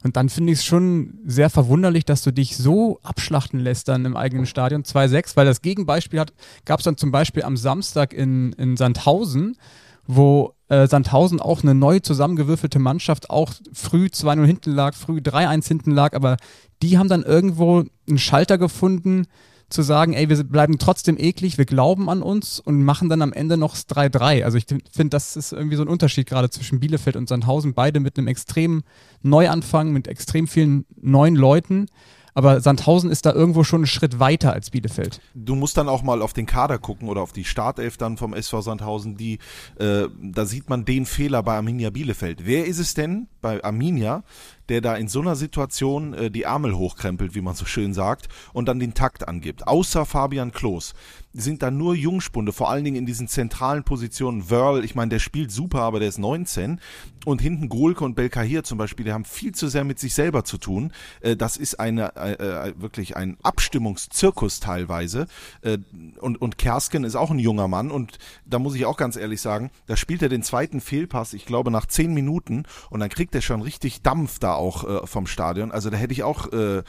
Und 0.04 0.18
dann 0.18 0.30
finde 0.30 0.54
ich 0.54 0.60
es 0.60 0.66
schon 0.66 1.20
sehr 1.26 1.50
verwunderlich, 1.50 2.06
dass 2.06 2.22
du 2.22 2.32
dich 2.32 2.58
so 2.58 3.00
abschlachten 3.02 3.60
lässt 3.60 3.88
dann 3.88 4.06
im 4.06 4.16
eigenen 4.16 4.46
Stadion 4.46 4.84
2-6, 4.84 5.36
weil 5.36 5.48
das 5.48 5.64
Gegenbeispiel 5.64 6.24
gab 6.64 6.80
es 6.80 6.84
dann 6.84 6.96
zum 6.96 7.12
Beispiel 7.12 7.42
am 7.42 7.58
Samstag 7.58 8.14
in, 8.14 8.54
in 8.54 8.78
Sandhausen, 8.78 9.58
wo 10.08 10.54
äh, 10.68 10.88
Sandhausen 10.88 11.40
auch 11.40 11.64
eine 11.64 11.76
neu 11.76 12.00
zusammengewürfelte 12.00 12.80
Mannschaft 12.80 13.30
auch 13.30 13.54
früh 13.74 14.08
2-0 14.08 14.46
hinten 14.46 14.72
lag, 14.72 14.96
früh 14.96 15.18
3-1 15.18 15.68
hinten 15.68 15.92
lag, 15.92 16.14
aber 16.14 16.38
die 16.82 16.98
haben 16.98 17.10
dann 17.10 17.24
irgendwo 17.24 17.84
einen 18.08 18.18
Schalter 18.18 18.58
gefunden, 18.58 19.28
zu 19.70 19.82
sagen, 19.82 20.14
ey, 20.14 20.30
wir 20.30 20.44
bleiben 20.44 20.78
trotzdem 20.78 21.18
eklig, 21.18 21.58
wir 21.58 21.66
glauben 21.66 22.10
an 22.10 22.22
uns 22.22 22.60
und 22.60 22.84
machen 22.84 23.10
dann 23.10 23.22
am 23.22 23.34
Ende 23.34 23.58
noch 23.58 23.72
das 23.72 23.90
3-3. 23.90 24.44
Also 24.44 24.58
ich 24.58 24.66
finde, 24.68 25.10
das 25.10 25.36
ist 25.36 25.54
irgendwie 25.54 25.76
so 25.76 25.82
ein 25.82 25.88
Unterschied 25.88 26.28
gerade 26.28 26.50
zwischen 26.50 26.80
Bielefeld 26.80 27.16
und 27.16 27.28
Sandhausen, 27.28 27.74
beide 27.74 28.00
mit 28.00 28.18
einem 28.18 28.28
extremen 28.28 28.84
Neuanfang, 29.24 29.92
mit 29.92 30.08
extrem 30.08 30.48
vielen 30.48 30.86
neuen 31.02 31.36
Leuten. 31.36 31.88
Aber 32.36 32.60
Sandhausen 32.60 33.10
ist 33.10 33.26
da 33.26 33.32
irgendwo 33.32 33.64
schon 33.64 33.80
einen 33.80 33.88
Schritt 33.88 34.20
weiter 34.20 34.52
als 34.52 34.70
Bielefeld. 34.70 35.22
Du 35.34 35.56
musst 35.56 35.78
dann 35.78 35.88
auch 35.88 36.04
mal 36.04 36.22
auf 36.22 36.34
den 36.34 36.46
Kader 36.46 36.78
gucken 36.78 37.08
oder 37.08 37.22
auf 37.22 37.32
die 37.32 37.46
Startelf 37.46 37.96
dann 37.96 38.18
vom 38.18 38.34
SV 38.34 38.60
Sandhausen, 38.62 39.16
die, 39.16 39.40
äh, 39.80 40.10
da 40.22 40.46
sieht 40.46 40.70
man 40.70 40.84
den 40.84 41.06
Fehler 41.06 41.42
bei 41.44 41.56
Arminia 41.56 41.92
Bielefeld. 41.92 42.46
Wer 42.46 42.66
ist 42.66 42.80
es 42.80 42.94
denn 42.94 43.28
bei 43.42 43.64
Arminia, 43.64 44.24
der 44.70 44.82
da 44.82 44.96
in 44.96 45.08
so 45.08 45.22
einer 45.22 45.36
Situation 45.36 46.14
äh, 46.14 46.32
die 46.32 46.44
Ärmel 46.44 46.76
hochkrempelt, 46.76 47.36
wie 47.36 47.42
man 47.42 47.56
so 47.56 47.66
schön 47.66 47.94
sagt, 47.94 48.28
und 48.54 48.68
dann 48.68 48.80
den 48.80 48.94
Takt 48.94 49.28
angibt? 49.28 49.68
Außer 49.68 50.06
Fabian 50.06 50.52
Klos 50.52 50.94
sind 51.38 51.62
da 51.62 51.70
nur 51.70 51.96
Jungspunde, 51.96 52.54
vor 52.54 52.70
allen 52.70 52.86
Dingen 52.86 52.96
in 52.96 53.06
diesen 53.06 53.28
zentralen 53.28 53.84
Positionen. 53.84 54.50
Wörl, 54.50 54.86
ich 54.86 54.96
meine, 54.96 55.10
der 55.10 55.20
spielt 55.20 55.52
super, 55.52 55.82
aber 55.82 56.00
der 56.00 56.08
ist 56.08 56.18
19. 56.18 56.80
Und 57.26 57.42
hinten 57.42 57.68
Golke 57.68 58.06
und 58.06 58.16
Belkahir 58.16 58.64
zum 58.64 58.78
Beispiel, 58.78 59.04
die 59.04 59.12
haben 59.12 59.26
viel 59.26 59.54
zu 59.54 59.68
sehr 59.68 59.84
mit 59.84 60.00
sich 60.00 60.14
selber 60.14 60.46
zu 60.46 60.58
tun. 60.58 60.94
Äh, 61.22 61.36
das 61.36 61.58
ist 61.58 61.80
eine 61.80 62.16
äh, 62.16 62.70
äh, 62.70 62.74
wirklich 62.78 63.18
ein 63.18 63.38
Abstimmungszirkus 63.44 64.62
teilweise. 64.62 65.28
Äh, 65.62 65.80
und, 66.22 66.42
und 66.42 66.58
Kersken 66.58 67.04
ist 67.04 67.16
auch 67.16 67.32
ein 67.32 67.40
junger 67.40 67.68
Mann. 67.68 67.92
Und 67.92 68.18
da 68.46 68.58
muss 68.58 68.76
ich 68.76 68.86
auch 68.86 68.98
ganz 68.98 69.18
ehrlich 69.18 69.42
sagen, 69.42 69.72
da 69.88 69.98
spielt 69.98 70.22
er 70.22 70.30
den 70.30 70.44
zweiten 70.44 70.80
Fehlpass, 70.80 71.34
ich 71.34 71.46
glaube, 71.46 71.70
nach 71.70 71.86
zehn 71.86 72.14
Minuten 72.14 72.64
und 72.90 73.02
dann 73.02 73.10
kriegt 73.10 73.36
er 73.36 73.42
schon 73.42 73.62
richtig 73.62 74.02
Dampf 74.02 74.40
da 74.40 74.54
auch 74.56 75.04
äh, 75.04 75.08
vom 75.08 75.28
Stadion. 75.28 75.72
Also 75.72 75.90
da 75.90 75.98
hätte 75.98 76.14
ich 76.14 76.24
auch 76.24 76.52
äh, 76.52 76.84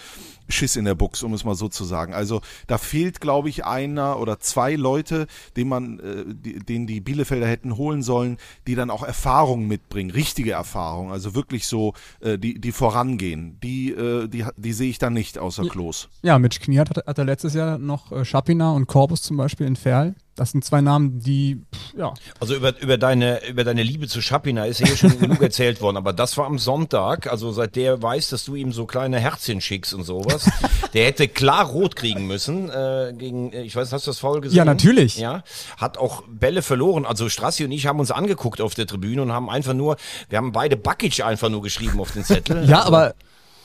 Schiss 0.49 0.77
in 0.77 0.85
der 0.85 0.95
Buchs, 0.95 1.23
um 1.23 1.35
es 1.35 1.45
mal 1.45 1.55
so 1.55 1.69
zu 1.69 1.85
sagen. 1.85 2.15
Also 2.15 2.41
da 2.67 2.79
fehlt, 2.79 3.21
glaube 3.21 3.49
ich, 3.49 3.65
einer 3.65 4.19
oder 4.21 4.39
zwei 4.39 4.75
Leute, 4.75 5.27
den 5.57 5.69
man, 5.69 5.99
äh, 5.99 6.25
die, 6.27 6.59
den 6.59 6.87
die 6.87 7.01
Bielefelder 7.01 7.47
hätten 7.47 7.77
holen 7.77 8.03
sollen, 8.03 8.39
die 8.67 8.75
dann 8.75 8.91
auch 8.91 9.03
Erfahrung 9.03 9.67
mitbringen, 9.67 10.11
richtige 10.11 10.53
Erfahrung, 10.53 11.11
also 11.11 11.35
wirklich 11.35 11.67
so, 11.67 11.95
äh, 12.21 12.39
die, 12.39 12.61
die 12.61 12.73
vorangehen. 12.73 13.59
Die, 13.63 13.91
äh, 13.91 14.29
die, 14.29 14.45
die 14.57 14.73
sehe 14.73 14.91
ich 14.91 14.99
dann 14.99 15.13
nicht 15.13 15.39
außer 15.39 15.65
Klos. 15.69 16.09
Ja, 16.23 16.39
Mitch 16.39 16.61
Knie 16.61 16.79
hat, 16.79 16.91
hat 16.91 17.19
er 17.19 17.25
letztes 17.25 17.55
Jahr 17.55 17.79
noch 17.79 18.13
äh, 18.13 18.25
Schapina 18.25 18.73
und 18.73 18.87
Corbus 18.87 19.23
zum 19.23 19.37
Beispiel 19.37 19.67
in 19.67 19.77
Ferl. 19.77 20.15
Das 20.37 20.51
sind 20.51 20.65
zwei 20.65 20.83
Namen, 20.83 21.19
die, 21.19 21.63
pff, 21.75 21.99
ja, 21.99 22.13
Also 22.41 22.55
über, 22.55 22.79
über, 22.81 22.99
deine, 22.99 23.45
über 23.49 23.65
deine 23.65 23.83
Liebe 23.83 24.07
zu 24.07 24.21
Schapina 24.21 24.67
ist 24.67 24.81
ja 24.81 24.87
hier 24.87 24.97
schon 24.97 25.19
genug 25.19 25.41
erzählt 25.41 25.81
worden, 25.81 25.97
aber 25.97 26.13
das 26.13 26.37
war 26.37 26.45
am 26.45 26.59
Sonntag, 26.59 27.27
also 27.27 27.53
seit 27.53 27.75
der 27.75 28.03
weiß, 28.03 28.29
dass 28.29 28.45
du 28.45 28.55
ihm 28.55 28.71
so 28.73 28.85
kleine 28.85 29.19
Herzchen 29.19 29.63
schickst 29.63 29.95
und 29.95 30.05
sowas, 30.05 30.51
der 30.93 31.07
hätte 31.07 31.27
klar 31.27 31.65
rot 31.65 31.97
kriegen 31.97 32.27
müssen 32.27 32.69
äh, 32.69 33.15
gegen, 33.17 33.51
äh, 33.53 33.63
ich 33.63 33.75
weiß, 33.75 33.91
hast 33.93 34.07
du 34.07 34.11
das 34.11 34.19
faul 34.19 34.43
gesehen? 34.43 34.59
Ja, 34.59 34.65
natürlich. 34.67 35.17
Ja, 35.17 35.43
hat 35.79 35.97
auch 35.97 36.23
Bälle 36.29 36.61
verloren, 36.61 37.07
also 37.07 37.31
Strassi 37.31 37.65
und 37.65 37.73
ich 37.73 37.87
haben 37.87 37.99
uns 37.99 38.11
angeguckt 38.11 38.61
auf 38.61 38.75
der 38.75 38.87
Tribüne 38.87 39.23
und 39.23 39.33
haben 39.33 39.49
einfach 39.49 39.75
nur, 39.75 39.97
wir 40.29 40.37
haben 40.37 40.53
beide 40.53 40.77
Bakic 40.77 41.25
einfach 41.25 41.49
nur 41.49 41.63
geschrieben 41.63 41.99
auf 41.99 42.13
den 42.13 42.25
Zettel. 42.25 42.69
Ja, 42.69 42.85
aber 42.85 43.15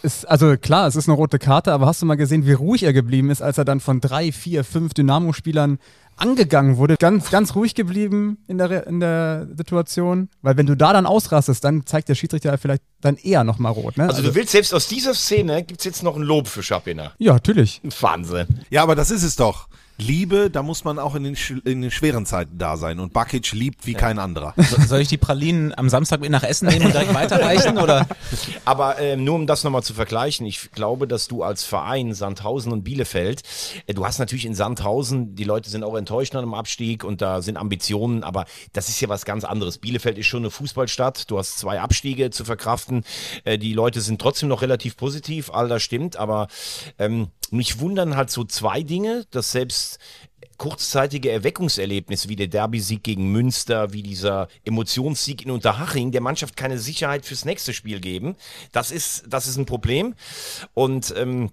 ist, 0.04 0.28
also 0.28 0.58
klar, 0.58 0.88
es 0.88 0.96
ist 0.96 1.08
eine 1.08 1.16
rote 1.16 1.38
Karte, 1.38 1.72
aber 1.74 1.86
hast 1.86 2.02
du 2.02 2.06
mal 2.06 2.16
gesehen, 2.16 2.48
wie 2.48 2.54
ruhig 2.54 2.84
er 2.84 2.94
geblieben 2.94 3.30
ist, 3.30 3.42
als 3.42 3.58
er 3.58 3.66
dann 3.66 3.80
von 3.80 4.02
drei, 4.02 4.32
vier, 4.32 4.64
fünf 4.64 4.94
Dynamo-Spielern 4.94 5.78
angegangen 6.22 6.78
wurde? 6.78 6.96
Ganz, 6.98 7.30
ganz 7.30 7.56
ruhig 7.56 7.76
geblieben 7.76 8.38
in 8.48 8.58
der, 8.58 8.88
in 8.88 9.00
der 9.00 9.48
Situation. 9.56 10.30
Weil 10.42 10.58
wenn 10.58 10.66
du 10.66 10.76
da 10.76 10.94
dann 10.94 11.06
ausrastest, 11.06 11.64
dann 11.64 11.86
zeigt 11.86 12.10
der 12.10 12.16
Schiedsrichter 12.16 12.58
vielleicht 12.58 12.84
dann 13.02 13.18
eher 13.18 13.44
nochmal 13.44 13.72
rot. 13.72 13.98
Ne? 13.98 14.08
Also 14.08 14.22
du 14.22 14.36
willst 14.36 14.52
selbst 14.52 14.74
aus 14.74 14.88
dieser 14.88 15.14
Szene, 15.14 15.64
gibt's 15.64 15.84
jetzt 15.84 16.04
noch 16.04 16.16
ein 16.16 16.22
Lob 16.22 16.48
für 16.48 16.64
Schapina. 16.64 17.12
ja, 17.18 17.34
natürlich. 17.34 17.82
Wahnsinn. 18.00 18.48
Ja, 18.70 18.84
aber 18.84 18.96
das 18.96 19.12
ist 19.12 19.24
es 19.24 19.36
doch. 19.36 19.68
Liebe, 19.98 20.50
da 20.50 20.64
muss 20.64 20.84
man 20.84 21.00
auch 21.00 21.16
in 21.16 21.24
den, 21.24 21.38
in 21.66 21.82
den 21.82 21.92
schweren 21.92 22.26
Zeiten 22.26 22.58
da 22.58 22.78
sein. 22.78 23.00
Und 23.00 23.14
Bakic 23.14 23.52
liebt 23.52 23.86
wie 23.86 23.94
kein 23.94 24.20
anderer. 24.20 24.54
So, 24.58 24.82
soll 24.82 25.00
ich 25.02 25.08
die 25.08 25.18
Pralinen 25.18 25.78
am 25.78 25.90
Samstag 25.90 26.22
mit 26.22 26.32
nach 26.32 26.44
Essen 26.44 26.68
nehmen 26.68 26.88
und 26.88 26.94
direkt 26.94 27.14
weiterreichen? 27.14 27.78
Oder? 27.78 28.08
Aber 28.66 29.00
ähm, 29.00 29.24
nur 29.24 29.36
um 29.36 29.48
das 29.48 29.64
nochmal 29.64 29.84
zu 29.84 29.94
vergleichen, 29.94 30.46
ich 30.46 30.72
glaube, 30.72 31.08
dass 31.08 31.28
du 31.28 31.44
als 31.44 31.64
Verein 31.64 32.14
Sandhausen 32.14 32.72
und 32.72 32.84
Bielefeld, 32.84 33.44
äh, 33.86 33.94
du 33.94 34.06
hast 34.06 34.20
natürlich 34.20 34.46
in 34.46 34.56
Sandhausen, 34.56 35.36
die 35.36 35.44
Leute 35.44 35.70
sind 35.70 35.84
auch 35.84 35.96
enttäuscht 35.96 36.34
nach 36.34 36.42
dem 36.42 36.54
Abstieg 36.54 37.04
und 37.04 37.22
da 37.22 37.42
sind 37.42 37.58
Ambitionen, 37.58 38.24
aber 38.24 38.46
das 38.74 38.90
ist 38.90 39.00
ja 39.02 39.10
was 39.10 39.26
ganz 39.26 39.44
anderes. 39.44 39.78
Bielefeld 39.78 40.18
ist 40.18 40.28
schon 40.28 40.42
eine 40.42 40.52
Fußballstadt, 40.52 41.30
du 41.30 41.38
hast 41.38 41.60
zwei 41.60 41.80
Abstiege 41.80 42.32
zu 42.32 42.46
verkraften, 42.46 43.04
äh, 43.44 43.58
die 43.58 43.74
Leute 43.74 44.02
sind 44.02 44.20
trotzdem 44.20 44.50
noch 44.50 44.62
relativ 44.62 44.98
positiv, 44.98 45.52
all 45.52 45.68
das 45.68 45.84
stimmt, 45.84 46.18
aber 46.18 46.48
ähm, 46.98 47.28
mich 47.52 47.80
wundern 47.80 48.16
halt 48.16 48.30
so 48.30 48.46
zwei 48.46 48.82
Dinge, 48.82 49.26
dass 49.32 49.52
selbst 49.52 49.81
kurzzeitige 50.58 51.32
Erweckungserlebnisse 51.32 52.30
wie 52.30 52.36
der 52.36 52.46
Derby-Sieg 52.46 53.02
gegen 53.02 53.32
Münster, 53.32 53.94
wie 53.94 54.04
dieser 54.04 54.48
Emotionssieg 54.64 55.44
in 55.44 55.50
Unterhaching 55.50 56.12
der 56.12 56.22
Mannschaft 56.22 56.56
keine 56.56 56.78
Sicherheit 56.78 57.26
fürs 57.26 57.46
nächste 57.46 57.74
Spiel 57.74 58.00
geben. 58.00 58.36
Das 58.72 58.92
ist, 58.92 59.24
das 59.28 59.48
ist 59.48 59.58
ein 59.58 59.66
Problem. 59.66 60.14
Und 60.76 61.16
ähm, 61.18 61.50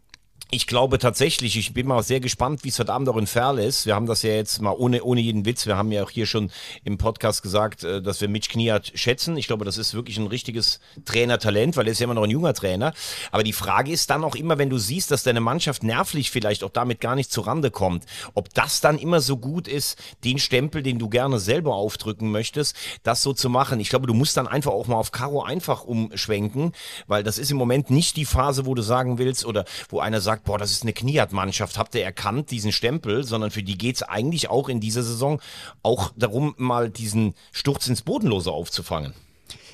ich 0.51 0.67
glaube 0.67 0.99
tatsächlich, 0.99 1.59
ich 1.59 1.75
bin 1.75 1.87
mal 1.87 2.03
sehr 2.03 2.21
gespannt, 2.21 2.65
wie 2.65 2.71
es 2.71 2.79
heute 2.79 2.95
Abend 2.95 3.07
auch 3.11 3.19
in 3.19 3.27
Ferl 3.27 3.59
ist. 3.59 3.85
Wir 3.85 3.95
haben 3.95 4.07
das 4.07 4.23
ja 4.23 4.31
jetzt 4.31 4.63
mal 4.63 4.71
ohne, 4.73 5.03
ohne 5.03 5.21
jeden 5.21 5.45
Witz. 5.45 5.67
Wir 5.67 5.77
haben 5.77 5.93
ja 5.93 6.03
auch 6.03 6.11
hier 6.11 6.25
schon 6.25 6.51
im 6.85 6.97
Podcast 6.97 7.43
gesagt, 7.43 7.85
äh, 7.85 8.01
dass 8.01 8.23
wir 8.23 8.29
Mitch 8.29 8.49
Kniat 8.51 8.93
schätzen. 8.95 9.37
Ich 9.37 9.47
glaube, 9.47 9.67
das 9.67 9.77
ist 9.77 9.93
wirklich 9.93 10.17
ein 10.17 10.27
richtiges 10.27 10.81
Trainertalent, 11.05 11.77
weil 11.77 11.87
er 11.87 11.93
ist 11.93 11.99
ja 11.99 12.05
immer 12.05 12.15
noch 12.15 12.23
ein 12.23 12.31
junger 12.31 12.55
Trainer. 12.55 12.95
Aber 13.31 13.43
die 13.43 13.53
Frage 13.53 13.93
ist 13.93 14.09
dann 14.09 14.25
auch 14.25 14.35
immer, 14.35 14.57
wenn 14.57 14.71
du 14.71 14.79
siehst, 14.79 15.11
dass 15.11 15.23
deine 15.23 15.41
Mannschaft 15.41 15.83
nervlich 15.83 16.31
vielleicht 16.31 16.65
auch 16.65 16.71
damit 16.71 17.03
gar 17.03 17.15
nicht 17.15 17.31
zurande 17.31 17.71
kommt, 17.71 18.07
ob 18.33 18.53
das 18.55 18.81
dann 18.81 18.97
immer 18.97 19.21
so 19.21 19.37
gut 19.37 19.69
ist, 19.69 19.99
den 20.25 20.39
Stempel, 20.39 20.83
den 20.83 20.99
du 20.99 21.11
gerne 21.11 21.41
selber 21.41 21.75
aufdrücken 21.75 22.31
möchtest, 22.31 22.75
das 23.03 23.23
so 23.23 23.35
zu 23.35 23.51
machen. 23.51 23.81
Ich 23.81 23.91
glaube, 23.91 24.07
du 24.07 24.15
musst 24.15 24.39
dann 24.39 24.49
einfach 24.49 24.73
auch 24.73 24.87
mal 24.87 24.97
auf 24.97 25.13
Karo 25.13 25.43
einfach 25.43 25.85
umschwenken, 25.85 26.73
weil 27.07 27.23
das 27.23 27.37
ist 27.37 27.51
im 27.51 27.59
Moment 27.59 27.91
nicht 27.91 28.17
die 28.17 28.25
Phase, 28.25 28.65
wo 28.65 28.75
du 28.75 28.81
sagen 28.81 29.19
willst 29.19 29.45
oder 29.45 29.67
wo 29.91 30.01
einer 30.01 30.23
sagt, 30.23 30.38
boah, 30.45 30.59
das 30.59 30.73
ist 30.73 30.83
eine 30.83 30.93
Kniat-Mannschaft, 30.93 31.79
habt 31.79 31.95
ihr 31.95 32.05
erkannt, 32.05 32.51
diesen 32.51 32.73
Stempel, 32.73 33.25
sondern 33.25 33.51
für 33.51 33.63
die 33.63 33.79
geht's 33.79 34.03
eigentlich 34.03 34.51
auch 34.51 34.69
in 34.69 34.81
dieser 34.81 35.03
Saison 35.03 35.41
auch 35.83 36.13
darum, 36.17 36.55
mal 36.59 36.91
diesen 36.91 37.35
Sturz 37.53 37.87
ins 37.87 38.03
Bodenlose 38.03 38.51
aufzufangen. 38.51 39.15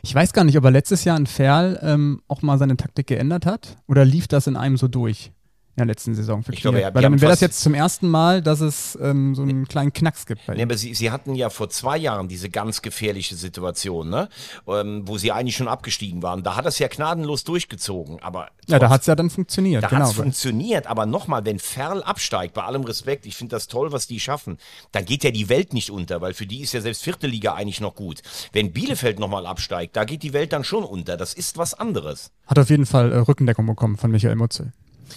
Ich 0.03 0.15
weiß 0.15 0.33
gar 0.33 0.45
nicht, 0.45 0.59
ob 0.59 0.65
er 0.65 0.71
letztes 0.71 1.05
Jahr 1.05 1.17
in 1.17 1.27
Ferl 1.27 1.79
ähm, 1.83 2.21
auch 2.29 2.43
mal 2.43 2.59
seine 2.59 2.77
Taktik 2.77 3.07
geändert 3.07 3.47
hat. 3.47 3.79
Oder 3.89 4.05
lief 4.05 4.29
das 4.29 4.47
in 4.47 4.57
einem 4.57 4.77
so 4.77 4.87
durch 4.87 5.33
in 5.77 5.81
der 5.81 5.87
letzten 5.87 6.15
Saison 6.15 6.45
für 6.45 6.53
Ich 6.53 6.61
glaube, 6.61 6.81
ja, 6.81 6.95
Weil 6.95 7.03
dann 7.03 7.21
wäre 7.21 7.33
das 7.33 7.41
jetzt 7.41 7.61
zum 7.61 7.75
ersten 7.75 8.09
Mal, 8.09 8.43
dass 8.43 8.61
es 8.61 8.97
ähm, 9.03 9.35
so 9.35 9.43
einen 9.43 9.67
kleinen 9.67 9.93
Knacks 9.93 10.25
gibt 10.25 10.47
bei 10.47 10.55
Nee, 10.55 10.63
aber 10.63 10.77
sie, 10.77 10.95
sie 10.95 11.11
hatten 11.11 11.35
ja 11.35 11.51
vor 11.51 11.69
zwei 11.69 11.97
Jahren 11.99 12.29
diese 12.29 12.49
ganz 12.49 12.81
gefährliche 12.81 13.35
Situation, 13.35 14.09
ne? 14.09 14.29
ähm, 14.69 15.03
wo 15.07 15.19
sie 15.19 15.33
eigentlich 15.33 15.57
schon 15.57 15.67
abgestiegen 15.67 16.23
waren. 16.23 16.45
Da 16.45 16.55
hat 16.55 16.67
es 16.67 16.79
ja 16.79 16.87
gnadenlos 16.87 17.43
durchgezogen. 17.43 18.23
Aber 18.23 18.51
Ja, 18.69 18.79
da 18.79 18.87
trotz- 18.87 18.91
hat 18.95 19.01
es 19.01 19.07
ja 19.09 19.17
dann 19.17 19.31
funktioniert. 19.31 19.83
Da 19.83 19.89
genau. 19.89 20.03
hat's 20.05 20.13
funktioniert, 20.15 20.87
aber 20.87 21.07
nochmal, 21.07 21.45
wenn 21.45 21.59
Ferl 21.59 22.05
absteigt, 22.05 22.55
bei 22.55 22.63
allem 22.63 22.85
Respekt, 22.85 23.27
ich 23.27 23.35
finde 23.35 23.57
das 23.57 23.67
toll, 23.67 23.91
was 23.91 24.07
die 24.07 24.21
schaffen, 24.21 24.59
dann 24.93 25.05
geht 25.05 25.25
ja 25.25 25.33
die 25.33 25.49
Welt 25.49 25.73
nicht 25.75 25.91
unter, 25.91 26.21
weil 26.21 26.35
für 26.35 26.47
die 26.47 26.61
ist 26.61 26.73
ja 26.73 26.81
selbst 26.83 27.03
vierte 27.03 27.27
Liga 27.27 27.55
eigentlich 27.55 27.81
noch 27.81 27.97
gut. 27.97 28.23
Wenn 28.53 28.73
Bielefeld 28.73 29.19
nochmal 29.19 29.45
absteigt, 29.45 29.97
da 29.97 30.05
geht 30.05 30.23
die 30.23 30.33
Welt 30.33 30.53
dann 30.53 30.63
schon 30.63 30.85
unter. 30.85 31.17
Das 31.17 31.35
ist 31.35 31.59
was 31.59 31.75
anderes. 31.75 32.31
Hat 32.47 32.61
auf 32.61 32.71
jeden 32.71 32.87
Fall 32.87 33.11
äh, 33.11 33.17
Rückendeckung 33.17 33.67
bekommen 33.67 33.97
von 33.97 34.13
Michael 34.13 34.37
Mutzel. 34.37 34.73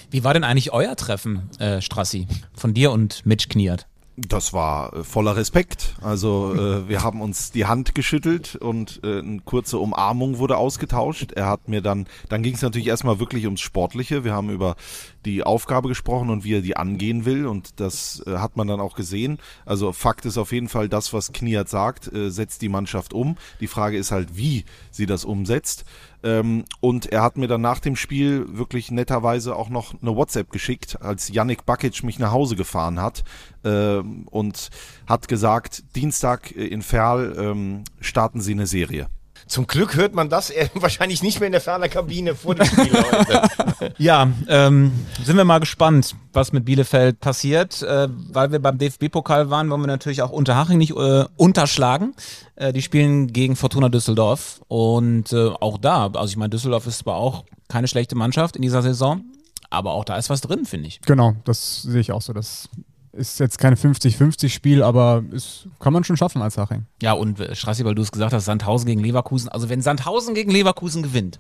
Wie 0.10 0.24
war 0.24 0.34
denn 0.34 0.44
eigentlich 0.44 0.72
euer 0.74 0.96
Treffen, 0.96 1.50
äh, 1.60 1.82
Strassi? 1.82 2.28
Von 2.54 2.74
dir 2.74 2.92
und 2.92 3.26
Mitch 3.26 3.48
Kniert? 3.50 3.88
Das 4.20 4.52
war 4.52 4.94
äh, 4.96 5.04
voller 5.04 5.36
Respekt. 5.36 5.96
Also 6.02 6.56
äh, 6.56 6.90
wir 6.90 7.04
haben 7.04 7.22
uns 7.22 7.52
die 7.52 7.68
Hand 7.68 7.94
geschüttelt 7.94 8.56
und 8.56 9.00
äh, 9.04 9.20
eine 9.20 9.42
kurze 9.46 9.78
Umarmung 9.78 10.40
wurde 10.40 10.58
ausgetauscht. 10.58 11.34
Er 11.34 11.46
hat 11.46 11.68
mir 11.70 11.82
dann, 11.82 12.08
dann 12.28 12.42
ging 12.42 12.56
es 12.56 12.64
natürlich 12.64 12.88
erstmal 12.88 13.20
wirklich 13.20 13.46
ums 13.46 13.62
Sportliche. 13.62 14.24
Wir 14.24 14.34
haben 14.34 14.50
über 14.50 14.76
die 15.24 15.44
Aufgabe 15.44 15.88
gesprochen 15.88 16.32
und 16.32 16.44
wie 16.44 16.56
er 16.56 16.62
die 16.62 16.76
angehen 16.76 17.26
will 17.26 17.46
und 17.46 17.80
das 17.80 18.24
äh, 18.26 18.38
hat 18.38 18.58
man 18.58 18.68
dann 18.68 18.80
auch 18.80 18.96
gesehen. 18.96 19.38
Also 19.68 19.92
Fakt 19.94 20.26
ist 20.26 20.40
auf 20.40 20.52
jeden 20.52 20.70
Fall 20.70 20.90
das, 20.90 21.14
was 21.14 21.32
Kniat 21.32 21.70
sagt, 21.70 22.12
äh, 22.12 22.32
setzt 22.32 22.64
die 22.64 22.70
Mannschaft 22.70 23.14
um. 23.14 23.38
Die 23.60 23.68
Frage 23.68 23.98
ist 23.98 24.10
halt, 24.10 24.36
wie 24.36 24.66
sie 24.90 25.06
das 25.06 25.26
umsetzt. 25.26 25.86
Ähm, 26.24 26.66
und 26.80 27.08
er 27.08 27.22
hat 27.22 27.38
mir 27.38 27.48
dann 27.48 27.62
nach 27.62 27.80
dem 27.80 27.96
Spiel 27.96 28.46
wirklich 28.50 28.92
netterweise 28.92 29.56
auch 29.56 29.70
noch 29.70 29.94
eine 30.02 30.16
WhatsApp 30.16 30.52
geschickt, 30.52 31.02
als 31.02 31.30
Yannick 31.30 31.66
Bakic 31.66 32.04
mich 32.04 32.20
nach 32.20 32.32
Hause 32.32 32.56
gefahren 32.56 33.02
hat 33.02 33.24
ähm, 33.64 34.28
und 34.30 34.70
hat 35.08 35.28
gesagt, 35.28 35.84
Dienstag 35.96 36.56
äh, 36.56 36.66
in 36.68 36.82
Ferl 36.82 37.36
ähm, 37.38 37.84
starten 38.00 38.42
sie 38.42 38.54
eine 38.54 38.68
Serie. 38.68 39.08
Zum 39.48 39.66
Glück 39.66 39.96
hört 39.96 40.14
man 40.14 40.30
das 40.30 40.50
äh, 40.50 40.70
wahrscheinlich 40.76 41.24
nicht 41.24 41.40
mehr 41.40 41.48
in 41.48 41.54
der 41.54 41.62
Ferner 41.62 41.90
Kabine 41.90 42.36
vor 42.36 42.56
dem 42.56 42.66
Spiel 42.66 42.94
heute. 42.94 43.42
Ja, 43.98 44.28
ähm, 44.48 44.92
sind 45.24 45.38
wir 45.38 45.44
mal 45.46 45.60
gespannt, 45.60 46.16
was 46.34 46.52
mit 46.52 46.66
Bielefeld 46.66 47.20
passiert. 47.20 47.82
Äh, 47.82 48.08
weil 48.10 48.52
wir 48.52 48.60
beim 48.60 48.78
DFB-Pokal 48.78 49.50
waren, 49.50 49.70
wollen 49.70 49.82
wir 49.82 49.88
natürlich 49.88 50.22
auch 50.22 50.32
Unterhaching 50.32 50.78
nicht 50.78 50.92
äh, 50.92 51.26
unterschlagen. 51.36 52.14
Äh, 52.56 52.74
die 52.74 52.82
spielen 52.82 53.28
gegen 53.34 53.56
Fortuna 53.56 53.90
Düsseldorf. 53.90 54.62
Und 54.68 55.32
äh, 55.32 55.48
auch 55.48 55.78
da, 55.78 56.08
also 56.08 56.26
ich 56.26 56.38
meine, 56.38 56.50
Düsseldorf 56.50 56.88
ist 56.88 57.00
zwar 57.00 57.16
auch 57.16 57.46
keine 57.68 57.88
schlechte 57.88 58.16
Mannschaft 58.16 58.56
in 58.56 58.62
dieser 58.62 58.82
Saison, 58.82 59.24
aber 59.70 59.94
auch 59.94 60.06
da 60.06 60.18
ist 60.18 60.30
was 60.30 60.42
drin, 60.42 60.66
finde 60.66 60.88
ich. 60.88 61.02
Genau, 61.02 61.36
das 61.46 61.84
sehe 61.84 62.02
ich 62.02 62.12
auch 62.12 62.22
so. 62.22 62.34
Das 62.34 62.70
ist 63.18 63.40
jetzt 63.40 63.58
kein 63.58 63.76
50-50-Spiel, 63.76 64.84
aber 64.84 65.24
ist, 65.32 65.68
kann 65.80 65.94
man 65.94 66.04
schon 66.04 66.18
schaffen 66.18 66.42
als 66.42 66.58
Haching. 66.58 66.86
Ja, 67.02 67.14
und 67.14 67.40
äh, 67.40 67.56
Strassi, 67.56 67.84
weil 67.84 67.96
du 67.96 68.02
es 68.02 68.12
gesagt 68.12 68.34
hast, 68.34 68.46
Sandhausen 68.46 68.88
gegen 68.88 69.02
Leverkusen. 69.02 69.50
Also 69.50 69.70
wenn 69.70 69.82
Sandhausen 69.82 70.34
gegen 70.34 70.52
Leverkusen 70.52 71.04
gewinnt, 71.04 71.40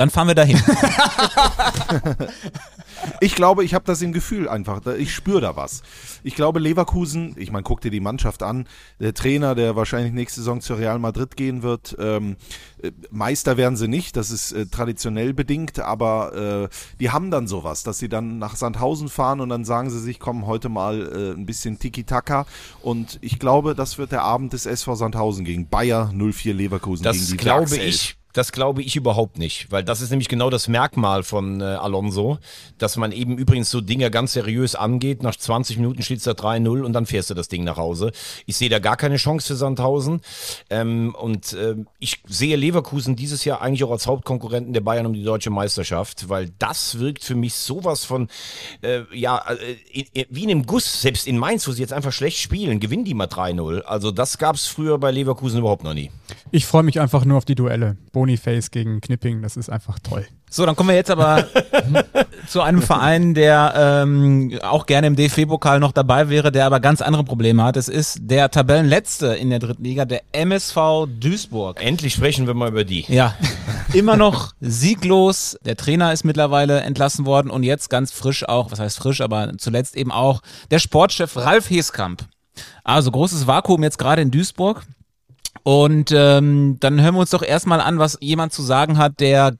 dann 0.00 0.08
fahren 0.08 0.28
wir 0.28 0.34
dahin. 0.34 0.58
Ich 3.20 3.34
glaube, 3.34 3.64
ich 3.64 3.74
habe 3.74 3.84
das 3.84 4.02
im 4.02 4.12
Gefühl 4.12 4.48
einfach. 4.48 4.84
Ich 4.98 5.14
spüre 5.14 5.40
da 5.40 5.56
was. 5.56 5.82
Ich 6.22 6.34
glaube, 6.34 6.58
Leverkusen, 6.60 7.34
ich 7.38 7.50
meine, 7.50 7.62
guck 7.62 7.80
dir 7.80 7.90
die 7.90 8.00
Mannschaft 8.00 8.42
an. 8.42 8.66
Der 8.98 9.14
Trainer, 9.14 9.54
der 9.54 9.76
wahrscheinlich 9.76 10.12
nächste 10.12 10.40
Saison 10.40 10.60
zu 10.60 10.74
Real 10.74 10.98
Madrid 10.98 11.36
gehen 11.36 11.62
wird. 11.62 11.96
Ähm, 11.98 12.36
äh, 12.82 12.90
Meister 13.10 13.56
werden 13.56 13.76
sie 13.76 13.88
nicht, 13.88 14.16
das 14.16 14.30
ist 14.30 14.52
äh, 14.52 14.66
traditionell 14.66 15.32
bedingt, 15.32 15.80
aber 15.80 16.68
äh, 16.70 16.76
die 16.98 17.10
haben 17.10 17.30
dann 17.30 17.46
sowas, 17.46 17.82
dass 17.82 17.98
sie 17.98 18.08
dann 18.08 18.38
nach 18.38 18.56
Sandhausen 18.56 19.08
fahren 19.08 19.40
und 19.40 19.48
dann 19.48 19.64
sagen 19.64 19.90
sie 19.90 20.00
sich, 20.00 20.18
komm, 20.18 20.46
heute 20.46 20.68
mal 20.68 21.00
äh, 21.00 21.38
ein 21.38 21.46
bisschen 21.46 21.78
Tiki-Taka. 21.78 22.46
Und 22.82 23.18
ich 23.22 23.38
glaube, 23.38 23.74
das 23.74 23.98
wird 23.98 24.12
der 24.12 24.22
Abend 24.22 24.52
des 24.52 24.66
SV 24.66 24.94
Sandhausen 24.94 25.44
gegen 25.44 25.68
Bayer 25.68 26.12
04 26.12 26.54
Leverkusen 26.54 27.04
gegen 27.04 27.18
Das 27.18 27.26
die 27.28 27.36
glaube 27.36 27.70
Werkself. 27.70 27.88
ich 27.88 28.19
Das 28.32 28.52
glaube 28.52 28.82
ich 28.82 28.96
überhaupt 28.96 29.38
nicht, 29.38 29.70
weil 29.70 29.82
das 29.82 30.00
ist 30.00 30.10
nämlich 30.10 30.28
genau 30.28 30.50
das 30.50 30.68
Merkmal 30.68 31.22
von 31.22 31.60
äh, 31.60 31.64
Alonso, 31.64 32.38
dass 32.78 32.96
man 32.96 33.12
eben 33.12 33.38
übrigens 33.38 33.70
so 33.70 33.80
Dinge 33.80 34.10
ganz 34.10 34.34
seriös 34.34 34.74
angeht. 34.74 35.22
Nach 35.22 35.34
20 35.34 35.78
Minuten 35.78 36.02
steht 36.02 36.18
es 36.18 36.24
da 36.24 36.32
3-0 36.32 36.82
und 36.82 36.92
dann 36.92 37.06
fährst 37.06 37.30
du 37.30 37.34
das 37.34 37.48
Ding 37.48 37.64
nach 37.64 37.76
Hause. 37.76 38.12
Ich 38.46 38.56
sehe 38.56 38.68
da 38.68 38.78
gar 38.78 38.96
keine 38.96 39.16
Chance 39.16 39.48
für 39.48 39.56
Sandhausen 39.56 40.20
ähm, 40.70 41.14
und 41.18 41.52
äh, 41.54 41.74
ich 41.98 42.22
sehe 42.26 42.56
Leverkusen 42.56 43.16
dieses 43.16 43.44
Jahr 43.44 43.62
eigentlich 43.62 43.84
auch 43.84 43.90
als 43.90 44.06
Hauptkonkurrenten 44.06 44.72
der 44.72 44.80
Bayern 44.80 45.06
um 45.06 45.12
die 45.12 45.24
deutsche 45.24 45.50
Meisterschaft, 45.50 46.28
weil 46.28 46.50
das 46.58 46.98
wirkt 46.98 47.24
für 47.24 47.34
mich 47.34 47.54
sowas 47.54 48.04
von, 48.04 48.28
äh, 48.82 49.02
ja, 49.12 49.44
äh, 49.50 50.24
wie 50.30 50.44
in 50.44 50.50
einem 50.50 50.66
Guss, 50.66 51.02
selbst 51.02 51.26
in 51.26 51.36
Mainz, 51.36 51.66
wo 51.66 51.72
sie 51.72 51.80
jetzt 51.80 51.92
einfach 51.92 52.12
schlecht 52.12 52.38
spielen, 52.38 52.78
gewinnen 52.80 53.04
die 53.04 53.14
mal 53.14 53.26
3-0. 53.26 53.82
Also 53.82 54.10
das 54.10 54.38
gab 54.38 54.56
es 54.56 54.66
früher 54.66 54.98
bei 54.98 55.10
Leverkusen 55.10 55.58
überhaupt 55.58 55.84
noch 55.84 55.94
nie. 55.94 56.10
Ich 56.50 56.66
freue 56.66 56.82
mich 56.82 57.00
einfach 57.00 57.24
nur 57.24 57.38
auf 57.38 57.44
die 57.44 57.54
Duelle. 57.54 57.96
Boniface 58.20 58.70
gegen 58.70 59.00
Knipping, 59.00 59.40
das 59.40 59.56
ist 59.56 59.70
einfach 59.70 59.98
toll. 59.98 60.26
So, 60.50 60.66
dann 60.66 60.76
kommen 60.76 60.90
wir 60.90 60.94
jetzt 60.94 61.10
aber 61.10 61.46
zu 62.46 62.60
einem 62.60 62.82
Verein, 62.82 63.32
der 63.32 63.72
ähm, 64.04 64.58
auch 64.62 64.84
gerne 64.84 65.06
im 65.06 65.16
DFB-Pokal 65.16 65.80
noch 65.80 65.92
dabei 65.92 66.28
wäre, 66.28 66.52
der 66.52 66.66
aber 66.66 66.80
ganz 66.80 67.00
andere 67.00 67.24
Probleme 67.24 67.64
hat. 67.64 67.78
Es 67.78 67.88
ist 67.88 68.18
der 68.20 68.50
Tabellenletzte 68.50 69.28
in 69.28 69.48
der 69.48 69.58
dritten 69.58 69.84
Liga, 69.84 70.04
der 70.04 70.20
MSV 70.32 71.06
Duisburg. 71.18 71.82
Endlich 71.82 72.12
sprechen 72.12 72.46
wir 72.46 72.52
mal 72.52 72.68
über 72.68 72.84
die. 72.84 73.06
Ja, 73.08 73.34
immer 73.94 74.18
noch 74.18 74.52
sieglos. 74.60 75.56
Der 75.64 75.76
Trainer 75.76 76.12
ist 76.12 76.24
mittlerweile 76.24 76.82
entlassen 76.82 77.24
worden 77.24 77.50
und 77.50 77.62
jetzt 77.62 77.88
ganz 77.88 78.12
frisch 78.12 78.46
auch, 78.46 78.70
was 78.70 78.80
heißt 78.80 78.98
frisch, 78.98 79.22
aber 79.22 79.52
zuletzt 79.56 79.96
eben 79.96 80.12
auch 80.12 80.42
der 80.70 80.78
Sportchef 80.78 81.38
Ralf 81.38 81.70
Heskamp. 81.70 82.26
Also 82.84 83.10
großes 83.10 83.46
Vakuum 83.46 83.82
jetzt 83.82 83.96
gerade 83.96 84.20
in 84.20 84.30
Duisburg. 84.30 84.82
Und 85.62 86.12
ähm, 86.12 86.78
dann 86.80 87.00
hören 87.00 87.14
wir 87.14 87.20
uns 87.20 87.30
doch 87.30 87.42
erstmal 87.42 87.80
an, 87.80 87.98
was 87.98 88.18
jemand 88.20 88.52
zu 88.52 88.62
sagen 88.62 88.98
hat, 88.98 89.20
der 89.20 89.56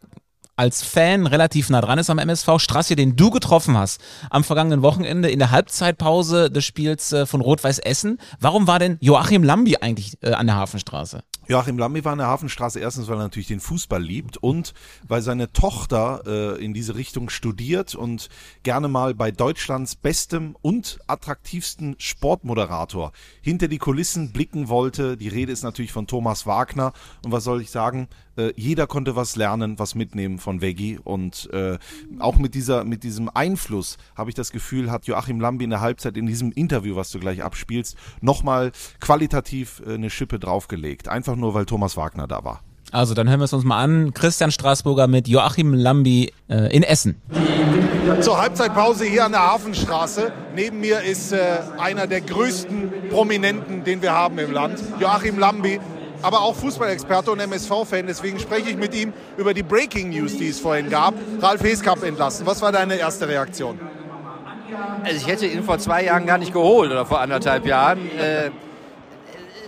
als 0.57 0.82
Fan 0.82 1.26
relativ 1.26 1.70
nah 1.70 1.80
dran 1.80 1.99
ist 1.99 2.11
am 2.11 2.18
MSV. 2.18 2.59
Strasse, 2.59 2.95
den 2.95 3.16
du 3.16 3.30
getroffen 3.30 3.78
hast 3.78 4.01
am 4.28 4.45
vergangenen 4.45 4.82
Wochenende 4.82 5.30
in 5.30 5.38
der 5.38 5.51
Halbzeitpause 5.51 6.51
des 6.51 6.66
Spiels 6.66 7.12
äh, 7.12 7.24
von 7.24 7.41
Rot-Weiß 7.41 7.78
Essen. 7.78 8.18
Warum 8.41 8.66
war 8.66 8.78
denn 8.78 8.99
Joachim 9.01 9.43
Lambi 9.43 9.76
eigentlich 9.78 10.18
äh, 10.22 10.32
an 10.32 10.47
der 10.47 10.57
Hafenstraße? 10.57 11.22
Joachim 11.51 11.78
Lambi 11.78 12.05
war 12.05 12.12
in 12.12 12.20
der 12.20 12.28
Hafenstraße 12.28 12.78
erstens, 12.78 13.09
weil 13.09 13.16
er 13.16 13.24
natürlich 13.24 13.48
den 13.48 13.59
Fußball 13.59 14.01
liebt 14.01 14.36
und 14.36 14.72
weil 15.09 15.20
seine 15.20 15.53
Tochter 15.53 16.22
äh, 16.24 16.64
in 16.64 16.74
diese 16.74 16.94
Richtung 16.94 17.28
studiert 17.28 17.96
und 17.96 18.28
gerne 18.62 18.86
mal 18.86 19.16
bei 19.16 19.32
Deutschlands 19.32 19.96
bestem 19.96 20.57
und 20.62 21.01
attraktivsten 21.09 21.96
Sportmoderator 21.98 23.11
hinter 23.42 23.66
die 23.66 23.78
Kulissen 23.78 24.30
blicken 24.30 24.68
wollte. 24.68 25.16
Die 25.16 25.26
Rede 25.26 25.51
ist 25.51 25.64
natürlich 25.64 25.90
von 25.90 26.07
Thomas 26.07 26.46
Wagner 26.46 26.92
und 27.24 27.32
was 27.32 27.42
soll 27.42 27.61
ich 27.61 27.72
sagen? 27.72 28.07
Äh, 28.37 28.53
jeder 28.57 28.87
konnte 28.87 29.16
was 29.16 29.37
lernen, 29.37 29.78
was 29.78 29.95
mitnehmen 29.95 30.39
von 30.39 30.61
Veggie 30.61 30.99
und 31.03 31.49
äh, 31.53 31.78
auch 32.18 32.39
mit 32.39 32.55
dieser 32.55 32.85
mit 32.85 33.03
diesem 33.03 33.31
Einfluss 33.33 33.97
habe 34.16 34.31
ich 34.31 34.35
das 34.35 34.53
Gefühl, 34.53 34.91
hat 34.91 35.07
Joachim 35.07 35.41
Lambi 35.41 35.64
in 35.64 35.70
der 35.70 35.81
Halbzeit 35.81 36.16
in 36.16 36.26
diesem 36.26 36.53
Interview, 36.53 36.97
was 36.97 37.11
du 37.11 37.18
gleich 37.18 37.43
abspielst, 37.43 37.97
nochmal 38.20 38.72
qualitativ 39.01 39.83
äh, 39.87 39.95
eine 39.95 40.11
Schippe 40.11 40.39
draufgelegt. 40.39 41.09
Einfach 41.09 41.37
nur, 41.37 41.55
weil 41.55 41.66
Thomas 41.66 41.97
Wagner 41.97 42.26
da 42.26 42.45
war. 42.45 42.62
Also 42.93 43.14
dann 43.14 43.28
hören 43.28 43.41
wir 43.41 43.45
es 43.45 43.53
uns 43.53 43.64
mal 43.64 43.83
an. 43.83 44.12
Christian 44.14 44.51
Straßburger 44.51 45.07
mit 45.07 45.28
Joachim 45.28 45.74
Lambi 45.74 46.33
äh, 46.49 46.74
in 46.74 46.83
Essen. 46.83 47.20
Zur 48.20 48.41
Halbzeitpause 48.41 49.05
hier 49.05 49.24
an 49.26 49.33
der 49.33 49.43
Hafenstraße. 49.43 50.33
Neben 50.57 50.81
mir 50.81 51.01
ist 51.03 51.33
äh, 51.33 51.59
einer 51.78 52.07
der 52.09 52.20
größten 52.20 53.11
Prominenten, 53.11 53.85
den 53.85 54.03
wir 54.03 54.12
haben 54.12 54.39
im 54.39 54.51
Land, 54.51 54.83
Joachim 54.99 55.39
Lambi. 55.39 55.78
Aber 56.23 56.43
auch 56.43 56.55
Fußballexperte 56.55 57.31
und 57.31 57.41
MSV-Fan. 57.41 58.07
Deswegen 58.07 58.39
spreche 58.39 58.71
ich 58.71 58.77
mit 58.77 58.95
ihm 58.95 59.12
über 59.37 59.55
die 59.55 59.62
Breaking 59.62 60.11
News, 60.11 60.37
die 60.37 60.49
es 60.49 60.61
vorhin 60.61 60.91
gab. 60.91 61.14
Ralf 61.41 61.62
Heskamp 61.62 62.03
entlassen. 62.05 62.47
Was 62.47 62.61
war 62.61 62.73
deine 62.73 62.97
erste 62.97 63.27
Reaktion? 63.29 63.79
Also 65.03 65.16
ich 65.16 65.27
hätte 65.27 65.47
ihn 65.47 65.64
vor 65.64 65.79
zwei 65.79 66.05
Jahren 66.05 66.27
gar 66.27 66.39
nicht 66.39 66.53
geholt 66.53 66.91
oder 66.91 67.07
vor 67.07 67.21
anderthalb 67.21 67.66
Jahren. 67.66 67.99
Äh, 68.18 68.51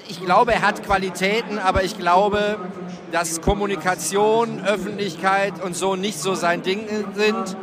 ich 0.08 0.22
glaube, 0.22 0.52
er 0.52 0.62
hat 0.62 0.84
Qualitäten, 0.84 1.58
aber 1.58 1.84
ich 1.84 1.98
glaube, 1.98 2.58
dass 3.12 3.40
Kommunikation, 3.40 4.62
Öffentlichkeit 4.64 5.54
und 5.62 5.74
so 5.74 5.96
nicht 5.96 6.20
so 6.20 6.34
sein 6.34 6.62
Ding 6.62 6.86
sind. 7.14 7.56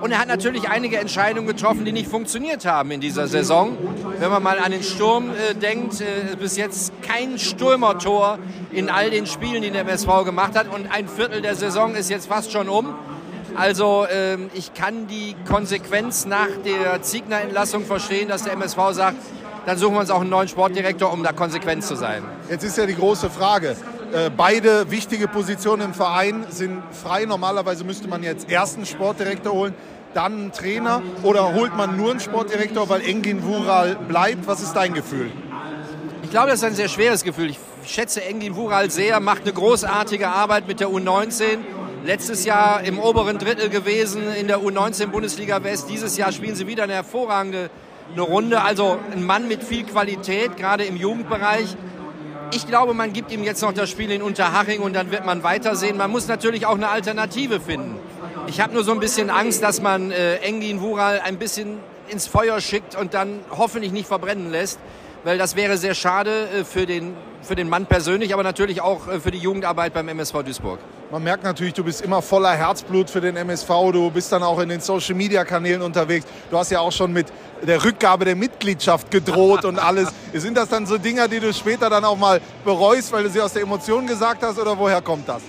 Und 0.00 0.12
er 0.12 0.18
hat 0.18 0.28
natürlich 0.28 0.68
einige 0.68 0.98
Entscheidungen 0.98 1.46
getroffen, 1.46 1.84
die 1.84 1.92
nicht 1.92 2.08
funktioniert 2.08 2.66
haben 2.66 2.90
in 2.90 3.00
dieser 3.00 3.28
Saison. 3.28 3.76
Wenn 4.18 4.30
man 4.30 4.42
mal 4.42 4.58
an 4.58 4.70
den 4.70 4.82
Sturm 4.82 5.30
äh, 5.30 5.54
denkt, 5.54 6.00
äh, 6.00 6.36
bis 6.36 6.56
jetzt 6.56 6.92
kein 7.02 7.38
Stürmertor 7.38 8.38
in 8.72 8.90
all 8.90 9.10
den 9.10 9.26
Spielen, 9.26 9.62
die 9.62 9.70
der 9.70 9.82
MSV 9.82 10.24
gemacht 10.24 10.54
hat. 10.56 10.72
Und 10.72 10.90
ein 10.92 11.08
Viertel 11.08 11.40
der 11.40 11.54
Saison 11.54 11.94
ist 11.94 12.10
jetzt 12.10 12.28
fast 12.28 12.52
schon 12.52 12.68
um. 12.68 12.94
Also 13.54 14.06
ähm, 14.10 14.50
ich 14.52 14.74
kann 14.74 15.06
die 15.06 15.34
Konsequenz 15.48 16.26
nach 16.26 16.48
der 16.64 17.00
Ziegner-Entlassung 17.00 17.86
verstehen, 17.86 18.28
dass 18.28 18.42
der 18.44 18.52
MSV 18.52 18.78
sagt, 18.90 19.16
dann 19.64 19.78
suchen 19.78 19.94
wir 19.94 20.00
uns 20.00 20.10
auch 20.10 20.20
einen 20.20 20.30
neuen 20.30 20.48
Sportdirektor, 20.48 21.10
um 21.10 21.22
da 21.22 21.32
konsequent 21.32 21.84
zu 21.84 21.96
sein. 21.96 22.22
Jetzt 22.50 22.64
ist 22.64 22.76
ja 22.76 22.84
die 22.84 22.94
große 22.94 23.30
Frage. 23.30 23.76
Äh, 24.12 24.30
beide 24.30 24.90
wichtige 24.90 25.26
Positionen 25.26 25.82
im 25.82 25.94
Verein 25.94 26.46
sind 26.50 26.82
frei. 26.92 27.24
Normalerweise 27.24 27.84
müsste 27.84 28.08
man 28.08 28.22
jetzt 28.22 28.50
erst 28.50 28.76
einen 28.76 28.86
Sportdirektor 28.86 29.52
holen, 29.52 29.74
dann 30.14 30.32
einen 30.32 30.52
Trainer 30.52 31.02
oder 31.22 31.54
holt 31.54 31.76
man 31.76 31.96
nur 31.96 32.12
einen 32.12 32.20
Sportdirektor, 32.20 32.88
weil 32.88 33.02
Engin 33.02 33.42
Wural 33.42 33.96
bleibt? 33.96 34.46
Was 34.46 34.62
ist 34.62 34.74
dein 34.74 34.94
Gefühl? 34.94 35.30
Ich 36.22 36.30
glaube, 36.30 36.48
das 36.48 36.60
ist 36.60 36.64
ein 36.64 36.74
sehr 36.74 36.88
schweres 36.88 37.24
Gefühl. 37.24 37.50
Ich 37.50 37.58
schätze 37.84 38.24
Engin 38.24 38.54
Wural 38.54 38.90
sehr, 38.90 39.18
macht 39.20 39.42
eine 39.42 39.52
großartige 39.52 40.28
Arbeit 40.28 40.68
mit 40.68 40.80
der 40.80 40.88
U19. 40.88 41.58
Letztes 42.04 42.44
Jahr 42.44 42.84
im 42.84 43.00
oberen 43.00 43.38
Drittel 43.38 43.68
gewesen 43.68 44.22
in 44.38 44.46
der 44.46 44.58
U19 44.58 45.06
Bundesliga 45.08 45.64
West. 45.64 45.90
Dieses 45.90 46.16
Jahr 46.16 46.30
spielen 46.30 46.54
sie 46.54 46.68
wieder 46.68 46.84
eine 46.84 46.94
hervorragende 46.94 47.70
eine 48.12 48.22
Runde. 48.22 48.62
Also 48.62 48.98
ein 49.12 49.24
Mann 49.24 49.48
mit 49.48 49.64
viel 49.64 49.84
Qualität, 49.84 50.56
gerade 50.56 50.84
im 50.84 50.96
Jugendbereich. 50.96 51.76
Ich 52.52 52.66
glaube, 52.66 52.94
man 52.94 53.12
gibt 53.12 53.32
ihm 53.32 53.42
jetzt 53.42 53.62
noch 53.62 53.72
das 53.72 53.90
Spiel 53.90 54.10
in 54.10 54.22
Unterhaching 54.22 54.80
und 54.80 54.94
dann 54.94 55.10
wird 55.10 55.26
man 55.26 55.42
weitersehen. 55.42 55.96
Man 55.96 56.10
muss 56.10 56.28
natürlich 56.28 56.66
auch 56.66 56.74
eine 56.74 56.88
Alternative 56.88 57.60
finden. 57.60 57.96
Ich 58.46 58.60
habe 58.60 58.72
nur 58.72 58.84
so 58.84 58.92
ein 58.92 59.00
bisschen 59.00 59.30
Angst, 59.30 59.62
dass 59.62 59.82
man 59.82 60.10
äh, 60.12 60.36
Engin 60.36 60.80
Wural 60.80 61.20
ein 61.24 61.38
bisschen 61.38 61.78
ins 62.08 62.26
Feuer 62.26 62.60
schickt 62.60 62.94
und 62.94 63.14
dann 63.14 63.40
hoffentlich 63.50 63.92
nicht 63.92 64.06
verbrennen 64.06 64.50
lässt, 64.50 64.78
weil 65.24 65.38
das 65.38 65.56
wäre 65.56 65.76
sehr 65.76 65.94
schade 65.94 66.48
äh, 66.50 66.64
für, 66.64 66.86
den, 66.86 67.14
für 67.42 67.56
den 67.56 67.68
Mann 67.68 67.86
persönlich, 67.86 68.32
aber 68.32 68.44
natürlich 68.44 68.80
auch 68.80 69.08
äh, 69.08 69.18
für 69.18 69.32
die 69.32 69.38
Jugendarbeit 69.38 69.92
beim 69.92 70.08
MSV 70.08 70.44
Duisburg. 70.44 70.78
Man 71.10 71.22
merkt 71.22 71.44
natürlich, 71.44 71.72
du 71.72 71.84
bist 71.84 72.00
immer 72.02 72.20
voller 72.20 72.52
Herzblut 72.52 73.08
für 73.08 73.20
den 73.20 73.36
MSV. 73.36 73.68
Du 73.92 74.10
bist 74.10 74.32
dann 74.32 74.42
auch 74.42 74.58
in 74.58 74.68
den 74.68 74.80
Social-Media-Kanälen 74.80 75.80
unterwegs. 75.80 76.26
Du 76.50 76.58
hast 76.58 76.72
ja 76.72 76.80
auch 76.80 76.90
schon 76.90 77.12
mit 77.12 77.28
der 77.62 77.84
Rückgabe 77.84 78.24
der 78.24 78.34
Mitgliedschaft 78.34 79.08
gedroht 79.12 79.64
und 79.64 79.78
alles. 79.78 80.08
Sind 80.34 80.56
das 80.56 80.68
dann 80.68 80.84
so 80.84 80.98
Dinger, 80.98 81.28
die 81.28 81.38
du 81.38 81.52
später 81.52 81.88
dann 81.88 82.04
auch 82.04 82.16
mal 82.18 82.40
bereust, 82.64 83.12
weil 83.12 83.22
du 83.22 83.30
sie 83.30 83.40
aus 83.40 83.52
der 83.52 83.62
Emotion 83.62 84.06
gesagt 84.08 84.42
hast 84.42 84.58
oder 84.58 84.76
woher 84.76 85.00
kommt 85.00 85.28
das? 85.28 85.42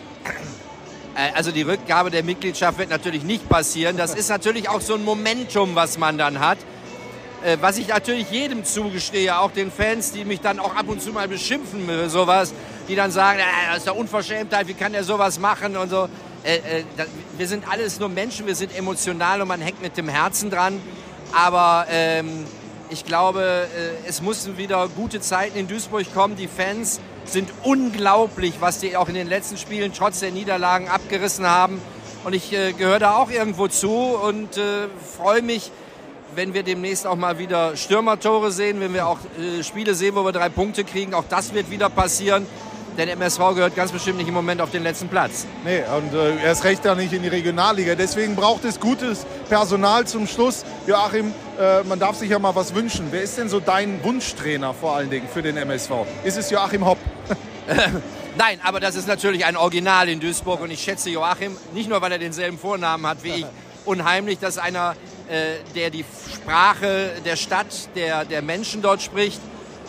Äh, 1.15 1.31
Also 1.35 1.49
die 1.51 1.63
Rückgabe 1.63 2.11
der 2.11 2.23
Mitgliedschaft 2.23 2.77
wird 2.77 2.91
natürlich 2.91 3.23
nicht 3.23 3.49
passieren. 3.49 3.97
Das 3.97 4.13
ist 4.13 4.29
natürlich 4.29 4.69
auch 4.69 4.81
so 4.81 4.93
ein 4.93 5.03
Momentum, 5.03 5.73
was 5.73 5.97
man 5.97 6.19
dann 6.19 6.39
hat. 6.39 6.59
Äh, 7.43 7.57
Was 7.61 7.77
ich 7.77 7.87
natürlich 7.87 8.29
jedem 8.29 8.63
zugestehe, 8.63 9.39
auch 9.39 9.51
den 9.51 9.71
Fans, 9.71 10.11
die 10.11 10.23
mich 10.23 10.41
dann 10.41 10.59
auch 10.59 10.75
ab 10.75 10.87
und 10.87 11.01
zu 11.01 11.11
mal 11.11 11.27
beschimpfen 11.27 11.87
für 11.87 12.09
sowas, 12.09 12.53
die 12.87 12.95
dann 12.95 13.11
sagen, 13.11 13.39
äh, 13.39 13.43
das 13.69 13.79
ist 13.79 13.85
ja 13.87 13.91
Unverschämtheit, 13.93 14.67
wie 14.67 14.73
kann 14.73 14.93
der 14.93 15.03
sowas 15.03 15.39
machen 15.39 15.77
und 15.77 15.89
so. 15.89 16.09
Äh, 16.43 16.55
äh, 16.57 16.83
Wir 17.37 17.47
sind 17.47 17.69
alles 17.69 17.99
nur 17.99 18.09
Menschen, 18.09 18.47
wir 18.47 18.55
sind 18.55 18.77
emotional 18.77 19.41
und 19.41 19.47
man 19.47 19.61
hängt 19.61 19.81
mit 19.81 19.97
dem 19.97 20.07
Herzen 20.07 20.49
dran. 20.49 20.81
Aber 21.33 21.85
ähm, 21.89 22.45
ich 22.89 23.05
glaube, 23.05 23.67
äh, 23.75 24.07
es 24.07 24.21
müssen 24.21 24.57
wieder 24.57 24.87
gute 24.87 25.19
Zeiten 25.19 25.57
in 25.57 25.67
Duisburg 25.67 26.13
kommen. 26.13 26.35
Die 26.35 26.47
Fans 26.47 27.01
sind 27.25 27.49
unglaublich, 27.63 28.55
was 28.59 28.79
die 28.79 28.95
auch 28.95 29.09
in 29.09 29.15
den 29.15 29.27
letzten 29.27 29.57
Spielen 29.57 29.91
trotz 29.93 30.21
der 30.21 30.31
Niederlagen 30.31 30.87
abgerissen 30.87 31.45
haben. 31.45 31.81
Und 32.23 32.33
ich 32.33 32.53
äh, 32.53 32.73
gehöre 32.73 32.99
da 32.99 33.17
auch 33.17 33.29
irgendwo 33.29 33.67
zu 33.67 33.91
und 33.91 34.57
äh, 34.57 34.87
freue 35.17 35.41
mich, 35.41 35.71
wenn 36.35 36.53
wir 36.53 36.63
demnächst 36.63 37.07
auch 37.07 37.15
mal 37.15 37.39
wieder 37.39 37.75
Stürmertore 37.75 38.51
sehen, 38.51 38.79
wenn 38.79 38.93
wir 38.93 39.07
auch 39.07 39.19
äh, 39.39 39.63
Spiele 39.63 39.95
sehen, 39.95 40.15
wo 40.15 40.23
wir 40.23 40.31
drei 40.31 40.49
Punkte 40.49 40.83
kriegen. 40.83 41.13
Auch 41.13 41.23
das 41.27 41.53
wird 41.53 41.69
wieder 41.69 41.89
passieren. 41.89 42.45
Denn 42.97 43.09
MSV 43.09 43.37
gehört 43.53 43.75
ganz 43.75 43.91
bestimmt 43.91 44.17
nicht 44.17 44.27
im 44.27 44.33
Moment 44.33 44.59
auf 44.59 44.71
den 44.71 44.81
letzten 44.81 45.07
Platz. 45.07 45.45
Nee, 45.63 45.83
und 45.95 46.13
äh, 46.13 46.43
erst 46.43 46.63
recht 46.63 46.83
ja 46.83 46.95
nicht 46.95 47.13
in 47.13 47.21
die 47.21 47.27
Regionalliga. 47.27 47.93
Deswegen 47.93 48.35
braucht 48.35 48.65
es 48.65 48.79
gutes 48.79 49.25
Personal 49.49 50.07
zum 50.07 50.25
Schluss. 50.25 50.65
Joachim, 50.87 51.31
äh, 51.59 51.83
man 51.83 51.99
darf 51.99 52.15
sich 52.15 52.31
ja 52.31 52.39
mal 52.39 52.55
was 52.55 52.73
wünschen. 52.73 53.07
Wer 53.11 53.21
ist 53.21 53.37
denn 53.37 53.49
so 53.49 53.59
dein 53.59 54.03
Wunschtrainer 54.03 54.73
vor 54.73 54.95
allen 54.95 55.11
Dingen 55.11 55.27
für 55.31 55.43
den 55.43 55.57
MSV? 55.57 55.91
Ist 56.23 56.37
es 56.37 56.49
Joachim 56.49 56.85
Hopp? 56.85 56.97
Nein, 58.37 58.59
aber 58.63 58.79
das 58.79 58.95
ist 58.95 59.07
natürlich 59.07 59.45
ein 59.45 59.57
Original 59.57 60.09
in 60.09 60.19
Duisburg 60.19 60.61
und 60.61 60.71
ich 60.71 60.81
schätze 60.81 61.09
Joachim, 61.09 61.55
nicht 61.73 61.89
nur 61.89 62.01
weil 62.01 62.11
er 62.11 62.19
denselben 62.19 62.57
Vornamen 62.57 63.05
hat 63.05 63.23
wie 63.23 63.29
ich, 63.29 63.45
unheimlich, 63.85 64.39
dass 64.39 64.57
einer, 64.57 64.95
äh, 65.27 65.55
der 65.75 65.91
die 65.91 66.05
Sprache 66.33 67.11
der 67.25 67.35
Stadt, 67.35 67.89
der, 67.95 68.25
der 68.25 68.41
Menschen 68.41 68.81
dort 68.81 69.01
spricht, 69.01 69.39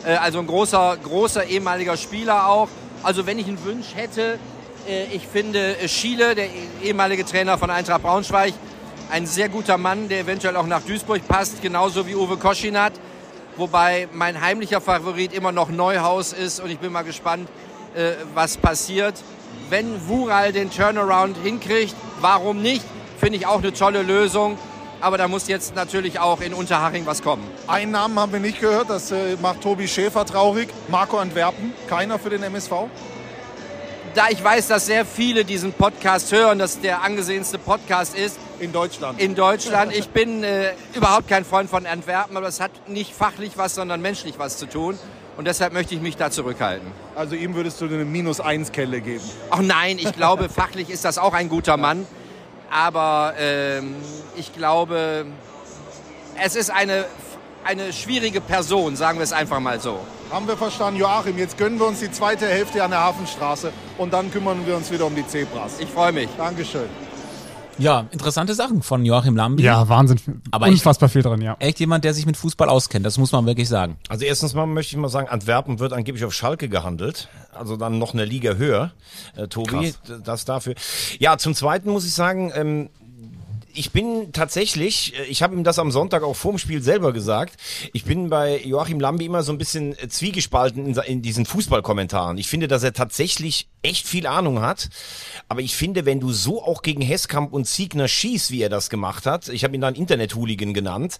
äh, 0.04 0.14
also 0.14 0.38
ein 0.38 0.46
großer, 0.46 0.98
großer 1.02 1.44
ehemaliger 1.44 1.96
Spieler 1.96 2.48
auch. 2.48 2.68
Also 3.02 3.26
wenn 3.26 3.38
ich 3.38 3.46
einen 3.46 3.64
Wunsch 3.64 3.94
hätte, 3.94 4.38
Äh, 4.88 5.14
Ich 5.14 5.26
finde 5.26 5.76
äh, 5.78 5.88
Schiele, 5.88 6.34
der 6.34 6.48
ehemalige 6.82 7.24
Trainer 7.24 7.58
von 7.58 7.70
Eintracht 7.70 8.02
Braunschweig, 8.02 8.54
ein 9.10 9.26
sehr 9.26 9.48
guter 9.48 9.76
Mann, 9.76 10.08
der 10.08 10.20
eventuell 10.20 10.56
auch 10.56 10.66
nach 10.66 10.82
Duisburg 10.82 11.26
passt, 11.28 11.60
genauso 11.62 12.06
wie 12.06 12.14
Uwe 12.14 12.36
Koschinat. 12.36 12.92
Wobei 13.56 14.08
mein 14.12 14.40
heimlicher 14.40 14.80
Favorit 14.80 15.32
immer 15.32 15.52
noch 15.52 15.68
Neuhaus 15.70 16.32
ist 16.32 16.60
und 16.60 16.70
ich 16.70 16.78
bin 16.78 16.92
mal 16.92 17.02
gespannt, 17.02 17.48
äh, 17.94 18.12
was 18.34 18.56
passiert. 18.56 19.14
Wenn 19.68 20.06
Wural 20.08 20.52
den 20.52 20.70
Turnaround 20.70 21.36
hinkriegt, 21.42 21.94
warum 22.20 22.62
nicht? 22.62 22.84
Finde 23.18 23.38
ich 23.38 23.46
auch 23.46 23.58
eine 23.58 23.72
tolle 23.72 24.02
Lösung. 24.02 24.56
Aber 25.00 25.16
da 25.16 25.28
muss 25.28 25.46
jetzt 25.48 25.74
natürlich 25.76 26.18
auch 26.18 26.40
in 26.40 26.52
Unterhaching 26.52 27.06
was 27.06 27.22
kommen. 27.22 27.44
Einen 27.66 27.92
Namen 27.92 28.18
haben 28.18 28.32
wir 28.32 28.40
nicht 28.40 28.60
gehört, 28.60 28.90
das 28.90 29.12
äh, 29.12 29.36
macht 29.40 29.60
Tobi 29.62 29.86
Schäfer 29.86 30.24
traurig. 30.26 30.68
Marco 30.88 31.18
Antwerpen, 31.18 31.72
keiner 31.88 32.18
für 32.18 32.30
den 32.30 32.42
MSV. 32.42 32.72
Da 34.14 34.28
ich 34.30 34.42
weiß, 34.42 34.66
dass 34.68 34.86
sehr 34.86 35.04
viele 35.04 35.44
diesen 35.44 35.72
Podcast 35.72 36.32
hören, 36.32 36.58
dass 36.58 36.80
der 36.80 37.02
angesehenste 37.02 37.58
Podcast 37.58 38.16
ist 38.16 38.38
In 38.58 38.72
Deutschland. 38.72 39.20
in 39.20 39.34
Deutschland. 39.36 39.94
Ich 39.94 40.08
bin 40.08 40.42
äh, 40.42 40.72
überhaupt 40.94 41.28
kein 41.28 41.44
Freund 41.44 41.70
von 41.70 41.86
Antwerpen, 41.86 42.36
aber 42.36 42.46
das 42.46 42.58
hat 42.58 42.72
nicht 42.88 43.14
fachlich 43.14 43.52
was, 43.56 43.76
sondern 43.76 44.00
menschlich 44.02 44.34
was 44.38 44.56
zu 44.56 44.66
tun. 44.66 44.98
Und 45.36 45.46
deshalb 45.46 45.72
möchte 45.72 45.94
ich 45.94 46.00
mich 46.00 46.16
da 46.16 46.32
zurückhalten. 46.32 46.88
Also 47.14 47.36
ihm 47.36 47.54
würdest 47.54 47.80
du 47.80 47.84
eine 47.84 48.04
Minus-1-Kelle 48.04 49.00
geben. 49.00 49.22
Ach 49.50 49.60
nein, 49.60 49.98
ich 50.00 50.12
glaube, 50.12 50.48
fachlich 50.48 50.90
ist 50.90 51.04
das 51.04 51.16
auch 51.18 51.32
ein 51.32 51.48
guter 51.48 51.76
Mann. 51.76 52.04
Aber 52.70 53.34
ähm, 53.38 53.96
ich 54.36 54.52
glaube, 54.54 55.26
es 56.42 56.56
ist 56.56 56.70
eine, 56.70 57.06
eine 57.64 57.92
schwierige 57.92 58.40
Person, 58.40 58.96
sagen 58.96 59.18
wir 59.18 59.24
es 59.24 59.32
einfach 59.32 59.60
mal 59.60 59.80
so. 59.80 59.98
Haben 60.30 60.46
wir 60.46 60.56
verstanden, 60.56 61.00
Joachim, 61.00 61.38
jetzt 61.38 61.56
gönnen 61.56 61.78
wir 61.78 61.86
uns 61.86 62.00
die 62.00 62.10
zweite 62.10 62.46
Hälfte 62.46 62.82
an 62.84 62.90
der 62.90 63.00
Hafenstraße 63.00 63.72
und 63.96 64.12
dann 64.12 64.30
kümmern 64.30 64.66
wir 64.66 64.76
uns 64.76 64.90
wieder 64.90 65.06
um 65.06 65.14
die 65.14 65.26
Zebras. 65.26 65.80
Ich 65.80 65.88
freue 65.88 66.12
mich. 66.12 66.28
Dankeschön. 66.36 66.88
Ja, 67.78 68.06
interessante 68.10 68.54
Sachen 68.54 68.82
von 68.82 69.04
Joachim 69.04 69.36
Lambi. 69.36 69.62
Ja, 69.62 69.88
Wahnsinn. 69.88 70.18
Aber 70.50 70.66
Unfassbar 70.66 71.08
viel 71.08 71.22
drin, 71.22 71.40
ja. 71.42 71.56
Echt 71.60 71.78
jemand, 71.80 72.04
der 72.04 72.12
sich 72.14 72.26
mit 72.26 72.36
Fußball 72.36 72.68
auskennt, 72.68 73.06
das 73.06 73.18
muss 73.18 73.32
man 73.32 73.46
wirklich 73.46 73.68
sagen. 73.68 73.96
Also 74.08 74.24
erstens 74.24 74.54
mal 74.54 74.66
möchte 74.66 74.94
ich 74.94 75.00
mal 75.00 75.08
sagen, 75.08 75.28
Antwerpen 75.28 75.78
wird 75.78 75.92
angeblich 75.92 76.24
auf 76.24 76.34
Schalke 76.34 76.68
gehandelt. 76.68 77.28
Also 77.52 77.76
dann 77.76 77.98
noch 77.98 78.14
eine 78.14 78.24
Liga 78.24 78.54
höher. 78.54 78.92
Äh, 79.36 79.48
Tobi, 79.48 79.92
d- 80.08 80.14
das 80.24 80.44
dafür. 80.44 80.74
Ja, 81.18 81.38
zum 81.38 81.54
Zweiten 81.54 81.90
muss 81.90 82.04
ich 82.04 82.12
sagen, 82.14 82.52
ähm, 82.54 82.90
ich 83.74 83.92
bin 83.92 84.32
tatsächlich, 84.32 85.14
äh, 85.18 85.24
ich 85.24 85.42
habe 85.42 85.54
ihm 85.54 85.62
das 85.62 85.78
am 85.78 85.90
Sonntag 85.92 86.22
auch 86.24 86.34
vorm 86.34 86.58
Spiel 86.58 86.82
selber 86.82 87.12
gesagt, 87.12 87.54
ich 87.92 88.04
bin 88.04 88.28
bei 88.28 88.60
Joachim 88.64 88.98
Lambi 88.98 89.26
immer 89.26 89.42
so 89.44 89.52
ein 89.52 89.58
bisschen 89.58 89.96
äh, 89.98 90.08
zwiegespalten 90.08 90.84
in, 90.86 90.96
in 91.06 91.22
diesen 91.22 91.46
Fußballkommentaren. 91.46 92.38
Ich 92.38 92.48
finde, 92.48 92.66
dass 92.66 92.82
er 92.82 92.92
tatsächlich 92.92 93.68
echt 93.82 94.06
viel 94.06 94.26
Ahnung 94.26 94.60
hat, 94.60 94.88
aber 95.48 95.60
ich 95.60 95.76
finde, 95.76 96.04
wenn 96.04 96.20
du 96.20 96.32
so 96.32 96.62
auch 96.62 96.82
gegen 96.82 97.00
Hesskamp 97.00 97.52
und 97.52 97.66
Siegner 97.66 98.08
schießt, 98.08 98.50
wie 98.50 98.62
er 98.62 98.68
das 98.68 98.90
gemacht 98.90 99.26
hat, 99.26 99.48
ich 99.48 99.64
habe 99.64 99.74
ihn 99.74 99.80
dann 99.80 99.94
Internet-Hooligan 99.94 100.74
genannt, 100.74 101.18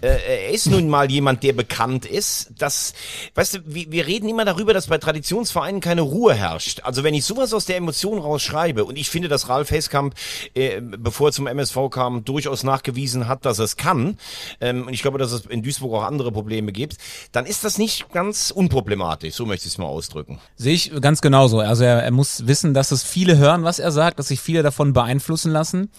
äh, 0.00 0.08
er 0.08 0.50
ist 0.50 0.66
nun 0.66 0.88
mal 0.88 1.10
jemand, 1.10 1.42
der 1.42 1.52
bekannt 1.52 2.06
ist, 2.06 2.52
dass, 2.58 2.94
weißt 3.34 3.54
du, 3.54 3.58
wir, 3.64 3.90
wir 3.90 4.06
reden 4.06 4.28
immer 4.28 4.44
darüber, 4.44 4.74
dass 4.74 4.88
bei 4.88 4.98
Traditionsvereinen 4.98 5.80
keine 5.80 6.02
Ruhe 6.02 6.34
herrscht. 6.34 6.80
Also 6.84 7.04
wenn 7.04 7.14
ich 7.14 7.24
sowas 7.24 7.54
aus 7.54 7.66
der 7.66 7.76
Emotion 7.76 8.18
rausschreibe 8.18 8.84
und 8.84 8.96
ich 8.96 9.08
finde, 9.08 9.28
dass 9.28 9.48
Ralf 9.48 9.70
Hesskamp, 9.70 10.14
äh, 10.54 10.80
bevor 10.80 11.28
er 11.28 11.32
zum 11.32 11.46
MSV 11.46 11.90
kam, 11.90 12.24
durchaus 12.24 12.64
nachgewiesen 12.64 13.28
hat, 13.28 13.44
dass 13.44 13.58
er 13.58 13.64
es 13.66 13.76
kann, 13.76 14.18
ähm, 14.60 14.86
und 14.86 14.94
ich 14.94 15.02
glaube, 15.02 15.18
dass 15.18 15.32
es 15.32 15.46
in 15.46 15.62
Duisburg 15.62 15.94
auch 15.94 16.04
andere 16.04 16.32
Probleme 16.32 16.72
gibt, 16.72 16.96
dann 17.32 17.46
ist 17.46 17.64
das 17.64 17.78
nicht 17.78 18.12
ganz 18.12 18.50
unproblematisch, 18.50 19.34
so 19.34 19.46
möchte 19.46 19.66
ich 19.66 19.74
es 19.74 19.78
mal 19.78 19.86
ausdrücken. 19.86 20.40
Sehe 20.56 20.74
ich 20.74 20.92
ganz 21.00 21.20
genauso. 21.20 21.60
Also 21.60 21.84
er, 21.84 21.99
er 22.02 22.10
muss 22.10 22.46
wissen, 22.46 22.74
dass 22.74 22.90
es 22.90 23.02
viele 23.02 23.36
hören, 23.38 23.64
was 23.64 23.78
er 23.78 23.92
sagt, 23.92 24.18
dass 24.18 24.28
sich 24.28 24.40
viele 24.40 24.62
davon 24.62 24.92
beeinflussen 24.92 25.52
lassen. 25.52 25.90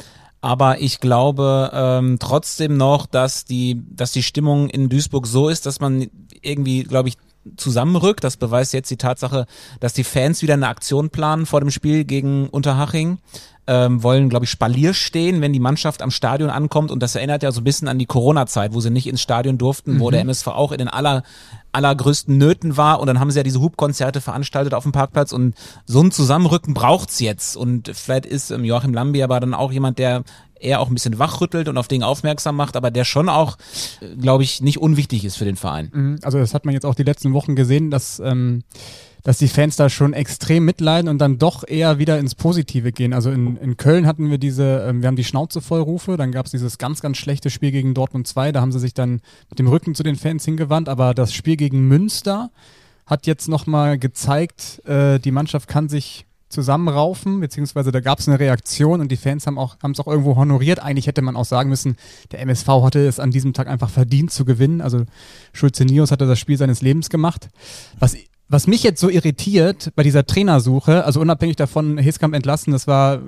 Aber 0.41 0.81
ich 0.81 0.99
glaube 0.99 1.69
ähm, 1.71 2.17
trotzdem 2.19 2.75
noch, 2.75 3.05
dass 3.05 3.45
die, 3.45 3.83
dass 3.91 4.11
die 4.11 4.23
Stimmung 4.23 4.69
in 4.69 4.89
Duisburg 4.89 5.27
so 5.27 5.49
ist, 5.49 5.67
dass 5.67 5.79
man 5.79 6.07
irgendwie, 6.41 6.83
glaube 6.83 7.09
ich, 7.09 7.17
zusammenrückt. 7.57 8.23
Das 8.23 8.37
beweist 8.37 8.73
jetzt 8.73 8.89
die 8.89 8.97
Tatsache, 8.97 9.45
dass 9.79 9.93
die 9.93 10.03
Fans 10.03 10.41
wieder 10.41 10.55
eine 10.55 10.67
Aktion 10.67 11.09
planen 11.09 11.45
vor 11.45 11.59
dem 11.59 11.71
Spiel 11.71 12.05
gegen 12.05 12.49
Unterhaching. 12.49 13.19
Ähm, 13.67 14.01
wollen, 14.01 14.29
glaube 14.29 14.45
ich, 14.45 14.51
Spalier 14.51 14.95
stehen, 14.95 15.39
wenn 15.39 15.53
die 15.53 15.59
Mannschaft 15.59 16.01
am 16.01 16.09
Stadion 16.09 16.49
ankommt. 16.49 16.89
Und 16.89 17.01
das 17.03 17.15
erinnert 17.15 17.43
ja 17.43 17.51
so 17.51 17.61
ein 17.61 17.63
bisschen 17.63 17.87
an 17.87 17.99
die 17.99 18.07
Corona-Zeit, 18.07 18.73
wo 18.73 18.79
sie 18.79 18.89
nicht 18.89 19.07
ins 19.07 19.21
Stadion 19.21 19.59
durften, 19.59 19.99
wo 19.99 20.09
der 20.09 20.21
MSV 20.21 20.47
auch 20.47 20.71
in 20.71 20.79
den 20.79 20.87
aller, 20.87 21.21
allergrößten 21.71 22.37
Nöten 22.37 22.77
war. 22.77 22.99
Und 22.99 23.07
dann 23.07 23.19
haben 23.19 23.31
sie 23.31 23.39
ja 23.39 23.43
diese 23.43 23.61
Hubkonzerte 23.61 24.21
veranstaltet 24.21 24.73
auf 24.73 24.83
dem 24.83 24.91
Parkplatz. 24.91 25.31
Und 25.31 25.55
so 25.85 26.01
ein 26.01 26.11
Zusammenrücken 26.11 26.73
braucht's 26.73 27.19
jetzt. 27.19 27.55
Und 27.55 27.91
vielleicht 27.93 28.25
ist 28.25 28.51
ähm, 28.51 28.63
Joachim 28.63 28.93
Lambi 28.93 29.23
aber 29.23 29.39
dann 29.39 29.53
auch 29.53 29.71
jemand, 29.71 29.99
der 29.99 30.23
eher 30.59 30.79
auch 30.79 30.87
ein 30.87 30.93
bisschen 30.93 31.19
wachrüttelt 31.19 31.67
und 31.67 31.77
auf 31.77 31.87
Dinge 31.87 32.05
aufmerksam 32.05 32.55
macht, 32.55 32.75
aber 32.75 32.91
der 32.91 33.03
schon 33.03 33.29
auch, 33.29 33.57
äh, 33.99 34.15
glaube 34.15 34.43
ich, 34.43 34.61
nicht 34.61 34.79
unwichtig 34.79 35.25
ist 35.25 35.37
für 35.37 35.45
den 35.45 35.55
Verein. 35.55 35.89
Mhm. 35.93 36.19
Also 36.23 36.37
das 36.37 36.53
hat 36.53 36.65
man 36.65 36.73
jetzt 36.73 36.85
auch 36.85 36.95
die 36.95 37.03
letzten 37.03 37.33
Wochen 37.33 37.55
gesehen, 37.55 37.89
dass, 37.89 38.19
ähm, 38.19 38.63
dass 39.23 39.37
die 39.37 39.47
Fans 39.47 39.75
da 39.75 39.89
schon 39.89 40.13
extrem 40.13 40.65
mitleiden 40.65 41.09
und 41.09 41.19
dann 41.19 41.37
doch 41.37 41.67
eher 41.67 41.99
wieder 41.99 42.19
ins 42.19 42.35
Positive 42.35 42.91
gehen. 42.91 43.13
Also 43.13 43.31
in, 43.31 43.57
in 43.57 43.77
Köln 43.77 44.07
hatten 44.07 44.29
wir 44.29 44.37
diese, 44.37 44.85
ähm, 44.87 45.01
wir 45.01 45.07
haben 45.07 45.15
die 45.15 45.23
Schnauze 45.23 45.61
voll 45.61 45.81
Rufe, 45.81 46.17
dann 46.17 46.31
gab 46.31 46.45
es 46.45 46.51
dieses 46.51 46.77
ganz, 46.77 47.01
ganz 47.01 47.17
schlechte 47.17 47.49
Spiel 47.49 47.71
gegen 47.71 47.93
Dortmund 47.93 48.27
2, 48.27 48.51
da 48.51 48.61
haben 48.61 48.71
sie 48.71 48.79
sich 48.79 48.93
dann 48.93 49.21
mit 49.49 49.59
dem 49.59 49.67
Rücken 49.67 49.95
zu 49.95 50.03
den 50.03 50.15
Fans 50.15 50.45
hingewandt, 50.45 50.89
aber 50.89 51.13
das 51.13 51.33
Spiel 51.33 51.57
gegen 51.57 51.87
Münster 51.87 52.51
hat 53.05 53.27
jetzt 53.27 53.47
nochmal 53.47 53.97
gezeigt, 53.97 54.85
äh, 54.85 55.19
die 55.19 55.31
Mannschaft 55.31 55.67
kann 55.67 55.89
sich 55.89 56.25
zusammenraufen, 56.51 57.39
beziehungsweise 57.39 57.91
da 57.91 57.99
gab 57.99 58.19
es 58.19 58.27
eine 58.27 58.39
Reaktion 58.39 59.01
und 59.01 59.11
die 59.11 59.17
Fans 59.17 59.47
haben 59.47 59.57
auch 59.57 59.77
haben 59.81 59.91
es 59.91 59.99
auch 59.99 60.07
irgendwo 60.07 60.35
honoriert. 60.35 60.79
Eigentlich 60.79 61.07
hätte 61.07 61.21
man 61.21 61.35
auch 61.35 61.45
sagen 61.45 61.69
müssen, 61.69 61.95
der 62.31 62.41
MSV 62.41 62.67
hatte 62.67 63.07
es 63.07 63.19
an 63.19 63.31
diesem 63.31 63.53
Tag 63.53 63.67
einfach 63.67 63.89
verdient 63.89 64.31
zu 64.31 64.45
gewinnen. 64.45 64.81
Also 64.81 65.05
Schulze 65.53 65.85
Nios 65.85 66.11
hatte 66.11 66.27
das 66.27 66.39
Spiel 66.39 66.57
seines 66.57 66.81
Lebens 66.81 67.09
gemacht. 67.09 67.49
Was 67.99 68.15
was 68.51 68.67
mich 68.67 68.83
jetzt 68.83 68.99
so 68.99 69.09
irritiert 69.09 69.93
bei 69.95 70.03
dieser 70.03 70.25
Trainersuche, 70.25 71.05
also 71.05 71.21
unabhängig 71.21 71.55
davon, 71.55 71.97
Heskamp 71.97 72.35
entlassen, 72.35 72.73
das 72.73 72.85
war, 72.85 73.19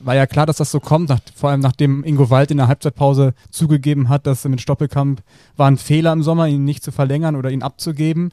war 0.00 0.16
ja 0.16 0.26
klar, 0.26 0.44
dass 0.44 0.56
das 0.56 0.72
so 0.72 0.80
kommt, 0.80 1.08
nach, 1.08 1.20
vor 1.36 1.50
allem 1.50 1.60
nachdem 1.60 2.02
Ingo 2.02 2.30
Wald 2.30 2.50
in 2.50 2.56
der 2.56 2.66
Halbzeitpause 2.66 3.34
zugegeben 3.52 4.08
hat, 4.08 4.26
dass 4.26 4.44
mit 4.44 4.60
Stoppelkamp 4.60 5.22
war 5.56 5.70
ein 5.70 5.78
Fehler 5.78 6.12
im 6.12 6.24
Sommer, 6.24 6.48
ihn 6.48 6.64
nicht 6.64 6.82
zu 6.82 6.90
verlängern 6.90 7.36
oder 7.36 7.50
ihn 7.50 7.62
abzugeben. 7.62 8.32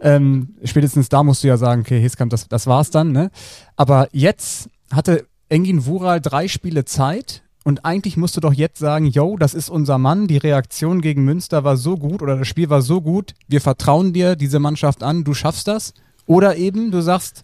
Ähm, 0.00 0.56
spätestens 0.64 1.08
da 1.08 1.22
musst 1.22 1.44
du 1.44 1.48
ja 1.48 1.56
sagen, 1.56 1.82
okay, 1.82 2.02
Heskamp, 2.02 2.30
das, 2.32 2.48
das 2.48 2.66
war's 2.66 2.90
dann, 2.90 3.12
ne? 3.12 3.30
Aber 3.76 4.08
jetzt 4.10 4.68
hatte 4.90 5.24
Engin 5.48 5.86
Wural 5.86 6.20
drei 6.20 6.48
Spiele 6.48 6.84
Zeit 6.84 7.42
und 7.66 7.84
eigentlich 7.84 8.16
musst 8.16 8.36
du 8.36 8.40
doch 8.40 8.52
jetzt 8.52 8.78
sagen, 8.78 9.06
yo, 9.06 9.36
das 9.36 9.52
ist 9.52 9.70
unser 9.70 9.98
Mann, 9.98 10.28
die 10.28 10.36
Reaktion 10.36 11.00
gegen 11.00 11.24
Münster 11.24 11.64
war 11.64 11.76
so 11.76 11.96
gut 11.96 12.22
oder 12.22 12.36
das 12.36 12.46
Spiel 12.46 12.70
war 12.70 12.80
so 12.80 13.00
gut, 13.00 13.34
wir 13.48 13.60
vertrauen 13.60 14.12
dir, 14.12 14.36
diese 14.36 14.60
Mannschaft 14.60 15.02
an, 15.02 15.24
du 15.24 15.34
schaffst 15.34 15.66
das. 15.66 15.92
Oder 16.26 16.54
eben 16.58 16.92
du 16.92 17.02
sagst, 17.02 17.42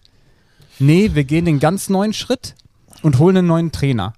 nee, 0.79 1.11
wir 1.13 1.25
gehen 1.25 1.43
den 1.43 1.59
ganz 1.59 1.89
neuen 1.89 2.13
Schritt 2.13 2.55
und 3.01 3.19
holen 3.19 3.35
einen 3.35 3.47
neuen 3.47 3.73
Trainer. 3.73 4.13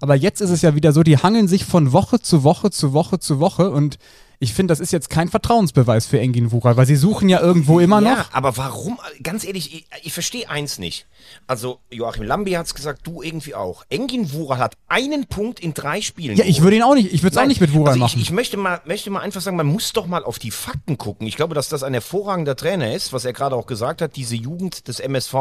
Aber 0.00 0.14
jetzt 0.14 0.40
ist 0.40 0.48
es 0.48 0.62
ja 0.62 0.74
wieder 0.74 0.94
so, 0.94 1.02
die 1.02 1.18
hangeln 1.18 1.46
sich 1.46 1.66
von 1.66 1.92
Woche 1.92 2.20
zu 2.20 2.42
Woche 2.42 2.70
zu 2.70 2.94
Woche 2.94 3.18
zu 3.18 3.38
Woche 3.38 3.70
und 3.70 3.98
ich 4.42 4.54
finde, 4.54 4.72
das 4.72 4.80
ist 4.80 4.90
jetzt 4.90 5.10
kein 5.10 5.28
Vertrauensbeweis 5.28 6.06
für 6.06 6.18
Engin 6.18 6.50
Wural, 6.50 6.78
weil 6.78 6.86
sie 6.86 6.96
suchen 6.96 7.28
ja 7.28 7.40
irgendwo 7.40 7.78
immer 7.78 8.00
ja, 8.00 8.16
noch. 8.16 8.32
aber 8.32 8.56
warum? 8.56 8.98
Ganz 9.22 9.44
ehrlich, 9.44 9.74
ich, 9.74 9.86
ich 10.02 10.14
verstehe 10.14 10.48
eins 10.48 10.78
nicht. 10.78 11.06
Also 11.46 11.80
Joachim 11.90 12.22
Lambi 12.22 12.52
hat's 12.52 12.74
gesagt, 12.74 13.06
du 13.06 13.20
irgendwie 13.20 13.54
auch. 13.54 13.84
Engin 13.90 14.32
Wural 14.32 14.58
hat 14.58 14.78
einen 14.88 15.26
Punkt 15.26 15.60
in 15.60 15.74
drei 15.74 16.00
Spielen. 16.00 16.38
Ja, 16.38 16.46
ich 16.46 16.62
würde 16.62 16.76
ihn 16.76 16.82
auch 16.82 16.94
nicht, 16.94 17.12
ich 17.12 17.22
würde 17.22 17.36
es 17.36 17.42
auch 17.42 17.46
nicht 17.46 17.60
mit 17.60 17.74
Wural 17.74 17.88
also 17.88 18.00
machen. 18.00 18.16
Ich, 18.16 18.28
ich 18.28 18.30
möchte 18.30 18.56
mal, 18.56 18.80
möchte 18.86 19.10
mal 19.10 19.20
einfach 19.20 19.42
sagen, 19.42 19.58
man 19.58 19.66
muss 19.66 19.92
doch 19.92 20.06
mal 20.06 20.24
auf 20.24 20.38
die 20.38 20.50
Fakten 20.50 20.96
gucken. 20.96 21.26
Ich 21.26 21.36
glaube, 21.36 21.54
dass 21.54 21.68
das 21.68 21.82
ein 21.82 21.92
hervorragender 21.92 22.56
Trainer 22.56 22.94
ist, 22.94 23.12
was 23.12 23.26
er 23.26 23.34
gerade 23.34 23.54
auch 23.56 23.66
gesagt 23.66 24.00
hat. 24.00 24.16
Diese 24.16 24.36
Jugend 24.36 24.88
des 24.88 25.00
MSV, 25.00 25.34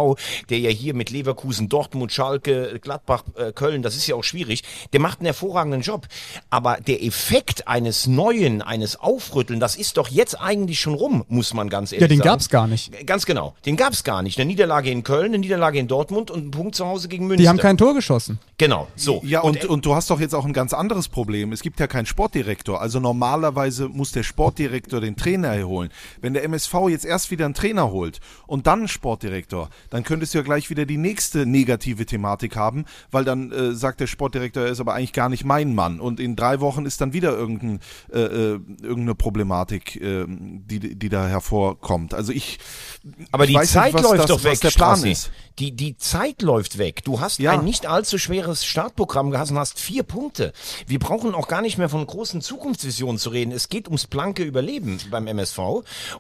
der 0.50 0.60
ja 0.60 0.72
hier 0.72 0.94
mit 0.94 1.10
Leverkusen, 1.10 1.70
Dortmund, 1.70 2.12
Schalke, 2.12 2.80
Gladbach, 2.82 3.24
äh, 3.38 3.54
Köln, 3.54 3.82
das 3.82 3.96
ist 3.96 4.08
ja 4.08 4.16
auch 4.16 4.26
schwierig. 4.26 4.64
Der 4.92 5.00
macht 5.00 5.20
einen 5.20 5.28
hervorragenden 5.28 5.82
Job. 5.82 6.06
Aber 6.50 6.82
der 6.82 7.02
Effekt 7.02 7.70
eines 7.70 8.06
Neuen, 8.06 8.62
eines 8.62 8.89
Aufrütteln, 8.96 9.60
das 9.60 9.76
ist 9.76 9.98
doch 9.98 10.08
jetzt 10.08 10.40
eigentlich 10.40 10.80
schon 10.80 10.94
rum, 10.94 11.24
muss 11.28 11.54
man 11.54 11.70
ganz 11.70 11.92
ehrlich 11.92 12.02
ja, 12.02 12.08
den 12.08 12.20
sagen. 12.20 12.30
gab's 12.30 12.50
gar 12.50 12.68
nicht. 12.68 13.06
Ganz 13.06 13.26
genau. 13.26 13.56
Den 13.66 13.78
gab's 13.78 14.04
gar 14.04 14.22
nicht. 14.22 14.40
Eine 14.40 14.48
Niederlage 14.48 14.90
in 14.90 15.04
Köln, 15.04 15.26
eine 15.26 15.40
Niederlage 15.40 15.80
in 15.80 15.88
Dortmund 15.88 16.32
und 16.32 16.48
ein 16.48 16.52
Punkt 16.52 16.76
zu 16.76 16.86
Hause 16.86 17.08
gegen 17.08 17.28
Münster. 17.28 17.44
Die 17.44 17.50
haben 17.50 17.58
kein 17.58 17.78
Tor 17.78 17.94
geschossen. 17.94 18.40
Genau, 18.58 18.88
so. 18.96 19.22
Ja, 19.24 19.42
und, 19.42 19.66
und 19.66 19.86
du 19.86 19.96
hast 19.96 20.10
doch 20.10 20.20
jetzt 20.20 20.36
auch 20.36 20.46
ein 20.46 20.54
ganz 20.54 20.74
anderes 20.74 21.08
Problem. 21.08 21.52
Es 21.52 21.62
gibt 21.62 21.80
ja 21.80 21.88
keinen 21.88 22.06
Sportdirektor. 22.06 22.82
Also 22.82 23.00
normalerweise 23.00 23.88
muss 23.88 24.12
der 24.12 24.24
Sportdirektor 24.24 25.02
den 25.02 25.16
Trainer 25.16 25.60
holen. 25.66 25.90
Wenn 26.22 26.34
der 26.34 26.44
MSV 26.44 26.74
jetzt 26.90 27.06
erst 27.06 27.32
wieder 27.32 27.46
einen 27.46 27.54
Trainer 27.54 27.92
holt 27.92 28.20
und 28.48 28.68
dann 28.68 28.80
einen 28.80 28.88
Sportdirektor, 28.88 29.70
dann 29.90 30.04
könntest 30.04 30.34
du 30.34 30.40
ja 30.40 30.44
gleich 30.44 30.70
wieder 30.70 30.86
die 30.86 30.98
nächste 30.98 31.46
negative 31.46 32.06
Thematik 32.06 32.56
haben, 32.56 32.86
weil 33.12 33.24
dann 33.24 33.52
äh, 33.52 33.74
sagt 33.74 34.00
der 34.00 34.08
Sportdirektor, 34.08 34.64
er 34.64 34.72
ist 34.72 34.80
aber 34.80 34.94
eigentlich 34.94 35.14
gar 35.14 35.30
nicht 35.30 35.46
mein 35.46 35.76
Mann. 35.76 36.00
Und 36.00 36.20
in 36.20 36.36
drei 36.36 36.60
Wochen 36.60 36.86
ist 36.86 37.02
dann 37.02 37.14
wieder 37.14 37.32
irgendein, 37.32 37.80
äh, 38.12 38.20
äh, 38.20 38.60
irgendeine 38.82 39.16
Problematik, 39.16 39.96
äh, 40.02 40.26
die, 40.28 40.80
die 40.96 41.10
da 41.10 41.28
hervorkommt. 41.28 42.14
Also 42.14 42.32
ich. 42.32 42.60
Aber 43.32 43.46
ich 43.46 43.58
die 43.58 43.66
Zeit 43.66 43.94
nicht, 43.94 44.04
läuft 44.04 44.20
das, 44.20 44.26
doch 44.28 44.44
weg, 44.44 44.60
der 44.62 44.70
Plan 44.72 44.96
Strassi. 44.98 45.12
ist. 45.12 45.32
Die, 45.60 45.72
die 45.74 45.98
Zeit 45.98 46.42
läuft 46.42 46.78
weg. 46.78 47.04
Du 47.04 47.20
hast 47.20 47.40
Ja. 47.40 47.52
ein 47.52 47.66
nicht 47.66 47.86
allzu 47.86 48.18
schweres 48.18 48.64
Startprogramm 48.66 49.30
gehabt 49.32 49.52
und 49.52 49.58
hast 49.58 49.80
vier 49.80 50.04
Punkte. 50.04 50.54
Wir 50.88 51.00
brauchen 51.00 51.36
auch 51.36 51.48
gar 51.50 51.62
nicht 51.62 51.78
mehr 51.78 51.90
von 51.90 52.06
großen 52.06 52.40
Zukunftsvisionen 52.42 53.18
zu 53.18 53.30
reden. 53.30 53.52
Es 53.52 53.68
geht 53.68 53.88
ums 53.88 54.08
blanke 54.08 54.44
Überleben 54.44 55.00
beim 55.12 55.28
MSV. 55.28 55.60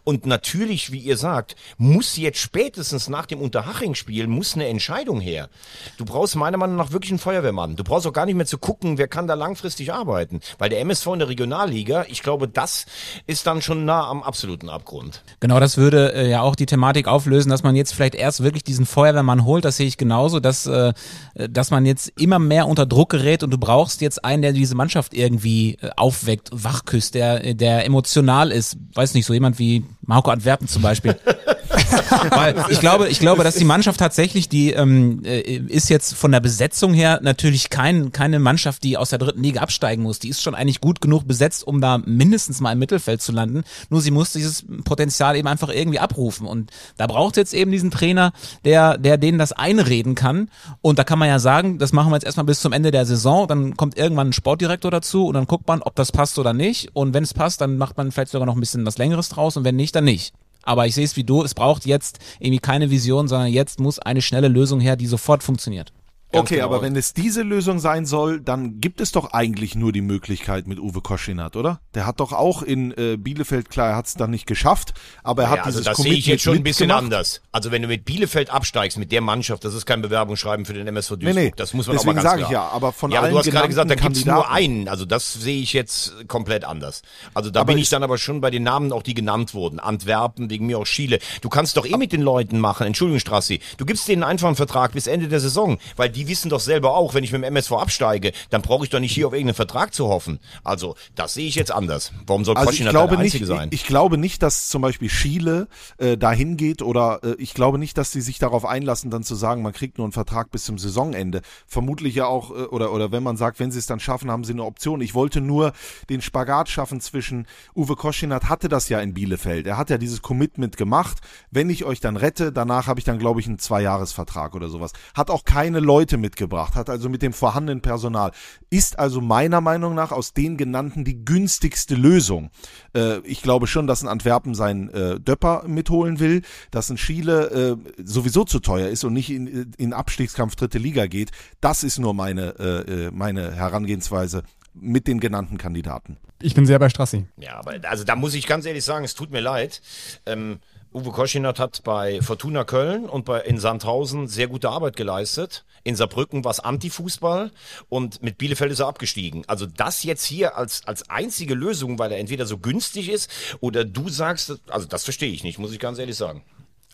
Und 0.03 0.25
natürlich, 0.25 0.91
wie 0.91 0.99
ihr 0.99 1.15
sagt, 1.15 1.55
muss 1.77 2.17
jetzt 2.17 2.39
spätestens 2.39 3.07
nach 3.07 3.25
dem 3.27 3.39
Unterhaching-Spiel 3.41 4.27
muss 4.27 4.55
eine 4.55 4.67
Entscheidung 4.67 5.21
her. 5.21 5.49
Du 5.97 6.03
brauchst 6.05 6.35
meiner 6.35 6.57
Meinung 6.57 6.75
nach 6.75 6.91
wirklich 6.91 7.11
einen 7.11 7.19
Feuerwehrmann. 7.19 7.75
Du 7.77 7.83
brauchst 7.85 8.07
auch 8.07 8.13
gar 8.13 8.25
nicht 8.25 8.35
mehr 8.35 8.45
zu 8.45 8.57
gucken, 8.57 8.97
wer 8.97 9.07
kann 9.07 9.27
da 9.27 9.35
langfristig 9.35 9.93
arbeiten. 9.93 10.41
Weil 10.57 10.69
der 10.69 10.81
MSV 10.81 11.07
in 11.13 11.19
der 11.19 11.29
Regionalliga, 11.29 12.05
ich 12.09 12.23
glaube, 12.23 12.48
das 12.49 12.85
ist 13.27 13.47
dann 13.47 13.61
schon 13.61 13.85
nah 13.85 14.07
am 14.07 14.23
absoluten 14.23 14.69
Abgrund. 14.69 15.23
Genau, 15.39 15.59
das 15.59 15.77
würde 15.77 16.13
äh, 16.13 16.29
ja 16.29 16.41
auch 16.41 16.55
die 16.55 16.65
Thematik 16.65 17.07
auflösen, 17.07 17.49
dass 17.49 17.63
man 17.63 17.75
jetzt 17.75 17.93
vielleicht 17.93 18.15
erst 18.15 18.43
wirklich 18.43 18.63
diesen 18.63 18.85
Feuerwehrmann 18.85 19.45
holt. 19.45 19.65
Das 19.65 19.77
sehe 19.77 19.87
ich 19.87 19.97
genauso, 19.97 20.39
dass, 20.39 20.65
äh, 20.65 20.93
dass 21.35 21.71
man 21.71 21.85
jetzt 21.85 22.11
immer 22.19 22.39
mehr 22.39 22.67
unter 22.67 22.85
Druck 22.85 23.09
gerät 23.09 23.43
und 23.43 23.51
du 23.51 23.57
brauchst 23.57 24.01
jetzt 24.01 24.23
einen, 24.23 24.41
der 24.41 24.53
diese 24.53 24.75
Mannschaft 24.75 25.13
irgendwie 25.13 25.77
äh, 25.81 25.89
aufweckt, 25.95 26.49
wachküsst, 26.51 27.15
der, 27.15 27.53
der 27.53 27.85
emotional 27.85 28.51
ist. 28.51 28.77
Weiß 28.93 29.13
nicht, 29.13 29.25
so 29.25 29.33
jemand 29.33 29.59
wie 29.59 29.85
Marco 30.01 30.31
Antwerpen 30.31 30.67
zum 30.67 30.81
Beispiel. 30.81 31.15
Weil 32.29 32.55
ich 32.69 32.79
glaube, 32.79 33.09
ich 33.09 33.19
glaube, 33.19 33.43
dass 33.43 33.55
die 33.55 33.65
Mannschaft 33.65 33.99
tatsächlich, 33.99 34.49
die 34.49 34.71
ähm, 34.71 35.21
äh, 35.23 35.39
ist 35.39 35.89
jetzt 35.89 36.13
von 36.13 36.31
der 36.31 36.39
Besetzung 36.39 36.93
her 36.93 37.19
natürlich 37.21 37.69
kein, 37.69 38.11
keine 38.11 38.39
Mannschaft, 38.39 38.83
die 38.83 38.97
aus 38.97 39.09
der 39.09 39.19
dritten 39.19 39.43
Liga 39.43 39.61
absteigen 39.61 40.03
muss. 40.03 40.19
Die 40.19 40.29
ist 40.29 40.41
schon 40.41 40.55
eigentlich 40.55 40.81
gut 40.81 41.01
genug 41.01 41.27
besetzt, 41.27 41.65
um 41.65 41.81
da 41.81 41.99
mindestens 41.99 42.28
mal 42.61 42.71
im 42.71 42.79
Mittelfeld 42.79 43.21
zu 43.21 43.31
landen. 43.31 43.63
Nur 43.89 44.01
sie 44.01 44.11
muss 44.11 44.33
dieses 44.33 44.65
Potenzial 44.83 45.35
eben 45.35 45.47
einfach 45.47 45.69
irgendwie 45.69 45.99
abrufen. 45.99 46.47
Und 46.47 46.71
da 46.97 47.07
braucht 47.07 47.37
jetzt 47.37 47.53
eben 47.53 47.71
diesen 47.71 47.91
Trainer, 47.91 48.31
der, 48.65 48.97
der 48.97 49.17
denen 49.17 49.37
das 49.37 49.51
einreden 49.51 50.15
kann. 50.15 50.49
Und 50.81 50.99
da 50.99 51.03
kann 51.03 51.19
man 51.19 51.27
ja 51.27 51.39
sagen, 51.39 51.77
das 51.77 51.93
machen 51.93 52.11
wir 52.11 52.15
jetzt 52.15 52.25
erstmal 52.25 52.45
bis 52.45 52.61
zum 52.61 52.73
Ende 52.73 52.91
der 52.91 53.05
Saison. 53.05 53.47
Dann 53.47 53.77
kommt 53.77 53.97
irgendwann 53.97 54.29
ein 54.29 54.33
Sportdirektor 54.33 54.91
dazu 54.91 55.27
und 55.27 55.33
dann 55.33 55.45
guckt 55.45 55.67
man, 55.67 55.81
ob 55.81 55.95
das 55.95 56.11
passt 56.11 56.39
oder 56.39 56.53
nicht. 56.53 56.89
Und 56.93 57.13
wenn 57.13 57.23
es 57.23 57.33
passt, 57.33 57.61
dann 57.61 57.77
macht 57.77 57.97
man 57.97 58.11
vielleicht 58.11 58.31
sogar 58.31 58.45
noch 58.45 58.55
ein 58.55 58.59
bisschen 58.59 58.85
was 58.85 58.97
Längeres 58.97 59.29
draus. 59.29 59.57
Und 59.57 59.63
wenn 59.63 59.75
nicht, 59.75 59.95
dann 59.95 60.05
nicht. 60.05 60.33
Aber 60.63 60.85
ich 60.85 60.95
sehe 60.95 61.05
es 61.05 61.15
wie 61.15 61.23
du, 61.23 61.43
es 61.43 61.53
braucht 61.53 61.85
jetzt 61.85 62.19
irgendwie 62.39 62.59
keine 62.59 62.91
Vision, 62.91 63.27
sondern 63.27 63.49
jetzt 63.49 63.79
muss 63.79 63.99
eine 63.99 64.21
schnelle 64.21 64.49
Lösung 64.49 64.79
her, 64.79 64.95
die 64.95 65.07
sofort 65.07 65.41
funktioniert. 65.41 65.93
Okay, 66.31 66.55
genau. 66.55 66.65
aber 66.65 66.81
wenn 66.83 66.95
es 66.95 67.13
diese 67.13 67.41
Lösung 67.41 67.79
sein 67.79 68.05
soll, 68.05 68.39
dann 68.39 68.79
gibt 68.79 69.01
es 69.01 69.11
doch 69.11 69.33
eigentlich 69.33 69.73
nur 69.75 69.91
die 69.91 70.01
Möglichkeit 70.01 70.67
mit 70.67 70.79
Uwe 70.79 71.01
Koschinat, 71.01 71.55
oder? 71.55 71.79
Der 71.95 72.05
hat 72.05 72.19
doch 72.19 72.33
auch 72.33 72.61
in 72.61 72.91
äh, 72.97 73.17
Bielefeld, 73.17 73.69
klar, 73.71 73.89
er 73.89 73.95
hat 73.95 74.05
es 74.05 74.13
dann 74.13 74.29
nicht 74.29 74.45
geschafft, 74.45 74.93
aber 75.23 75.43
er 75.43 75.49
hat 75.49 75.57
Ja, 75.57 75.63
also 75.63 75.79
dieses 75.79 75.95
das 75.95 75.97
sehe 75.97 76.13
ich 76.13 76.27
jetzt 76.27 76.43
schon 76.43 76.57
ein 76.57 76.63
bisschen 76.63 76.91
anders. 76.91 77.41
Also 77.51 77.71
wenn 77.71 77.81
du 77.81 77.87
mit 77.87 78.05
Bielefeld 78.05 78.51
absteigst, 78.51 78.99
mit 78.99 79.11
der 79.11 79.21
Mannschaft, 79.21 79.65
das 79.65 79.73
ist 79.73 79.87
kein 79.87 80.03
Bewerbungsschreiben 80.03 80.65
für 80.65 80.73
den 80.73 80.85
MSV 80.87 81.09
Duisburg. 81.11 81.33
Nee, 81.35 81.45
nee, 81.45 81.53
Das 81.55 81.73
muss 81.73 81.87
man 81.87 81.95
deswegen 81.95 82.11
auch 82.11 82.15
mal 82.15 82.21
ganz 82.21 82.31
sage 82.31 82.43
ich 82.43 82.49
ja, 82.49 82.67
aber 82.67 82.93
von 82.93 83.11
Ja, 83.11 83.19
aber 83.19 83.25
allen 83.25 83.33
du 83.33 83.39
hast 83.39 83.49
gerade 83.51 83.67
gesagt, 83.67 83.89
da 83.89 83.95
genannten 83.95 84.13
gibt's 84.13 84.25
nur 84.27 84.51
einen. 84.51 84.87
Also 84.87 85.05
das 85.05 85.33
sehe 85.33 85.61
ich 85.61 85.73
jetzt 85.73 86.27
komplett 86.27 86.63
anders. 86.63 87.01
Also 87.33 87.49
da 87.49 87.61
Aber 87.61 87.73
bin 87.73 87.81
ich 87.81 87.89
dann 87.89 88.03
aber 88.03 88.19
schon 88.19 88.39
bei 88.39 88.51
den 88.51 88.61
Namen 88.61 88.91
auch, 88.91 89.01
die 89.01 89.15
genannt 89.15 89.55
wurden. 89.55 89.79
Antwerpen, 89.79 90.49
wegen 90.51 90.67
mir 90.67 90.77
auch 90.77 90.85
Schiele. 90.85 91.17
Du 91.41 91.49
kannst 91.49 91.75
doch 91.77 91.87
eh 91.87 91.97
mit 91.97 92.13
den 92.13 92.21
Leuten 92.21 92.59
machen, 92.59 92.85
Entschuldigung 92.85 93.19
Strassi, 93.19 93.61
du 93.77 93.85
gibst 93.85 94.07
denen 94.07 94.21
einfach 94.23 94.47
einen 94.47 94.55
Vertrag 94.55 94.91
bis 94.91 95.07
Ende 95.07 95.27
der 95.27 95.39
Saison, 95.39 95.79
weil 95.95 96.09
die 96.09 96.18
wissen 96.27 96.49
doch 96.49 96.59
selber 96.59 96.95
auch, 96.95 97.13
wenn 97.13 97.23
ich 97.23 97.31
mit 97.31 97.41
dem 97.41 97.45
MSV 97.45 97.71
absteige, 97.73 98.31
dann 98.49 98.61
brauche 98.61 98.83
ich 98.83 98.89
doch 98.89 98.99
nicht 98.99 99.13
hier 99.13 99.27
auf 99.27 99.33
irgendeinen 99.33 99.55
Vertrag 99.55 99.93
zu 99.93 100.07
hoffen. 100.07 100.39
Also 100.63 100.95
das 101.15 101.33
sehe 101.33 101.47
ich 101.47 101.55
jetzt 101.55 101.71
anders. 101.71 102.11
Warum 102.25 102.45
soll 102.45 102.57
Also 102.57 102.71
glaube 102.71 103.15
der 103.15 103.23
nicht, 103.23 103.33
Einzige 103.33 103.45
sein? 103.45 103.69
ich, 103.71 103.81
ich 103.81 103.87
glaube 103.87 104.17
nicht, 104.17 104.41
dass 104.43 104.67
zum 104.69 104.81
Beispiel 104.81 105.09
Schiele 105.09 105.67
äh, 105.97 106.17
dahin 106.17 106.57
geht 106.57 106.81
oder 106.81 107.19
äh, 107.23 107.35
ich 107.37 107.53
glaube 107.53 107.77
nicht, 107.77 107.97
dass 107.97 108.11
sie 108.11 108.21
sich 108.21 108.39
darauf 108.39 108.65
einlassen, 108.65 109.11
dann 109.11 109.23
zu 109.23 109.35
sagen, 109.35 109.61
man 109.61 109.73
kriegt 109.73 109.97
nur 109.97 110.05
einen 110.05 110.13
Vertrag 110.13 110.51
bis 110.51 110.65
zum 110.65 110.77
Saisonende. 110.77 111.41
Vermutlich 111.67 112.15
ja 112.15 112.25
auch 112.25 112.51
äh, 112.51 112.63
oder 112.65 112.91
oder 112.91 113.11
wenn 113.11 113.23
man 113.23 113.37
sagt, 113.37 113.59
wenn 113.59 113.71
sie 113.71 113.79
es 113.79 113.85
dann 113.85 113.99
schaffen, 113.99 114.31
haben 114.31 114.43
sie 114.43 114.53
eine 114.53 114.63
Option. 114.63 115.01
Ich 115.01 115.13
wollte 115.13 115.41
nur 115.41 115.73
den 116.09 116.21
Spagat 116.21 116.69
schaffen 116.69 117.01
zwischen 117.01 117.47
Uwe 117.75 117.95
Koschinat 117.95 118.49
hatte 118.49 118.69
das 118.69 118.89
ja 118.89 118.99
in 118.99 119.13
Bielefeld. 119.13 119.67
Er 119.67 119.77
hat 119.77 119.89
ja 119.89 119.97
dieses 119.97 120.21
Commitment 120.21 120.77
gemacht. 120.77 121.17
Wenn 121.51 121.69
ich 121.69 121.85
euch 121.85 121.99
dann 121.99 122.17
rette, 122.17 122.51
danach 122.51 122.87
habe 122.87 122.99
ich 122.99 123.05
dann 123.05 123.19
glaube 123.19 123.39
ich 123.39 123.47
einen 123.47 123.59
Zweijahresvertrag 123.59 124.55
oder 124.55 124.69
sowas. 124.69 124.91
Hat 125.13 125.29
auch 125.29 125.43
keine 125.45 125.79
Leute 125.79 126.08
mitgebracht, 126.17 126.75
hat 126.75 126.89
also 126.89 127.09
mit 127.09 127.21
dem 127.21 127.33
vorhandenen 127.33 127.81
Personal 127.81 128.31
ist 128.69 128.99
also 128.99 129.21
meiner 129.21 129.61
Meinung 129.61 129.95
nach 129.95 130.11
aus 130.11 130.33
den 130.33 130.57
genannten 130.57 131.03
die 131.03 131.23
günstigste 131.25 131.95
Lösung. 131.95 132.51
Äh, 132.95 133.19
ich 133.19 133.41
glaube 133.41 133.67
schon, 133.67 133.87
dass 133.87 134.01
ein 134.01 134.07
Antwerpen 134.07 134.55
seinen 134.55 134.89
äh, 134.89 135.19
Döpper 135.19 135.63
mitholen 135.67 136.19
will, 136.19 136.41
dass 136.71 136.89
ein 136.89 136.97
Schiele 136.97 137.77
äh, 137.97 138.03
sowieso 138.03 138.43
zu 138.43 138.59
teuer 138.59 138.89
ist 138.89 139.03
und 139.03 139.13
nicht 139.13 139.29
in, 139.29 139.73
in 139.77 139.93
Abstiegskampf 139.93 140.55
dritte 140.55 140.77
Liga 140.77 141.07
geht. 141.07 141.31
Das 141.61 141.83
ist 141.83 141.99
nur 141.99 142.13
meine, 142.13 142.55
äh, 142.59 143.07
äh, 143.07 143.11
meine 143.11 143.55
Herangehensweise 143.55 144.43
mit 144.73 145.07
den 145.07 145.19
genannten 145.19 145.57
Kandidaten. 145.57 146.17
Ich 146.41 146.53
bin 146.53 146.65
sehr 146.65 146.79
bei 146.79 146.89
Strassi. 146.89 147.25
Ja, 147.37 147.57
aber 147.59 147.75
also 147.89 148.03
da 148.03 148.15
muss 148.15 148.33
ich 148.33 148.47
ganz 148.47 148.65
ehrlich 148.65 148.85
sagen, 148.85 149.03
es 149.03 149.13
tut 149.13 149.31
mir 149.31 149.41
leid. 149.41 149.81
Ähm, 150.25 150.59
Uwe 150.91 151.11
Koschinat 151.11 151.59
hat 151.59 151.83
bei 151.83 152.19
Fortuna 152.21 152.63
Köln 152.63 153.05
und 153.05 153.25
bei 153.25 153.41
in 153.41 153.59
Sandhausen 153.59 154.27
sehr 154.27 154.47
gute 154.47 154.69
Arbeit 154.69 154.95
geleistet. 154.95 155.63
In 155.83 155.95
Saarbrücken 155.95 156.43
war 156.43 156.51
es 156.51 156.59
Antifußball 156.59 157.51
und 157.89 158.23
mit 158.23 158.39
Bielefeld 158.39 158.71
ist 158.71 158.79
er 158.79 158.87
abgestiegen. 158.87 159.43
Also 159.45 159.67
das 159.67 160.03
jetzt 160.03 160.25
hier 160.25 160.57
als, 160.57 160.81
als 160.85 161.07
einzige 161.09 161.53
Lösung, 161.53 161.99
weil 161.99 162.11
er 162.11 162.17
entweder 162.17 162.47
so 162.47 162.57
günstig 162.57 163.09
ist 163.09 163.29
oder 163.59 163.85
du 163.85 164.09
sagst, 164.09 164.59
also 164.67 164.87
das 164.87 165.03
verstehe 165.03 165.31
ich 165.31 165.43
nicht, 165.43 165.59
muss 165.59 165.71
ich 165.71 165.79
ganz 165.79 165.99
ehrlich 165.99 166.15
sagen. 166.15 166.43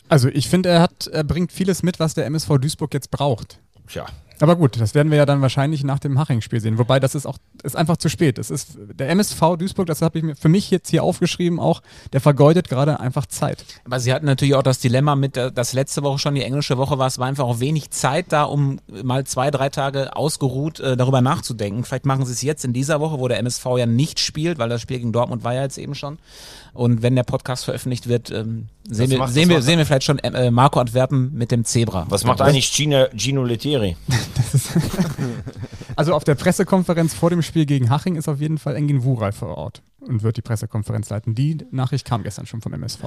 Also 0.08 0.28
ich 0.28 0.48
finde, 0.48 0.68
er 0.68 0.82
hat, 0.82 1.06
er 1.06 1.24
bringt 1.24 1.50
vieles 1.50 1.82
mit, 1.82 1.98
was 1.98 2.12
der 2.12 2.26
MSV 2.26 2.58
Duisburg 2.60 2.92
jetzt 2.92 3.10
braucht. 3.10 3.58
Tja, 3.88 4.06
Aber 4.40 4.56
gut, 4.56 4.80
das 4.80 4.94
werden 4.94 5.10
wir 5.10 5.18
ja 5.18 5.26
dann 5.26 5.40
wahrscheinlich 5.40 5.82
nach 5.84 5.98
dem 5.98 6.18
Haching-Spiel 6.18 6.60
sehen. 6.60 6.78
Wobei 6.78 7.00
das 7.00 7.14
ist 7.14 7.26
auch 7.26 7.38
ist 7.62 7.74
einfach 7.76 7.96
zu 7.96 8.08
spät. 8.08 8.38
Es 8.38 8.50
ist 8.50 8.76
der 8.94 9.08
MSV 9.10 9.40
Duisburg, 9.58 9.86
das 9.86 10.02
habe 10.02 10.18
ich 10.18 10.24
mir 10.24 10.36
für 10.36 10.48
mich 10.48 10.70
jetzt 10.70 10.90
hier 10.90 11.02
aufgeschrieben, 11.02 11.58
auch 11.58 11.82
der 12.12 12.20
vergeudet 12.20 12.68
gerade 12.68 13.00
einfach 13.00 13.26
Zeit. 13.26 13.64
Aber 13.84 13.98
sie 13.98 14.12
hatten 14.12 14.26
natürlich 14.26 14.54
auch 14.54 14.62
das 14.62 14.78
Dilemma 14.78 15.16
mit, 15.16 15.36
äh, 15.36 15.50
dass 15.50 15.72
letzte 15.72 16.02
Woche 16.02 16.18
schon 16.18 16.34
die 16.34 16.42
englische 16.42 16.76
Woche 16.76 16.98
war, 16.98 17.06
es 17.06 17.18
war 17.18 17.26
einfach 17.26 17.44
auch 17.44 17.60
wenig 17.60 17.90
Zeit 17.90 18.26
da, 18.30 18.44
um 18.44 18.78
mal 19.02 19.24
zwei, 19.24 19.50
drei 19.50 19.68
Tage 19.70 20.14
ausgeruht 20.16 20.80
äh, 20.80 20.96
darüber 20.96 21.20
nachzudenken. 21.20 21.84
Vielleicht 21.84 22.06
machen 22.06 22.26
sie 22.26 22.32
es 22.32 22.42
jetzt 22.42 22.64
in 22.64 22.72
dieser 22.72 23.00
Woche, 23.00 23.18
wo 23.18 23.28
der 23.28 23.38
MSV 23.38 23.64
ja 23.78 23.86
nicht 23.86 24.20
spielt, 24.20 24.58
weil 24.58 24.68
das 24.68 24.82
Spiel 24.82 24.98
gegen 24.98 25.12
Dortmund 25.12 25.44
war 25.44 25.54
ja 25.54 25.62
jetzt 25.62 25.78
eben 25.78 25.94
schon. 25.94 26.18
Und 26.74 27.00
wenn 27.02 27.16
der 27.16 27.22
Podcast 27.22 27.64
veröffentlicht 27.64 28.06
wird, 28.06 28.30
ähm, 28.30 28.66
sehen, 28.86 29.10
wir, 29.10 29.18
macht- 29.18 29.32
sehen, 29.32 29.48
wir, 29.48 29.62
sehen 29.62 29.78
wir 29.78 29.86
vielleicht 29.86 30.04
schon 30.04 30.18
äh, 30.18 30.50
Marco 30.50 30.78
Antwerpen 30.78 31.32
mit 31.34 31.50
dem 31.50 31.64
Zebra. 31.64 32.04
was 32.10 32.24
macht 32.24 32.42
eigentlich 32.42 32.70
Gino, 32.70 33.06
Gino 33.16 33.42
Lettieri? 33.44 33.96
Also 35.96 36.12
auf 36.12 36.24
der 36.24 36.34
Pressekonferenz 36.34 37.14
vor 37.14 37.30
dem 37.30 37.40
Spiel 37.40 37.64
gegen 37.64 37.88
Haching 37.88 38.16
ist 38.16 38.28
auf 38.28 38.38
jeden 38.38 38.58
Fall 38.58 38.76
Engin 38.76 39.02
Wural 39.02 39.32
vor 39.32 39.56
Ort 39.56 39.82
und 40.06 40.22
wird 40.22 40.36
die 40.36 40.42
Pressekonferenz 40.42 41.10
leiten. 41.10 41.34
Die 41.34 41.58
Nachricht 41.70 42.06
kam 42.06 42.22
gestern 42.22 42.46
schon 42.46 42.60
vom 42.60 42.72
MSV. 42.72 43.00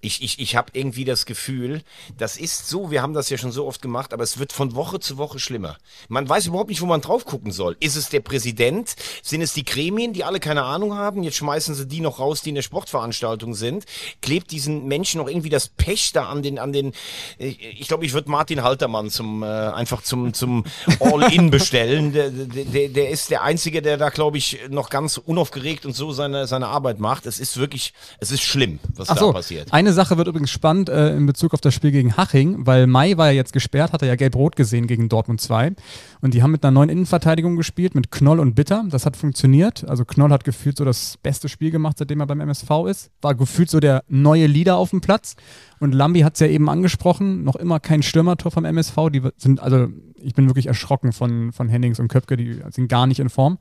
Ich, 0.00 0.22
ich, 0.22 0.38
ich 0.38 0.56
habe 0.56 0.70
irgendwie 0.72 1.04
das 1.04 1.26
Gefühl, 1.26 1.82
das 2.16 2.36
ist 2.36 2.68
so, 2.68 2.90
wir 2.90 3.02
haben 3.02 3.14
das 3.14 3.30
ja 3.30 3.38
schon 3.38 3.52
so 3.52 3.66
oft 3.66 3.82
gemacht, 3.82 4.12
aber 4.12 4.22
es 4.22 4.38
wird 4.38 4.52
von 4.52 4.74
Woche 4.74 5.00
zu 5.00 5.18
Woche 5.18 5.38
schlimmer. 5.38 5.76
Man 6.08 6.28
weiß 6.28 6.46
überhaupt 6.46 6.70
nicht, 6.70 6.80
wo 6.80 6.86
man 6.86 7.00
drauf 7.00 7.24
gucken 7.24 7.52
soll. 7.52 7.76
Ist 7.80 7.96
es 7.96 8.08
der 8.08 8.20
Präsident? 8.20 8.94
Sind 9.22 9.42
es 9.42 9.52
die 9.52 9.64
Gremien, 9.64 10.12
die 10.12 10.24
alle 10.24 10.40
keine 10.40 10.62
Ahnung 10.62 10.94
haben? 10.94 11.22
Jetzt 11.22 11.36
schmeißen 11.36 11.74
sie 11.74 11.86
die 11.86 12.00
noch 12.00 12.18
raus, 12.18 12.42
die 12.42 12.50
in 12.50 12.54
der 12.54 12.62
Sportveranstaltung 12.62 13.54
sind. 13.54 13.84
Klebt 14.22 14.50
diesen 14.50 14.86
Menschen 14.86 15.20
noch 15.20 15.28
irgendwie 15.28 15.50
das 15.50 15.68
Pech 15.68 16.12
da 16.12 16.28
an 16.28 16.42
den, 16.42 16.58
an 16.58 16.72
den, 16.72 16.92
ich, 17.38 17.88
glaube, 17.88 18.04
ich 18.04 18.12
würde 18.12 18.30
Martin 18.30 18.62
Haltermann 18.62 19.10
zum, 19.10 19.42
äh, 19.42 19.46
einfach 19.46 20.02
zum, 20.02 20.32
zum 20.34 20.64
All-In 21.00 21.50
bestellen. 21.50 22.12
Der, 22.12 22.30
der, 22.30 22.88
der 22.88 23.10
ist 23.10 23.30
der 23.30 23.42
Einzige, 23.42 23.82
der 23.82 23.96
da, 23.96 24.10
glaube 24.10 24.38
ich, 24.38 24.58
noch 24.70 24.90
ganz 24.90 25.18
unaufgeregt 25.18 25.86
und 25.86 25.94
so 25.94 26.12
seine 26.12 26.37
seine, 26.38 26.46
seine 26.46 26.66
Arbeit 26.68 27.00
macht. 27.00 27.26
Es 27.26 27.40
ist 27.40 27.56
wirklich, 27.56 27.92
es 28.20 28.30
ist 28.30 28.42
schlimm, 28.42 28.78
was 28.94 29.08
Ach 29.08 29.14
da 29.14 29.20
so, 29.20 29.32
passiert. 29.32 29.72
eine 29.72 29.92
Sache 29.92 30.16
wird 30.16 30.28
übrigens 30.28 30.50
spannend 30.50 30.88
äh, 30.88 31.16
in 31.16 31.26
Bezug 31.26 31.54
auf 31.54 31.60
das 31.60 31.74
Spiel 31.74 31.90
gegen 31.90 32.16
Haching, 32.16 32.66
weil 32.66 32.86
Mai 32.86 33.16
war 33.16 33.26
ja 33.26 33.32
jetzt 33.32 33.52
gesperrt, 33.52 33.92
hat 33.92 34.02
er 34.02 34.08
ja 34.08 34.16
gelb-rot 34.16 34.56
gesehen 34.56 34.86
gegen 34.86 35.08
Dortmund 35.08 35.40
2 35.40 35.72
und 36.20 36.34
die 36.34 36.42
haben 36.42 36.50
mit 36.50 36.64
einer 36.64 36.72
neuen 36.72 36.88
Innenverteidigung 36.88 37.56
gespielt, 37.56 37.94
mit 37.94 38.10
Knoll 38.10 38.40
und 38.40 38.54
Bitter, 38.54 38.84
das 38.88 39.06
hat 39.06 39.16
funktioniert, 39.16 39.88
also 39.88 40.04
Knoll 40.04 40.30
hat 40.30 40.44
gefühlt 40.44 40.76
so 40.76 40.84
das 40.84 41.16
beste 41.22 41.48
Spiel 41.48 41.70
gemacht, 41.70 41.98
seitdem 41.98 42.20
er 42.20 42.26
beim 42.26 42.40
MSV 42.40 42.70
ist, 42.88 43.10
war 43.20 43.34
gefühlt 43.34 43.70
so 43.70 43.80
der 43.80 44.04
neue 44.08 44.46
Leader 44.46 44.76
auf 44.76 44.90
dem 44.90 45.00
Platz. 45.00 45.36
Und 45.80 45.92
Lambi 45.94 46.20
hat 46.20 46.34
es 46.34 46.40
ja 46.40 46.48
eben 46.48 46.68
angesprochen, 46.68 47.44
noch 47.44 47.54
immer 47.54 47.78
kein 47.78 48.02
Stürmertor 48.02 48.50
vom 48.50 48.64
MSV, 48.64 48.96
die 49.12 49.22
sind, 49.36 49.60
also 49.60 49.88
ich 50.20 50.34
bin 50.34 50.48
wirklich 50.48 50.66
erschrocken 50.66 51.12
von, 51.12 51.52
von 51.52 51.68
Hennings 51.68 52.00
und 52.00 52.08
Köpke, 52.08 52.36
die 52.36 52.60
sind 52.70 52.88
gar 52.88 53.06
nicht 53.06 53.20
in 53.20 53.28
Form. 53.28 53.58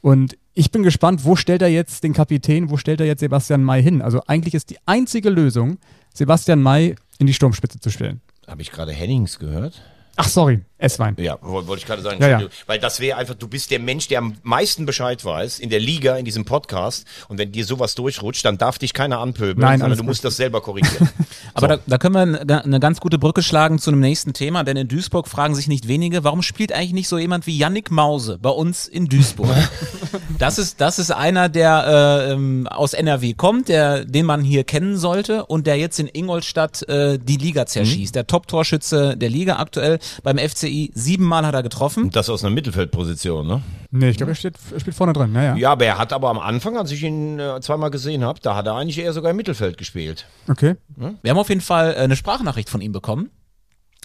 Und 0.00 0.36
ich 0.58 0.70
bin 0.70 0.82
gespannt, 0.82 1.24
wo 1.24 1.36
stellt 1.36 1.60
er 1.60 1.68
jetzt 1.68 2.02
den 2.02 2.14
Kapitän, 2.14 2.70
wo 2.70 2.78
stellt 2.78 3.00
er 3.00 3.06
jetzt 3.06 3.20
Sebastian 3.20 3.62
May 3.62 3.82
hin? 3.82 4.00
Also 4.00 4.22
eigentlich 4.26 4.54
ist 4.54 4.70
die 4.70 4.78
einzige 4.86 5.28
Lösung, 5.28 5.76
Sebastian 6.14 6.62
May 6.62 6.96
in 7.18 7.26
die 7.26 7.34
Sturmspitze 7.34 7.78
zu 7.78 7.90
stellen. 7.90 8.22
Habe 8.46 8.62
ich 8.62 8.72
gerade 8.72 8.92
Hennings 8.92 9.38
gehört? 9.38 9.82
Ach, 10.16 10.28
sorry, 10.28 10.60
Esswein. 10.78 11.14
Ja, 11.18 11.38
woll- 11.42 11.66
wollte 11.66 11.80
ich 11.80 11.86
gerade 11.86 12.02
sagen. 12.02 12.22
Ja, 12.22 12.40
ja. 12.40 12.46
Weil 12.66 12.78
das 12.78 13.00
wäre 13.00 13.18
einfach, 13.18 13.34
du 13.34 13.48
bist 13.48 13.70
der 13.70 13.78
Mensch, 13.78 14.08
der 14.08 14.18
am 14.18 14.34
meisten 14.42 14.86
Bescheid 14.86 15.24
weiß 15.24 15.58
in 15.58 15.70
der 15.70 15.80
Liga, 15.80 16.16
in 16.16 16.24
diesem 16.24 16.44
Podcast. 16.44 17.06
Und 17.28 17.38
wenn 17.38 17.52
dir 17.52 17.64
sowas 17.64 17.94
durchrutscht, 17.94 18.44
dann 18.44 18.58
darf 18.58 18.78
dich 18.78 18.92
keiner 18.94 19.20
anpöbeln, 19.20 19.58
Nein, 19.58 19.80
sondern 19.80 19.96
du 19.98 20.02
gut. 20.04 20.08
musst 20.10 20.24
das 20.24 20.36
selber 20.36 20.60
korrigieren. 20.60 21.08
Aber 21.54 21.68
da, 21.68 21.78
da 21.86 21.98
können 21.98 22.14
wir 22.14 22.62
eine, 22.64 22.80
ganz 22.80 23.00
gute 23.00 23.18
Brücke 23.18 23.42
schlagen 23.42 23.78
zu 23.78 23.90
einem 23.90 24.00
nächsten 24.00 24.32
Thema, 24.32 24.64
denn 24.64 24.76
in 24.76 24.88
Duisburg 24.88 25.28
fragen 25.28 25.54
sich 25.54 25.68
nicht 25.68 25.88
wenige, 25.88 26.24
warum 26.24 26.42
spielt 26.42 26.72
eigentlich 26.72 26.92
nicht 26.92 27.08
so 27.08 27.18
jemand 27.18 27.46
wie 27.46 27.56
Yannick 27.56 27.90
Mause 27.90 28.38
bei 28.40 28.50
uns 28.50 28.86
in 28.86 29.06
Duisburg? 29.06 29.48
das 30.38 30.58
ist, 30.58 30.80
das 30.80 30.98
ist 30.98 31.10
einer, 31.10 31.48
der 31.48 32.26
äh, 32.28 32.32
ähm, 32.32 32.66
aus 32.66 32.92
NRW 32.92 33.34
kommt, 33.34 33.68
der, 33.68 34.04
den 34.04 34.26
man 34.26 34.42
hier 34.42 34.64
kennen 34.64 34.96
sollte 34.98 35.46
und 35.46 35.66
der 35.66 35.76
jetzt 35.78 35.98
in 35.98 36.08
Ingolstadt 36.12 36.86
äh, 36.88 37.18
die 37.18 37.36
Liga 37.36 37.66
zerschießt. 37.66 38.14
Der 38.14 38.26
Top-Torschütze 38.26 39.16
der 39.16 39.30
Liga 39.30 39.56
aktuell 39.56 39.98
beim 40.22 40.38
FCI. 40.38 40.90
Siebenmal 40.94 41.46
hat 41.46 41.54
er 41.54 41.62
getroffen. 41.62 42.04
Und 42.04 42.16
das 42.16 42.30
aus 42.30 42.44
einer 42.44 42.54
Mittelfeldposition, 42.54 43.46
ne? 43.46 43.62
Nee, 43.90 44.10
ich 44.10 44.16
glaube, 44.16 44.32
er, 44.32 44.36
steht, 44.36 44.54
er 44.72 44.80
spielt 44.80 44.96
vorne 44.96 45.12
drin. 45.12 45.32
Naja. 45.32 45.56
Ja, 45.56 45.72
aber 45.72 45.86
er 45.86 45.98
hat 45.98 46.12
aber 46.12 46.30
am 46.30 46.38
Anfang, 46.38 46.76
als 46.76 46.90
ich 46.90 47.02
ihn 47.02 47.38
äh, 47.38 47.60
zweimal 47.60 47.90
gesehen 47.90 48.24
habe, 48.24 48.40
da 48.40 48.54
hat 48.54 48.66
er 48.66 48.74
eigentlich 48.74 48.98
eher 48.98 49.12
sogar 49.12 49.30
im 49.30 49.36
Mittelfeld 49.36 49.78
gespielt. 49.78 50.26
Okay. 50.48 50.76
Wir 51.22 51.30
haben 51.30 51.38
auf 51.38 51.48
jeden 51.48 51.60
Fall 51.60 51.94
äh, 51.94 51.98
eine 51.98 52.16
Sprachnachricht 52.16 52.68
von 52.68 52.80
ihm 52.80 52.92
bekommen 52.92 53.30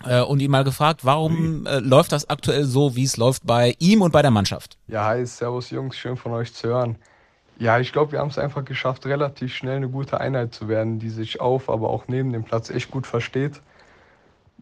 äh, 0.05 0.21
und 0.21 0.39
ihn 0.39 0.51
mal 0.51 0.63
gefragt, 0.63 1.03
warum 1.03 1.65
äh, 1.65 1.79
läuft 1.79 2.11
das 2.11 2.29
aktuell 2.29 2.65
so, 2.65 2.95
wie 2.95 3.03
es 3.03 3.17
läuft 3.17 3.45
bei 3.45 3.75
ihm 3.79 4.01
und 4.01 4.11
bei 4.11 4.21
der 4.21 4.31
Mannschaft? 4.31 4.77
Ja, 4.87 5.05
hi, 5.05 5.25
servus 5.25 5.69
Jungs, 5.69 5.97
schön 5.97 6.17
von 6.17 6.31
euch 6.33 6.53
zu 6.53 6.67
hören. 6.67 6.97
Ja, 7.59 7.79
ich 7.79 7.93
glaube, 7.93 8.13
wir 8.13 8.19
haben 8.19 8.29
es 8.29 8.39
einfach 8.39 8.65
geschafft, 8.65 9.05
relativ 9.05 9.53
schnell 9.53 9.77
eine 9.77 9.89
gute 9.89 10.19
Einheit 10.19 10.53
zu 10.53 10.67
werden, 10.67 10.97
die 10.97 11.09
sich 11.09 11.39
auf, 11.39 11.69
aber 11.69 11.89
auch 11.89 12.05
neben 12.07 12.33
dem 12.33 12.43
Platz 12.43 12.71
echt 12.71 12.89
gut 12.89 13.05
versteht. 13.05 13.61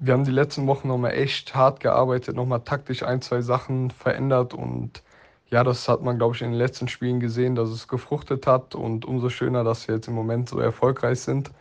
Wir 0.02 0.14
haben 0.14 0.24
die 0.24 0.32
letzten 0.32 0.66
Wochen 0.68 0.88
nochmal 0.88 1.12
echt 1.14 1.54
hart 1.56 1.82
gearbeitet, 1.82 2.36
nochmal 2.36 2.62
taktisch 2.62 3.04
ein, 3.04 3.22
zwei 3.22 3.42
Sachen 3.42 3.92
verändert 3.92 4.54
und 4.54 5.04
ja, 5.50 5.64
das 5.64 5.90
hat 5.90 6.02
man, 6.04 6.18
glaube 6.18 6.36
ich, 6.36 6.42
in 6.42 6.52
den 6.52 6.58
letzten 6.58 6.88
Spielen 6.88 7.20
gesehen, 7.20 7.56
dass 7.56 7.70
es 7.70 7.88
gefruchtet 7.88 8.48
hat 8.48 8.76
und 8.76 9.06
umso 9.06 9.30
schöner, 9.30 9.64
dass 9.64 9.88
wir 9.88 9.96
jetzt 9.96 10.08
im 10.08 10.14
Moment 10.14 10.48
so 10.50 10.60
erfolgreich 10.60 11.20
sind. 11.22 11.52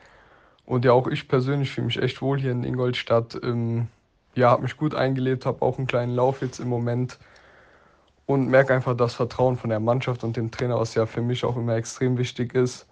Und 0.66 0.84
ja, 0.84 0.92
auch 0.92 1.08
ich 1.08 1.28
persönlich 1.28 1.70
fühle 1.70 1.86
mich 1.86 2.00
echt 2.00 2.22
wohl 2.22 2.38
hier 2.38 2.52
in 2.52 2.64
Ingolstadt. 2.64 3.38
Ähm, 3.42 3.88
ja, 4.34 4.50
habe 4.50 4.62
mich 4.62 4.76
gut 4.76 4.94
eingelebt, 4.94 5.46
habe 5.46 5.62
auch 5.64 5.78
einen 5.78 5.86
kleinen 5.86 6.14
Lauf 6.14 6.42
jetzt 6.42 6.60
im 6.60 6.68
Moment 6.68 7.18
und 8.26 8.48
merke 8.48 8.74
einfach 8.74 8.96
das 8.96 9.14
Vertrauen 9.14 9.56
von 9.56 9.70
der 9.70 9.80
Mannschaft 9.80 10.22
und 10.24 10.36
dem 10.36 10.50
Trainer, 10.50 10.78
was 10.78 10.94
ja 10.94 11.06
für 11.06 11.22
mich 11.22 11.44
auch 11.44 11.56
immer 11.56 11.76
extrem 11.76 12.18
wichtig 12.18 12.54
ist. 12.54 12.86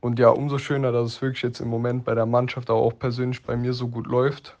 Und 0.00 0.18
ja, 0.18 0.30
umso 0.30 0.58
schöner, 0.58 0.92
dass 0.92 1.06
es 1.08 1.22
wirklich 1.22 1.42
jetzt 1.42 1.60
im 1.60 1.68
Moment 1.68 2.04
bei 2.04 2.14
der 2.14 2.26
Mannschaft, 2.26 2.68
aber 2.70 2.80
auch 2.80 2.98
persönlich 2.98 3.42
bei 3.44 3.56
mir 3.56 3.72
so 3.72 3.88
gut 3.88 4.06
läuft. 4.06 4.58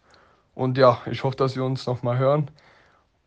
Und 0.54 0.76
ja, 0.78 1.00
ich 1.10 1.24
hoffe, 1.24 1.36
dass 1.36 1.56
wir 1.56 1.64
uns 1.64 1.86
nochmal 1.86 2.18
hören. 2.18 2.48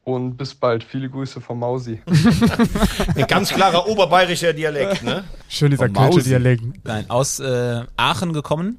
Und 0.04 0.38
bis 0.38 0.54
bald. 0.54 0.84
Viele 0.84 1.10
Grüße 1.10 1.42
von 1.42 1.58
Mausi. 1.58 2.00
Ein 3.16 3.26
ganz 3.26 3.50
klarer 3.50 3.88
oberbayerischer 3.88 4.54
Dialekt, 4.54 5.02
ne? 5.04 5.24
Schön 5.50 5.72
dieser 5.72 5.86
Vom 5.88 5.94
Mausi. 5.94 6.12
kölsche 6.12 6.30
Dialekt. 6.30 6.64
Nein, 6.84 7.10
aus 7.10 7.40
äh, 7.40 7.82
Aachen 7.98 8.32
gekommen, 8.32 8.78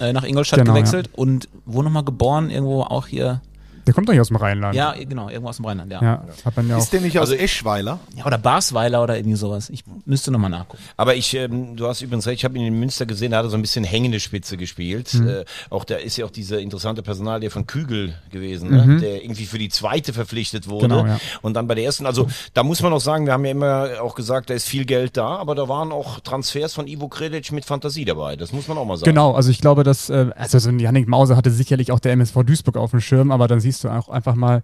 äh, 0.00 0.12
nach 0.12 0.24
Ingolstadt 0.24 0.58
Genau, 0.58 0.72
gewechselt 0.74 1.08
und 1.12 1.48
wo 1.66 1.82
nochmal 1.82 2.02
geboren, 2.04 2.50
irgendwo 2.50 2.82
auch 2.82 3.06
hier. 3.06 3.42
Der 3.86 3.94
kommt 3.94 4.08
doch 4.08 4.12
nicht 4.12 4.20
aus 4.20 4.28
dem 4.28 4.36
Rheinland. 4.36 4.74
Ja, 4.74 4.92
genau, 4.92 5.28
irgendwo 5.28 5.48
aus 5.48 5.56
dem 5.56 5.64
Rheinland, 5.64 5.90
ja. 5.92 6.02
Ja, 6.02 6.24
hat 6.44 6.56
man 6.56 6.68
ja 6.68 6.76
auch. 6.76 6.80
Ist 6.80 6.92
der 6.92 7.00
nicht 7.00 7.18
aus 7.18 7.30
Also- 7.30 7.34
Eschweiler? 7.42 7.98
Ja, 8.16 8.26
oder 8.26 8.38
Barsweiler 8.38 9.02
oder 9.02 9.16
irgendwie 9.16 9.36
sowas. 9.36 9.70
Ich 9.70 9.84
müsste 10.04 10.30
nochmal 10.30 10.50
nachgucken. 10.50 10.82
Aber 10.96 11.14
ich, 11.14 11.34
ähm, 11.34 11.76
du 11.76 11.86
hast 11.86 12.02
übrigens 12.02 12.26
recht, 12.26 12.40
ich 12.40 12.44
habe 12.44 12.58
ihn 12.58 12.66
in 12.66 12.78
Münster 12.78 13.06
gesehen, 13.06 13.30
da 13.32 13.38
hat 13.38 13.44
er 13.46 13.50
so 13.50 13.56
ein 13.56 13.62
bisschen 13.62 13.84
hängende 13.84 14.20
Spitze 14.20 14.56
gespielt. 14.56 15.14
Mhm. 15.14 15.28
Äh, 15.28 15.44
auch 15.70 15.84
da 15.84 15.96
ist 15.96 16.16
ja 16.16 16.24
auch 16.26 16.30
dieser 16.30 16.58
interessante 16.60 17.02
Personal, 17.02 17.40
der 17.40 17.50
von 17.50 17.66
Kügel 17.66 18.14
gewesen, 18.30 18.70
ne? 18.70 18.98
der 19.00 19.22
irgendwie 19.24 19.46
für 19.46 19.58
die 19.58 19.68
zweite 19.68 20.12
verpflichtet 20.12 20.68
wurde. 20.68 20.86
Mhm. 20.88 20.90
Genau, 20.90 21.06
ja. 21.06 21.20
Und 21.42 21.54
dann 21.54 21.66
bei 21.66 21.74
der 21.74 21.84
ersten, 21.84 22.06
also 22.06 22.26
da 22.54 22.62
muss 22.62 22.82
man 22.82 22.92
auch 22.92 23.00
sagen, 23.00 23.26
wir 23.26 23.32
haben 23.32 23.44
ja 23.44 23.50
immer 23.50 23.88
auch 24.02 24.14
gesagt, 24.14 24.50
da 24.50 24.54
ist 24.54 24.66
viel 24.66 24.84
Geld 24.84 25.16
da, 25.16 25.36
aber 25.36 25.54
da 25.54 25.68
waren 25.68 25.92
auch 25.92 26.20
Transfers 26.20 26.74
von 26.74 26.86
Ivo 26.86 27.08
Kredic 27.08 27.52
mit 27.52 27.64
Fantasie 27.64 28.04
dabei. 28.04 28.36
Das 28.36 28.52
muss 28.52 28.68
man 28.68 28.78
auch 28.78 28.84
mal 28.84 28.96
sagen. 28.96 29.10
Genau, 29.10 29.32
also 29.32 29.50
ich 29.50 29.60
glaube, 29.60 29.84
dass, 29.84 30.10
äh, 30.10 30.30
also 30.36 30.58
so 30.58 30.68
ein 30.68 30.78
Yannick 30.78 31.08
Mause 31.08 31.36
hatte 31.36 31.50
sicherlich 31.50 31.92
auch 31.92 32.00
der 32.00 32.12
MSV 32.12 32.42
Duisburg 32.44 32.76
auf 32.76 32.90
dem 32.90 33.00
Schirm, 33.00 33.30
aber 33.30 33.48
dann 33.48 33.60
siehst 33.70 33.84
du 33.84 33.88
auch 33.88 34.08
einfach 34.08 34.34
mal, 34.34 34.62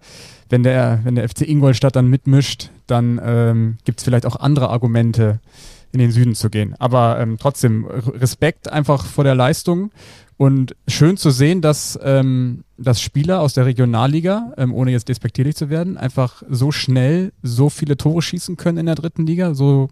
wenn 0.49 0.63
der, 0.63 0.99
wenn 1.03 1.15
der 1.15 1.27
FC 1.27 1.41
Ingolstadt 1.41 1.95
dann 1.95 2.07
mitmischt, 2.07 2.69
dann 2.87 3.19
ähm, 3.23 3.77
gibt 3.85 3.99
es 3.99 4.03
vielleicht 4.03 4.25
auch 4.25 4.35
andere 4.37 4.69
Argumente, 4.69 5.39
in 5.91 5.99
den 5.99 6.11
Süden 6.11 6.35
zu 6.35 6.49
gehen. 6.49 6.75
Aber 6.79 7.19
ähm, 7.19 7.37
trotzdem, 7.39 7.85
Respekt 7.85 8.69
einfach 8.71 9.05
vor 9.05 9.23
der 9.23 9.35
Leistung 9.35 9.91
und 10.35 10.75
schön 10.87 11.17
zu 11.17 11.31
sehen, 11.31 11.61
dass, 11.61 11.97
ähm, 12.03 12.63
dass 12.77 13.01
Spieler 13.01 13.41
aus 13.41 13.53
der 13.53 13.65
Regionalliga, 13.65 14.53
ähm, 14.57 14.73
ohne 14.73 14.91
jetzt 14.91 15.09
despektierlich 15.09 15.55
zu 15.55 15.69
werden, 15.69 15.97
einfach 15.97 16.43
so 16.49 16.71
schnell 16.71 17.31
so 17.41 17.69
viele 17.69 17.97
Tore 17.97 18.21
schießen 18.21 18.57
können 18.57 18.77
in 18.77 18.85
der 18.85 18.95
dritten 18.95 19.25
Liga, 19.25 19.53
so 19.53 19.89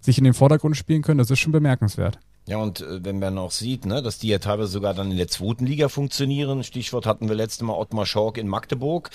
sich 0.00 0.18
in 0.18 0.24
den 0.24 0.34
Vordergrund 0.34 0.76
spielen 0.76 1.02
können, 1.02 1.18
das 1.18 1.30
ist 1.30 1.38
schon 1.38 1.52
bemerkenswert. 1.52 2.18
Ja, 2.46 2.58
und 2.58 2.82
äh, 2.82 3.02
wenn 3.02 3.18
man 3.18 3.38
auch 3.38 3.50
sieht, 3.50 3.86
ne, 3.86 4.02
dass 4.02 4.18
die 4.18 4.28
ja 4.28 4.38
teilweise 4.38 4.68
sogar 4.70 4.92
dann 4.92 5.10
in 5.10 5.16
der 5.16 5.28
zweiten 5.28 5.64
Liga 5.64 5.88
funktionieren, 5.88 6.62
Stichwort 6.62 7.06
hatten 7.06 7.28
wir 7.28 7.34
letztes 7.34 7.62
Mal 7.62 7.72
Ottmar 7.72 8.04
Schork 8.04 8.36
in 8.36 8.48
Magdeburg, 8.48 9.08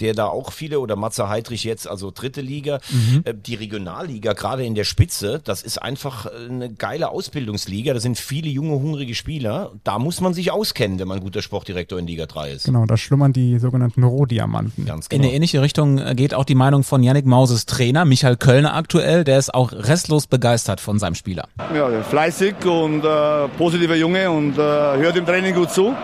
der 0.00 0.12
da 0.12 0.26
auch 0.26 0.52
viele, 0.52 0.80
oder 0.80 0.94
Matze 0.94 1.30
Heidrich 1.30 1.64
jetzt, 1.64 1.88
also 1.88 2.10
dritte 2.10 2.42
Liga, 2.42 2.80
äh, 3.24 3.32
die 3.34 3.54
Regionalliga, 3.54 4.34
gerade 4.34 4.66
in 4.66 4.74
der 4.74 4.84
Spitze, 4.84 5.40
das 5.42 5.62
ist 5.62 5.78
einfach 5.78 6.26
äh, 6.26 6.46
eine 6.46 6.74
geile 6.74 7.08
Ausbildungsliga, 7.08 7.94
da 7.94 8.00
sind 8.00 8.18
viele 8.18 8.48
junge, 8.48 8.74
hungrige 8.74 9.14
Spieler, 9.14 9.72
da 9.82 9.98
muss 9.98 10.20
man 10.20 10.34
sich 10.34 10.50
auskennen, 10.50 10.98
wenn 10.98 11.08
man 11.08 11.20
guter 11.20 11.40
Sportdirektor 11.40 11.98
in 11.98 12.06
Liga 12.06 12.26
3 12.26 12.50
ist. 12.50 12.64
Genau, 12.64 12.84
da 12.84 12.98
schlummern 12.98 13.32
die 13.32 13.58
sogenannten 13.58 14.04
Rohdiamanten. 14.04 14.84
Ganz 14.84 15.06
In 15.06 15.18
genau. 15.18 15.28
eine 15.28 15.34
ähnliche 15.34 15.62
Richtung 15.62 16.02
geht 16.16 16.34
auch 16.34 16.44
die 16.44 16.54
Meinung 16.54 16.84
von 16.84 17.02
Yannick 17.02 17.24
Mauses 17.24 17.64
Trainer, 17.64 18.04
Michael 18.04 18.36
Kölner 18.36 18.74
aktuell. 18.74 19.24
Der 19.24 19.38
ist 19.38 19.54
auch 19.54 19.72
restlos 19.72 20.26
begeistert 20.26 20.80
von 20.80 20.98
seinem 20.98 21.14
Spieler. 21.14 21.48
Ja, 21.74 22.02
fleißig 22.02 22.56
und 22.66 22.73
äh, 23.04 23.48
positiver 23.58 23.94
Junge 23.96 24.30
und 24.30 24.56
äh, 24.58 24.60
hört 24.60 25.16
im 25.16 25.26
Training 25.26 25.54
gut 25.54 25.70
zu. 25.70 25.94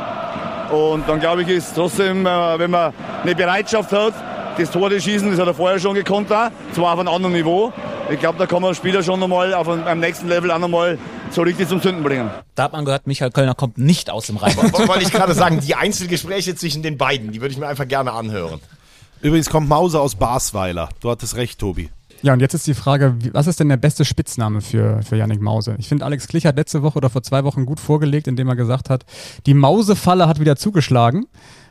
Und 0.71 1.09
dann 1.09 1.19
glaube 1.21 1.43
ich, 1.43 1.49
ist 1.49 1.75
trotzdem, 1.75 2.25
äh, 2.27 2.59
wenn 2.59 2.71
man 2.71 2.93
eine 3.23 3.35
Bereitschaft 3.35 3.93
hat, 3.93 4.15
das 4.57 4.71
Tor 4.71 4.91
zu 4.91 5.01
schießen, 5.01 5.31
das 5.31 5.41
hat 5.41 5.47
er 5.47 5.55
vorher 5.55 5.79
schon 5.79 5.95
gekonnt, 5.95 6.31
auch, 6.33 6.51
zwar 6.73 6.93
auf 6.95 6.99
einem 7.01 7.09
anderen 7.09 7.35
Niveau. 7.35 7.73
Ich 8.11 8.19
glaube, 8.21 8.39
da 8.39 8.47
kann 8.47 8.61
man 8.63 8.75
Spieler 8.75 9.03
schon 9.03 9.21
nochmal 9.21 9.55
auf 9.55 9.69
einem, 9.69 9.87
am 9.87 10.01
nächsten 10.01 10.29
Level 10.29 10.51
auch 10.51 10.59
nochmal 10.59 10.99
so 11.31 11.43
richtig 11.43 11.69
zum 11.69 11.81
Zünden 11.81 12.03
bringen. 12.03 12.29
Da 12.57 12.65
hat 12.65 12.73
man 12.73 12.85
gehört, 12.85 13.07
Michael 13.07 13.31
Kölner 13.31 13.55
kommt 13.55 13.79
nicht 13.79 14.11
aus 14.11 14.27
dem 14.27 14.37
Rhein. 14.37 14.53
Wo- 14.57 14.79
Wollte 14.89 15.03
ich 15.05 15.13
gerade 15.13 15.35
sagen, 15.35 15.61
die 15.61 15.75
Einzelgespräche 15.77 16.55
zwischen 16.57 16.83
den 16.83 16.99
beiden, 16.99 17.31
die 17.33 17.41
würde 17.41 17.53
ich 17.53 17.59
mir 17.59 17.69
einfach 17.69 17.87
gerne 17.87 18.13
anhören. 18.13 18.61
Übrigens 19.23 19.49
kommt 19.51 19.69
Mause 19.69 20.01
aus 20.01 20.15
Basweiler. 20.17 20.89
Du 21.01 21.11
hattest 21.11 21.37
recht, 21.37 21.59
Tobi. 21.61 21.91
Ja, 22.23 22.35
und 22.35 22.41
jetzt 22.41 22.55
ist 22.55 22.67
die 22.67 22.75
Frage, 22.75 23.17
was 23.33 23.47
ist 23.47 23.61
denn 23.61 23.71
der 23.71 23.79
beste 23.79 24.05
Spitzname 24.05 24.61
für, 24.61 25.03
für 25.03 25.17
Yannick 25.17 25.41
Mause? 25.41 25.77
Ich 25.79 25.89
finde, 25.89 26.05
Alex 26.05 26.29
Klich 26.29 26.45
hat 26.45 26.57
letzte 26.57 26.83
Woche 26.83 26.99
oder 26.99 27.09
vor 27.09 27.23
zwei 27.23 27.45
Wochen 27.45 27.65
gut 27.65 27.81
vorgelegt, 27.81 28.29
indem 28.29 28.49
er 28.49 28.57
gesagt 28.57 28.91
hat, 28.91 29.07
die 29.47 29.55
Mausefalle 29.55 30.29
hat 30.29 30.39
wieder 30.39 30.57
zugeschlagen. 30.57 31.27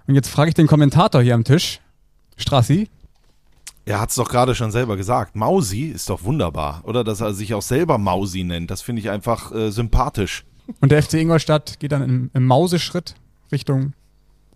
Und 0.07 0.15
jetzt 0.15 0.29
frage 0.29 0.49
ich 0.49 0.55
den 0.55 0.65
Kommentator 0.65 1.21
hier 1.21 1.35
am 1.35 1.43
Tisch, 1.43 1.81
Strassi, 2.35 2.89
Er 3.85 3.99
hat 3.99 4.09
es 4.09 4.15
doch 4.15 4.29
gerade 4.29 4.55
schon 4.55 4.71
selber 4.71 4.97
gesagt. 4.97 5.35
Mausi 5.35 5.85
ist 5.85 6.09
doch 6.09 6.23
wunderbar. 6.23 6.81
Oder 6.83 7.03
dass 7.03 7.21
er 7.21 7.33
sich 7.33 7.53
auch 7.53 7.61
selber 7.61 7.97
Mausi 7.97 8.43
nennt. 8.43 8.71
Das 8.71 8.81
finde 8.81 9.01
ich 9.01 9.09
einfach 9.09 9.51
äh, 9.51 9.71
sympathisch. 9.71 10.45
und 10.79 10.91
der 10.91 11.03
FC 11.03 11.15
Ingolstadt 11.15 11.79
geht 11.79 11.91
dann 11.91 12.01
im, 12.01 12.31
im 12.33 12.45
Mauseschritt 12.45 13.15
Richtung 13.51 13.93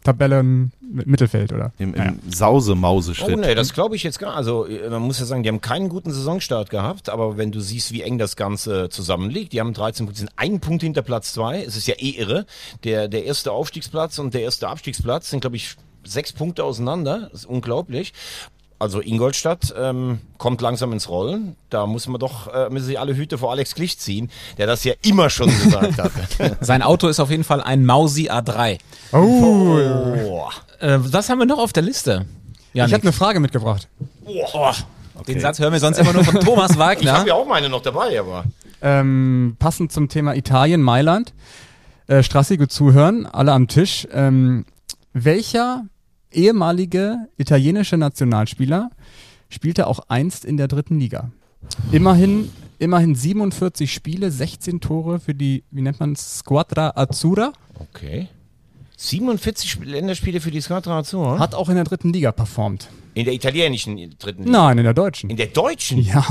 Tabellen 0.03 0.71
Mittelfeld, 0.81 1.51
oder? 1.53 1.71
Im, 1.79 1.91
Naja. 1.91 2.11
im 2.11 2.31
Sause-Mause-Schritt. 2.31 3.35
Oh 3.35 3.39
nee, 3.39 3.55
das 3.55 3.73
glaube 3.73 3.95
ich 3.95 4.03
jetzt 4.03 4.19
gar 4.19 4.35
Also 4.35 4.67
man 4.89 5.01
muss 5.01 5.19
ja 5.19 5.25
sagen, 5.25 5.43
die 5.43 5.49
haben 5.49 5.61
keinen 5.61 5.89
guten 5.89 6.11
Saisonstart 6.11 6.69
gehabt, 6.69 7.09
aber 7.09 7.37
wenn 7.37 7.51
du 7.51 7.59
siehst, 7.59 7.91
wie 7.91 8.01
eng 8.01 8.17
das 8.17 8.35
Ganze 8.35 8.89
zusammenliegt, 8.89 9.53
die 9.53 9.59
haben 9.59 9.73
13 9.73 10.05
Punkte, 10.05 10.19
sind 10.19 10.31
ein 10.35 10.59
Punkt 10.59 10.83
hinter 10.83 11.01
Platz 11.01 11.33
zwei. 11.33 11.63
Es 11.63 11.75
ist 11.75 11.87
ja 11.87 11.95
eh 11.97 12.11
irre. 12.11 12.45
Der, 12.83 13.07
der 13.07 13.25
erste 13.25 13.51
Aufstiegsplatz 13.51 14.19
und 14.19 14.33
der 14.33 14.41
erste 14.41 14.67
Abstiegsplatz 14.67 15.29
sind, 15.29 15.41
glaube 15.41 15.55
ich, 15.55 15.75
sechs 16.03 16.33
Punkte 16.33 16.63
auseinander. 16.63 17.29
Das 17.31 17.41
ist 17.41 17.45
unglaublich. 17.45 18.13
Also 18.79 18.99
Ingolstadt 19.01 19.73
ähm, 19.77 20.19
kommt 20.37 20.59
langsam 20.61 20.91
ins 20.91 21.07
Rollen. 21.07 21.55
Da 21.69 21.85
muss 21.87 22.07
man 22.07 22.19
doch, 22.19 22.53
äh, 22.53 22.69
müssen 22.69 22.85
sich 22.87 22.99
alle 22.99 23.15
Hüte 23.15 23.37
vor 23.37 23.51
Alex 23.51 23.75
Klicht 23.75 24.01
ziehen, 24.01 24.29
der 24.57 24.67
das 24.67 24.83
ja 24.83 24.93
immer 25.05 25.29
schon 25.29 25.47
gesagt 25.47 25.97
hat. 25.97 26.11
Sein 26.61 26.81
Auto 26.81 27.07
ist 27.07 27.19
auf 27.19 27.29
jeden 27.29 27.43
Fall 27.45 27.61
ein 27.61 27.85
Mausi 27.85 28.29
A3. 28.29 28.79
Oh, 29.13 29.17
oh. 29.17 30.49
Äh, 30.79 30.97
was 30.99 31.29
haben 31.29 31.39
wir 31.39 31.45
noch 31.45 31.59
auf 31.59 31.71
der 31.71 31.83
Liste? 31.83 32.25
Ja, 32.73 32.85
ich 32.85 32.93
habe 32.93 33.03
eine 33.03 33.13
Frage 33.13 33.39
mitgebracht. 33.39 33.87
oh, 34.25 34.71
Den 35.27 35.39
Satz 35.39 35.59
hören 35.59 35.71
wir 35.71 35.79
sonst 35.79 35.99
immer 35.99 36.11
nur 36.11 36.23
von 36.25 36.39
Thomas 36.41 36.71
Ich 36.73 36.77
Wagner. 36.77 37.13
habe 37.19 37.29
ja 37.29 37.35
auch 37.35 37.47
meine 37.47 37.69
noch 37.69 37.81
dabei, 37.81 38.19
aber. 38.19 38.43
Ähm, 38.81 39.55
passend 39.59 39.91
zum 39.93 40.09
Thema 40.09 40.35
Italien, 40.35 40.81
Mailand. 40.81 41.33
Äh, 42.07 42.21
Strassi, 42.23 42.57
gut 42.57 42.71
zuhören, 42.71 43.25
alle 43.27 43.53
am 43.53 43.67
Tisch. 43.69 44.07
Ähm, 44.11 44.65
welcher 45.13 45.85
ehemalige 46.33 47.27
italienische 47.37 47.97
Nationalspieler 47.97 48.89
spielte 49.49 49.87
auch 49.87 49.99
einst 50.09 50.45
in 50.45 50.57
der 50.57 50.67
dritten 50.67 50.99
Liga? 50.99 51.31
Immerhin, 51.91 52.49
immerhin 52.79 53.15
47 53.15 53.91
Spiele, 53.93 54.31
16 54.31 54.81
Tore 54.81 55.19
für 55.19 55.33
die, 55.33 55.63
wie 55.71 55.81
nennt 55.81 55.99
man 55.99 56.13
es, 56.13 56.39
Squadra 56.39 56.91
Azzurra. 56.95 57.53
Okay. 57.79 58.27
47 58.97 59.69
Sp- 59.71 59.85
Länderspiele 59.85 60.39
für 60.41 60.51
die 60.51 60.61
Squadra 60.61 60.99
Azzurra? 60.99 61.39
Hat 61.39 61.55
auch 61.55 61.69
in 61.69 61.75
der 61.75 61.83
dritten 61.83 62.11
Liga 62.13 62.31
performt. 62.31 62.89
In 63.13 63.25
der 63.25 63.33
italienischen 63.33 63.95
dritten 64.19 64.43
Liga. 64.43 64.51
Nein, 64.65 64.77
in 64.79 64.83
der 64.83 64.93
deutschen. 64.93 65.29
In 65.29 65.37
der 65.37 65.47
deutschen? 65.47 65.99
Ja, 66.01 66.21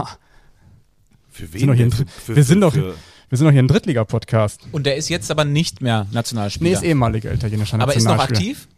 Für 1.30 1.50
wir 1.52 1.60
sind 1.60 1.68
doch 1.68 1.74
hier 1.74 1.86
ein, 1.86 1.90
Für- 1.92 1.96
Dritt- 2.04 2.10
für- 2.10 2.36
wir 2.36 2.44
sind 2.44 2.60
doch, 2.60 2.72
für- 2.72 2.94
wir 3.28 3.38
sind 3.38 3.46
doch 3.46 3.52
hier 3.52 3.62
ein 3.62 3.68
Drittliga-Podcast. 3.68 4.60
Und 4.72 4.84
der 4.84 4.96
ist 4.96 5.08
jetzt 5.08 5.30
aber 5.30 5.44
nicht 5.46 5.80
mehr 5.80 6.04
Nee, 6.10 6.14
Nationalspieler. 6.14 6.72
ist 6.72 6.82
ehemaliger 6.82 7.32
italienischer 7.32 7.80
aber 7.80 7.94
ist 7.94 8.04
noch 8.04 8.16
Nationalspieler. 8.16 8.50
aktiv? 8.52 8.68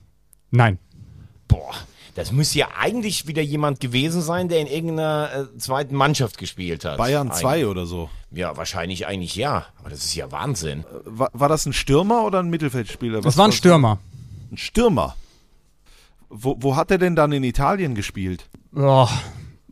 Nein. 0.53 0.79
Boah, 1.49 1.75
das 2.15 2.31
muss 2.31 2.55
ja 2.55 2.69
eigentlich 2.79 3.27
wieder 3.27 3.43
jemand 3.43 3.81
gewesen 3.81 4.23
sein, 4.23 4.49
der 4.49 4.61
in 4.61 4.67
irgendeiner 4.69 5.49
äh, 5.55 5.59
zweiten 5.59 5.97
Mannschaft 5.97 6.39
gespielt 6.39 6.85
hat. 6.85 6.97
Bayern 6.97 7.33
2 7.33 7.49
Eigentlich. 7.49 7.67
oder 7.67 7.87
so. 7.87 8.09
Ja, 8.31 8.57
wahrscheinlich 8.57 9.07
eigentlich 9.07 9.35
ja. 9.35 9.67
Aber 9.79 9.91
das 9.91 10.05
ist 10.05 10.15
ja 10.15 10.31
Wahnsinn. 10.31 10.85
War, 11.05 11.31
war 11.33 11.49
das 11.49 11.67
ein 11.67 11.73
Stürmer 11.73 12.25
oder 12.25 12.39
ein 12.39 12.51
Mittelfeldspieler? 12.51 13.19
Das 13.19 13.25
Was 13.25 13.37
war 13.37 13.47
ein? 13.47 13.53
Stürmer. 13.53 13.99
Ein 14.53 14.59
Stürmer. 14.59 15.17
Wo, 16.29 16.57
wo 16.59 16.77
hat 16.77 16.91
er 16.91 16.99
denn 16.99 17.17
dann 17.17 17.33
in 17.33 17.45
Italien 17.45 17.95
gespielt? 17.95 18.49
Boah, 18.71 19.11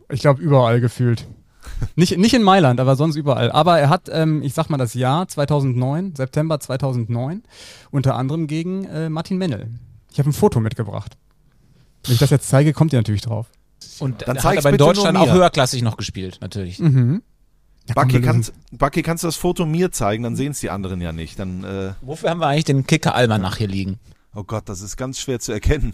ich 0.09 0.21
glaube 0.21 0.41
überall 0.41 0.81
gefühlt. 0.81 1.27
Nicht, 1.95 2.17
nicht 2.17 2.33
in 2.33 2.43
Mailand, 2.43 2.79
aber 2.79 2.95
sonst 2.95 3.15
überall. 3.15 3.51
Aber 3.51 3.79
er 3.79 3.89
hat, 3.89 4.09
ähm, 4.11 4.41
ich 4.41 4.53
sag 4.53 4.69
mal, 4.69 4.77
das 4.77 4.93
Jahr 4.93 5.27
2009, 5.27 6.15
September 6.15 6.59
2009, 6.59 7.43
unter 7.91 8.15
anderem 8.15 8.47
gegen 8.47 8.85
äh, 8.85 9.09
Martin 9.09 9.37
Mennel. 9.37 9.69
Ich 10.11 10.19
habe 10.19 10.29
ein 10.29 10.33
Foto 10.33 10.59
mitgebracht. 10.59 11.17
Wenn 12.05 12.13
ich 12.13 12.19
das 12.19 12.29
jetzt 12.29 12.49
zeige, 12.49 12.73
kommt 12.73 12.93
ihr 12.93 12.99
natürlich 12.99 13.21
drauf. 13.21 13.47
Und 13.99 14.27
Dann 14.27 14.37
er 14.37 14.43
hat 14.43 14.57
aber 14.57 14.69
in 14.69 14.77
Deutschland 14.77 15.17
auch 15.17 15.31
höherklassig 15.31 15.81
noch 15.81 15.97
gespielt, 15.97 16.39
natürlich. 16.41 16.79
Mhm. 16.79 17.21
Ja, 17.87 17.95
Bucky, 17.95 18.21
kannst, 18.21 18.53
Bucky, 18.71 19.01
kannst 19.01 19.23
du 19.23 19.27
das 19.27 19.35
Foto 19.35 19.65
mir 19.65 19.91
zeigen? 19.91 20.23
Dann 20.23 20.35
sehen 20.35 20.51
es 20.51 20.59
die 20.61 20.69
anderen 20.69 21.01
ja 21.01 21.11
nicht. 21.11 21.37
Dann, 21.37 21.63
äh, 21.63 21.93
Wofür 22.01 22.29
haben 22.29 22.39
wir 22.39 22.47
eigentlich 22.47 22.63
den 22.63 22.87
Kicker 22.87 23.13
Almanach 23.13 23.57
hier 23.57 23.67
liegen? 23.67 23.99
oh 24.35 24.43
Gott, 24.43 24.67
das 24.69 24.81
ist 24.81 24.97
ganz 24.97 25.19
schwer 25.19 25.39
zu 25.39 25.51
erkennen. 25.51 25.93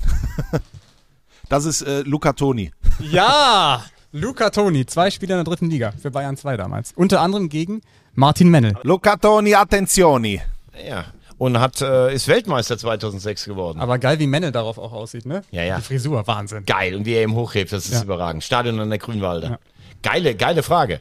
das 1.50 1.66
ist 1.66 1.82
äh, 1.82 2.02
Luca 2.02 2.34
Toni. 2.34 2.72
Ja! 3.00 3.84
Luca 4.12 4.50
Toni, 4.50 4.86
zwei 4.88 5.12
Spieler 5.12 5.36
in 5.36 5.46
der 5.46 5.54
dritten 5.54 5.70
Liga 5.70 5.92
für 5.92 6.10
Bayern 6.10 6.36
2 6.36 6.58
damals. 6.58 6.94
Unter 6.96 7.22
anderem 7.22 7.48
gegen 7.48 7.82
Martin 8.14 8.50
Mennel. 8.50 8.76
Luca 8.82 9.16
Toni, 9.18 9.54
attenzioni. 9.54 10.42
Ja. 10.86 11.06
Und 11.40 11.60
hat, 11.60 11.82
äh, 11.82 12.14
ist 12.14 12.28
Weltmeister 12.28 12.78
2006 12.78 13.46
geworden. 13.46 13.80
Aber 13.80 13.98
geil, 13.98 14.20
wie 14.20 14.28
Mennel 14.28 14.52
darauf 14.52 14.78
auch 14.78 14.92
aussieht, 14.92 15.26
ne? 15.26 15.42
Ja, 15.50 15.64
ja. 15.64 15.78
Die 15.78 15.82
Frisur, 15.84 16.28
Wahnsinn. 16.28 16.66
Geil. 16.66 16.94
Und 16.96 17.06
wie 17.06 17.14
er 17.14 17.24
ihm 17.24 17.34
hochhebt, 17.34 17.72
das 17.72 17.86
ist 17.86 17.94
Ja. 17.94 18.04
überragend. 18.04 18.44
Stadion 18.44 18.80
an 18.80 18.90
der 18.90 19.00
Grünwalde. 19.00 19.48
Ja. 19.48 19.60
Geile, 20.04 20.36
geile 20.36 20.62
Frage. 20.64 21.00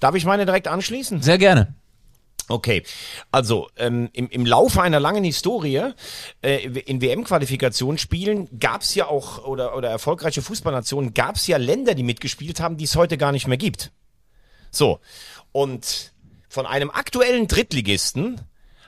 Darf 0.00 0.14
ich 0.16 0.24
meine 0.24 0.46
direkt 0.46 0.66
anschließen? 0.68 1.22
Sehr 1.22 1.38
gerne. 1.38 1.74
Okay, 2.46 2.82
also 3.30 3.68
ähm, 3.78 4.10
im, 4.12 4.28
im 4.28 4.44
Laufe 4.44 4.82
einer 4.82 5.00
langen 5.00 5.24
Historie 5.24 5.92
äh, 6.42 6.56
in 6.80 7.00
WM-Qualifikationsspielen 7.00 8.58
gab 8.60 8.82
es 8.82 8.94
ja 8.94 9.06
auch, 9.06 9.44
oder, 9.46 9.74
oder 9.76 9.88
erfolgreiche 9.88 10.42
Fußballnationen, 10.42 11.14
gab 11.14 11.36
es 11.36 11.46
ja 11.46 11.56
Länder, 11.56 11.94
die 11.94 12.02
mitgespielt 12.02 12.60
haben, 12.60 12.76
die 12.76 12.84
es 12.84 12.96
heute 12.96 13.16
gar 13.16 13.32
nicht 13.32 13.46
mehr 13.46 13.56
gibt. 13.56 13.92
So, 14.70 14.98
und 15.52 16.12
von 16.50 16.66
einem 16.66 16.90
aktuellen 16.90 17.48
Drittligisten 17.48 18.40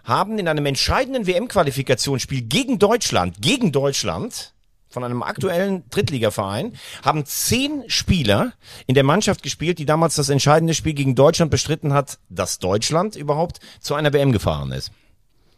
haben 0.06 0.38
in 0.38 0.48
einem 0.48 0.64
entscheidenden 0.64 1.26
WM-Qualifikationsspiel 1.26 2.42
gegen 2.42 2.78
Deutschland, 2.78 3.36
gegen 3.42 3.72
Deutschland, 3.72 4.54
von 4.88 5.04
einem 5.04 5.22
aktuellen 5.22 5.82
Drittligaverein, 5.90 6.72
haben 7.04 7.26
zehn 7.26 7.82
Spieler 7.88 8.52
in 8.86 8.94
der 8.94 9.04
Mannschaft 9.04 9.42
gespielt, 9.42 9.78
die 9.78 9.84
damals 9.84 10.14
das 10.14 10.30
entscheidende 10.30 10.72
Spiel 10.72 10.94
gegen 10.94 11.14
Deutschland 11.14 11.50
bestritten 11.50 11.92
hat, 11.92 12.18
dass 12.30 12.60
Deutschland 12.60 13.14
überhaupt 13.14 13.58
zu 13.80 13.94
einer 13.94 14.12
WM 14.14 14.32
gefahren 14.32 14.72
ist. 14.72 14.92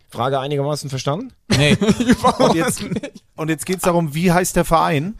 Frage 0.08 0.40
einigermaßen 0.40 0.88
verstanden? 0.90 1.32
Nee, 1.56 1.76
Und 2.38 2.54
jetzt, 2.56 2.82
und 3.36 3.50
jetzt 3.50 3.66
geht 3.66 3.76
es 3.76 3.82
darum, 3.82 4.14
wie 4.14 4.32
heißt 4.32 4.56
der 4.56 4.64
Verein? 4.64 5.18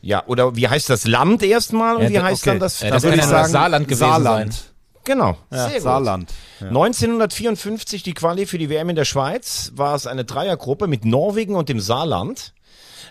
Ja, 0.00 0.26
oder 0.26 0.56
wie 0.56 0.66
heißt 0.66 0.90
das 0.90 1.06
Land 1.06 1.42
erstmal 1.44 1.96
und 1.96 2.02
Ja, 2.04 2.08
wie 2.10 2.18
heißt 2.20 2.42
okay. 2.42 2.50
dann 2.50 2.58
das? 2.58 2.80
Ja, 2.80 2.88
Da 2.88 2.94
das 2.94 3.02
würde 3.04 3.18
ich 3.18 3.24
sagen, 3.24 3.52
Saarland 3.52 3.86
gewesen 3.86 4.00
Saarland. 4.00 4.52
sein. 4.54 4.62
Genau. 5.04 5.36
Sehr 5.50 5.70
gut. 5.72 5.82
Saarland. 5.82 6.32
1954 6.60 8.02
die 8.02 8.14
Quali 8.14 8.46
für 8.46 8.58
die 8.58 8.70
WM 8.70 8.90
in 8.90 8.96
der 8.96 9.04
Schweiz 9.04 9.72
war 9.74 9.94
es 9.94 10.06
eine 10.06 10.24
Dreiergruppe 10.24 10.86
mit 10.86 11.04
Norwegen 11.04 11.54
und 11.54 11.68
dem 11.68 11.80
Saarland. 11.80 12.54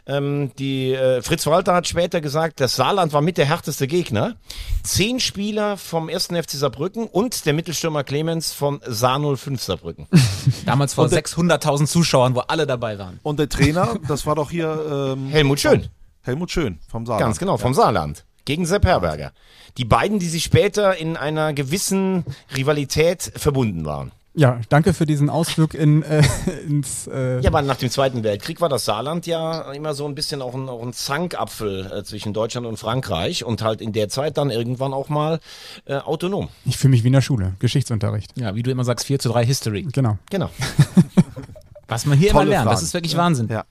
Ähm, 0.08 0.52
die 0.58 0.94
äh, 0.94 1.22
Fritz 1.22 1.46
Walter 1.46 1.76
hat 1.76 1.88
später 1.88 2.22
gesagt, 2.22 2.60
das 2.60 2.76
Saarland 2.76 3.14
war 3.14 3.22
mit 3.22 3.38
der 3.38 3.46
härteste 3.46 3.88
Gegner. 3.88 4.36
Zehn 4.84 5.20
Spieler 5.20 5.78
vom 5.78 6.10
1. 6.10 6.28
FC 6.28 6.52
Saarbrücken 6.52 7.06
und 7.06 7.46
der 7.46 7.54
Mittelstürmer 7.54 8.04
Clemens 8.04 8.52
von 8.52 8.82
Saar 8.86 9.20
05 9.38 9.62
Saarbrücken. 9.62 10.08
damals 10.66 10.96
vor 10.96 11.06
600.000 11.06 11.86
Zuschauern, 11.86 12.36
wo 12.36 12.40
alle 12.40 12.66
dabei 12.66 12.98
waren. 12.98 13.20
Und 13.22 13.40
der 13.40 13.50
Trainer, 13.50 14.00
das 14.08 14.26
war 14.26 14.36
doch 14.36 14.50
hier 14.50 15.16
ähm, 15.16 15.30
Helmut 15.30 15.60
Schön. 15.60 15.88
Helmut 16.24 16.52
Schön 16.52 16.80
vom 16.88 17.06
Saarland. 17.06 17.28
Ganz 17.28 17.40
genau, 17.40 17.58
vom 17.58 17.74
Saarland. 17.74 18.26
Gegen 18.46 18.66
Sepp 18.66 18.86
Herberger. 18.86 19.32
Die 19.78 19.86
beiden, 19.86 20.20
die 20.20 20.28
sich 20.28 20.44
später 20.44 20.98
in 20.98 21.16
einer 21.18 21.54
gewissen 21.54 22.26
Rivalität 22.56 23.32
verbunden 23.36 23.86
waren. 23.86 24.12
Ja, 24.34 24.62
danke 24.70 24.94
für 24.94 25.06
diesen 25.06 25.30
Ausflug 25.30 25.74
in, 25.74 26.04
äh, 26.04 26.24
ins. 26.66 27.06
Äh, 27.08 27.42
Ja, 27.42 27.50
aber 27.50 27.62
nach 27.62 27.76
dem 27.76 27.90
Zweiten 27.90 28.24
Weltkrieg 28.24 28.62
war 28.62 28.70
das 28.70 28.86
Saarland 28.86 29.26
ja 29.28 29.74
immer 29.74 29.94
so 29.94 30.06
ein 30.08 30.16
bisschen 30.16 30.42
auch 30.42 30.54
ein, 30.54 30.70
auch 30.70 30.82
ein 30.82 30.94
Zankapfel 30.94 31.92
äh, 31.92 32.04
zwischen 32.06 32.34
Deutschland 32.34 32.66
und 32.66 32.78
Frankreich 32.78 33.44
und 33.44 33.62
halt 33.62 33.82
in 33.82 33.92
der 33.92 34.08
Zeit 34.08 34.38
dann 34.38 34.50
irgendwann 34.50 34.94
auch 34.94 35.10
mal 35.10 35.40
äh, 35.84 35.96
autonom. 35.96 36.48
Ich 36.64 36.78
fühle 36.78 36.92
mich 36.92 37.04
wie 37.04 37.08
in 37.08 37.14
der 37.14 37.22
Schule. 37.22 37.56
Geschichtsunterricht. 37.60 38.32
Ja, 38.38 38.56
wie 38.56 38.64
du 38.64 38.72
immer 38.72 38.86
sagst, 38.86 39.06
4 39.08 39.20
zu 39.20 39.30
3 39.30 39.46
History. 39.46 39.88
Genau. 39.92 40.18
Genau. 40.30 40.50
Was 41.90 42.06
man 42.06 42.18
hier 42.18 42.30
immer 42.30 42.40
Tolle 42.40 42.52
lernt, 42.52 42.68
das 42.68 42.76
Fragen. 42.76 42.86
ist 42.86 42.94
wirklich 42.94 43.18
Wahnsinn. 43.18 43.50
Ja. 43.50 43.66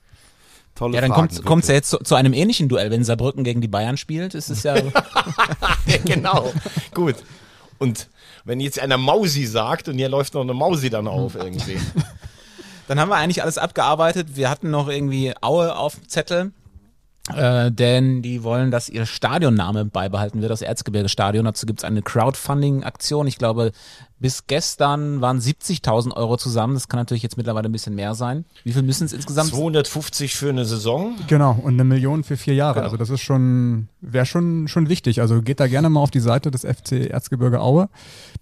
Tolle 0.81 0.95
Ja, 0.95 1.01
dann 1.01 1.11
Fragen, 1.11 1.29
kommt 1.29 1.45
kommt's 1.45 1.67
ja 1.67 1.75
jetzt 1.75 1.91
zu, 1.91 1.99
zu 1.99 2.15
einem 2.15 2.33
ähnlichen 2.33 2.67
Duell, 2.67 2.89
wenn 2.89 3.03
Saarbrücken 3.03 3.43
gegen 3.43 3.61
die 3.61 3.67
Bayern 3.67 3.97
spielt. 3.97 4.33
Ist 4.33 4.49
es 4.49 4.63
ja 4.63 4.75
ja, 5.85 5.97
genau. 6.03 6.51
Gut. 6.93 7.17
Und 7.77 8.09
wenn 8.43 8.59
jetzt 8.59 8.79
einer 8.79 8.97
Mausi 8.97 9.45
sagt 9.45 9.87
und 9.87 9.95
hier 9.95 10.09
läuft 10.09 10.33
noch 10.33 10.41
eine 10.41 10.53
Mausi 10.53 10.89
dann 10.89 11.07
auf 11.07 11.35
irgendwie. 11.35 11.77
Dann 12.87 12.99
haben 12.99 13.09
wir 13.09 13.15
eigentlich 13.15 13.41
alles 13.41 13.57
abgearbeitet. 13.57 14.35
Wir 14.35 14.49
hatten 14.49 14.69
noch 14.69 14.89
irgendwie 14.89 15.33
Aue 15.39 15.77
auf 15.77 15.95
dem 15.95 16.09
Zettel. 16.09 16.51
Äh, 17.33 17.71
denn 17.71 18.21
die 18.21 18.43
wollen, 18.43 18.69
dass 18.69 18.89
ihr 18.89 19.05
Stadionname 19.05 19.85
beibehalten 19.85 20.41
wird, 20.41 20.51
das 20.51 20.61
Erzgebirge-Stadion. 20.61 21.45
Dazu 21.45 21.65
gibt 21.65 21.79
es 21.79 21.83
eine 21.85 22.01
Crowdfunding-Aktion. 22.01 23.27
Ich 23.27 23.37
glaube, 23.37 23.71
bis 24.21 24.45
gestern 24.45 25.19
waren 25.19 25.39
70.000 25.39 26.15
Euro 26.15 26.37
zusammen. 26.37 26.75
Das 26.75 26.87
kann 26.87 26.99
natürlich 26.99 27.23
jetzt 27.23 27.37
mittlerweile 27.37 27.67
ein 27.67 27.71
bisschen 27.71 27.95
mehr 27.95 28.13
sein. 28.13 28.45
Wie 28.63 28.71
viel 28.71 28.83
müssen 28.83 29.05
es 29.05 29.13
insgesamt? 29.13 29.49
250 29.49 30.35
für 30.35 30.49
eine 30.49 30.63
Saison. 30.63 31.15
Genau, 31.27 31.59
und 31.61 31.73
eine 31.73 31.83
Million 31.83 32.23
für 32.23 32.37
vier 32.37 32.53
Jahre. 32.53 32.75
Genau. 32.75 32.85
Also 32.85 32.97
das 32.97 33.09
ist 33.09 33.21
schon, 33.21 33.87
wäre 33.99 34.27
schon, 34.27 34.67
schon 34.67 34.89
wichtig. 34.89 35.21
Also 35.21 35.41
geht 35.41 35.59
da 35.59 35.65
gerne 35.65 35.89
mal 35.89 36.01
auf 36.01 36.11
die 36.11 36.19
Seite 36.19 36.51
des 36.51 36.61
FC 36.61 37.09
Erzgebirge 37.09 37.59
Aue, 37.61 37.89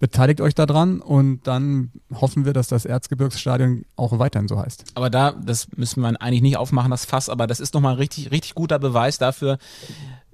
beteiligt 0.00 0.42
euch 0.42 0.54
daran 0.54 1.00
und 1.00 1.46
dann 1.46 1.90
hoffen 2.12 2.44
wir, 2.44 2.52
dass 2.52 2.68
das 2.68 2.84
Erzgebirgsstadion 2.84 3.86
auch 3.96 4.18
weiterhin 4.18 4.48
so 4.48 4.58
heißt. 4.58 4.84
Aber 4.94 5.08
da, 5.08 5.32
das 5.32 5.68
müssen 5.76 6.02
wir 6.02 6.20
eigentlich 6.20 6.42
nicht 6.42 6.58
aufmachen, 6.58 6.90
das 6.90 7.06
Fass, 7.06 7.30
aber 7.30 7.46
das 7.46 7.58
ist 7.58 7.72
nochmal 7.72 7.94
ein 7.94 7.98
richtig, 7.98 8.30
richtig 8.30 8.54
guter 8.54 8.78
Beweis 8.78 9.16
dafür, 9.16 9.56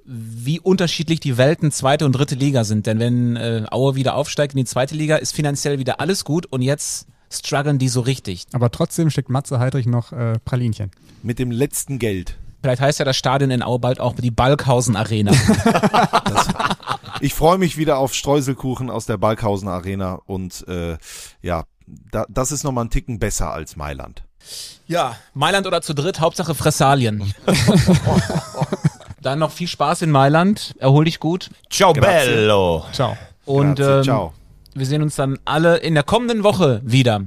wie 0.07 0.61
unterschiedlich 0.61 1.20
die 1.20 1.36
Welten 1.36 1.72
zweite 1.72 2.04
und 2.04 2.12
dritte 2.12 2.34
Liga 2.34 2.64
sind. 2.64 2.86
Denn 2.86 2.98
wenn 2.98 3.36
äh, 3.36 3.64
Aue 3.70 3.94
wieder 3.94 4.14
aufsteigt 4.14 4.54
in 4.54 4.59
die 4.59 4.64
zweite 4.64 4.94
Liga, 4.94 5.16
ist 5.16 5.34
finanziell 5.34 5.78
wieder 5.78 6.00
alles 6.00 6.24
gut 6.24 6.46
und 6.46 6.62
jetzt 6.62 7.07
strugglen 7.30 7.78
die 7.78 7.88
so 7.88 8.00
richtig. 8.00 8.46
Aber 8.52 8.70
trotzdem 8.70 9.11
schickt 9.11 9.28
Matze 9.30 9.59
Heidrich 9.59 9.86
noch 9.86 10.12
äh, 10.12 10.38
Pralinchen. 10.44 10.90
Mit 11.22 11.38
dem 11.38 11.50
letzten 11.50 11.98
Geld. 11.98 12.36
Vielleicht 12.62 12.80
heißt 12.80 12.98
ja 12.98 13.04
das 13.04 13.16
Stadion 13.16 13.50
in 13.50 13.62
Aue 13.62 13.78
bald 13.78 14.00
auch 14.00 14.14
die 14.14 14.30
Balkhausen 14.30 14.96
Arena. 14.96 15.32
Ich 17.20 17.34
freue 17.34 17.59
mich 17.59 17.76
wieder 17.76 17.98
auf 17.98 18.14
Streuselkuchen 18.14 18.90
aus 18.90 19.07
der 19.07 19.16
Balkhausen 19.16 19.68
Arena 19.68 20.20
und 20.26 20.66
äh, 20.68 20.98
ja, 21.42 21.64
da, 21.86 22.26
das 22.28 22.52
ist 22.52 22.64
nochmal 22.64 22.84
ein 22.84 22.90
Ticken 22.90 23.18
besser 23.18 23.52
als 23.52 23.76
Mailand. 23.76 24.22
ja, 24.86 25.16
Mailand 25.34 25.66
oder 25.66 25.80
zu 25.82 25.94
dritt, 25.94 26.20
Hauptsache 26.20 26.54
Fressalien. 26.54 27.32
Dann 29.27 29.41
noch 29.41 29.51
viel 29.51 29.66
Spaß 29.66 30.03
in 30.03 30.12
Mailand. 30.12 30.77
Erhol 30.79 31.05
dich 31.05 31.18
gut. 31.18 31.51
Ciao, 31.68 31.93
Grazie. 31.93 32.29
bello. 32.31 32.85
Ciao. 32.93 33.16
Und 33.45 33.74
Grazie, 33.74 33.91
ähm, 33.97 34.03
ciao. 34.05 34.33
wir 34.74 34.87
sehen 34.87 35.03
uns 35.03 35.16
dann 35.16 35.37
alle 35.45 35.79
in 35.79 35.95
der 35.95 36.05
kommenden 36.05 36.45
Woche 36.45 36.81
wieder. 36.85 37.22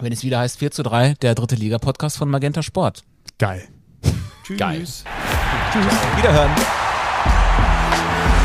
Wenn 0.00 0.12
es 0.12 0.22
wieder 0.22 0.38
heißt 0.38 0.56
4 0.60 0.70
zu 0.70 0.84
3, 0.84 1.14
der 1.14 1.34
dritte 1.34 1.56
Liga-Podcast 1.56 2.16
von 2.16 2.30
Magenta 2.30 2.62
Sport. 2.62 3.02
Geil. 3.40 3.66
Tschüss. 4.44 4.56
Geil. 4.56 4.84
Wiederhören. 6.16 6.50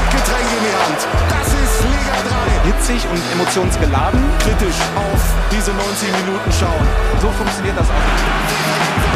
Getränke 0.09 0.55
in 0.57 0.63
die 0.65 0.75
Hand. 0.83 1.07
Das 1.29 1.47
ist 1.49 1.83
Liga 1.83 2.17
3. 2.63 2.71
hitzig 2.71 3.07
und 3.11 3.21
emotionsgeladen. 3.33 4.19
Kritisch 4.39 4.81
auf 4.95 5.35
diese 5.51 5.69
90 5.69 6.09
Minuten 6.25 6.51
schauen. 6.51 6.87
So 7.21 7.29
funktioniert 7.29 7.77
das 7.77 7.87
auch. 7.87 9.10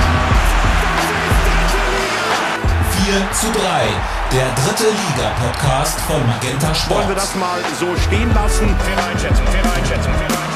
4 3.05 3.13
zu 3.33 3.51
3, 3.51 3.87
der 4.31 4.47
dritte 4.55 4.85
Liga-Podcast 4.89 5.99
von 6.07 6.25
Magenta 6.25 6.73
Sport. 6.73 7.01
Wollen 7.01 7.09
wir 7.09 7.15
das 7.15 7.35
mal 7.35 7.59
so 7.79 7.95
stehen 7.97 8.33
lassen? 8.33 8.75
Fair 8.79 9.05
Einschätzung, 9.05 9.45
faire 9.45 9.73
Einschätzung, 9.75 10.11
faire 10.15 10.25
Einschätzung. 10.25 10.54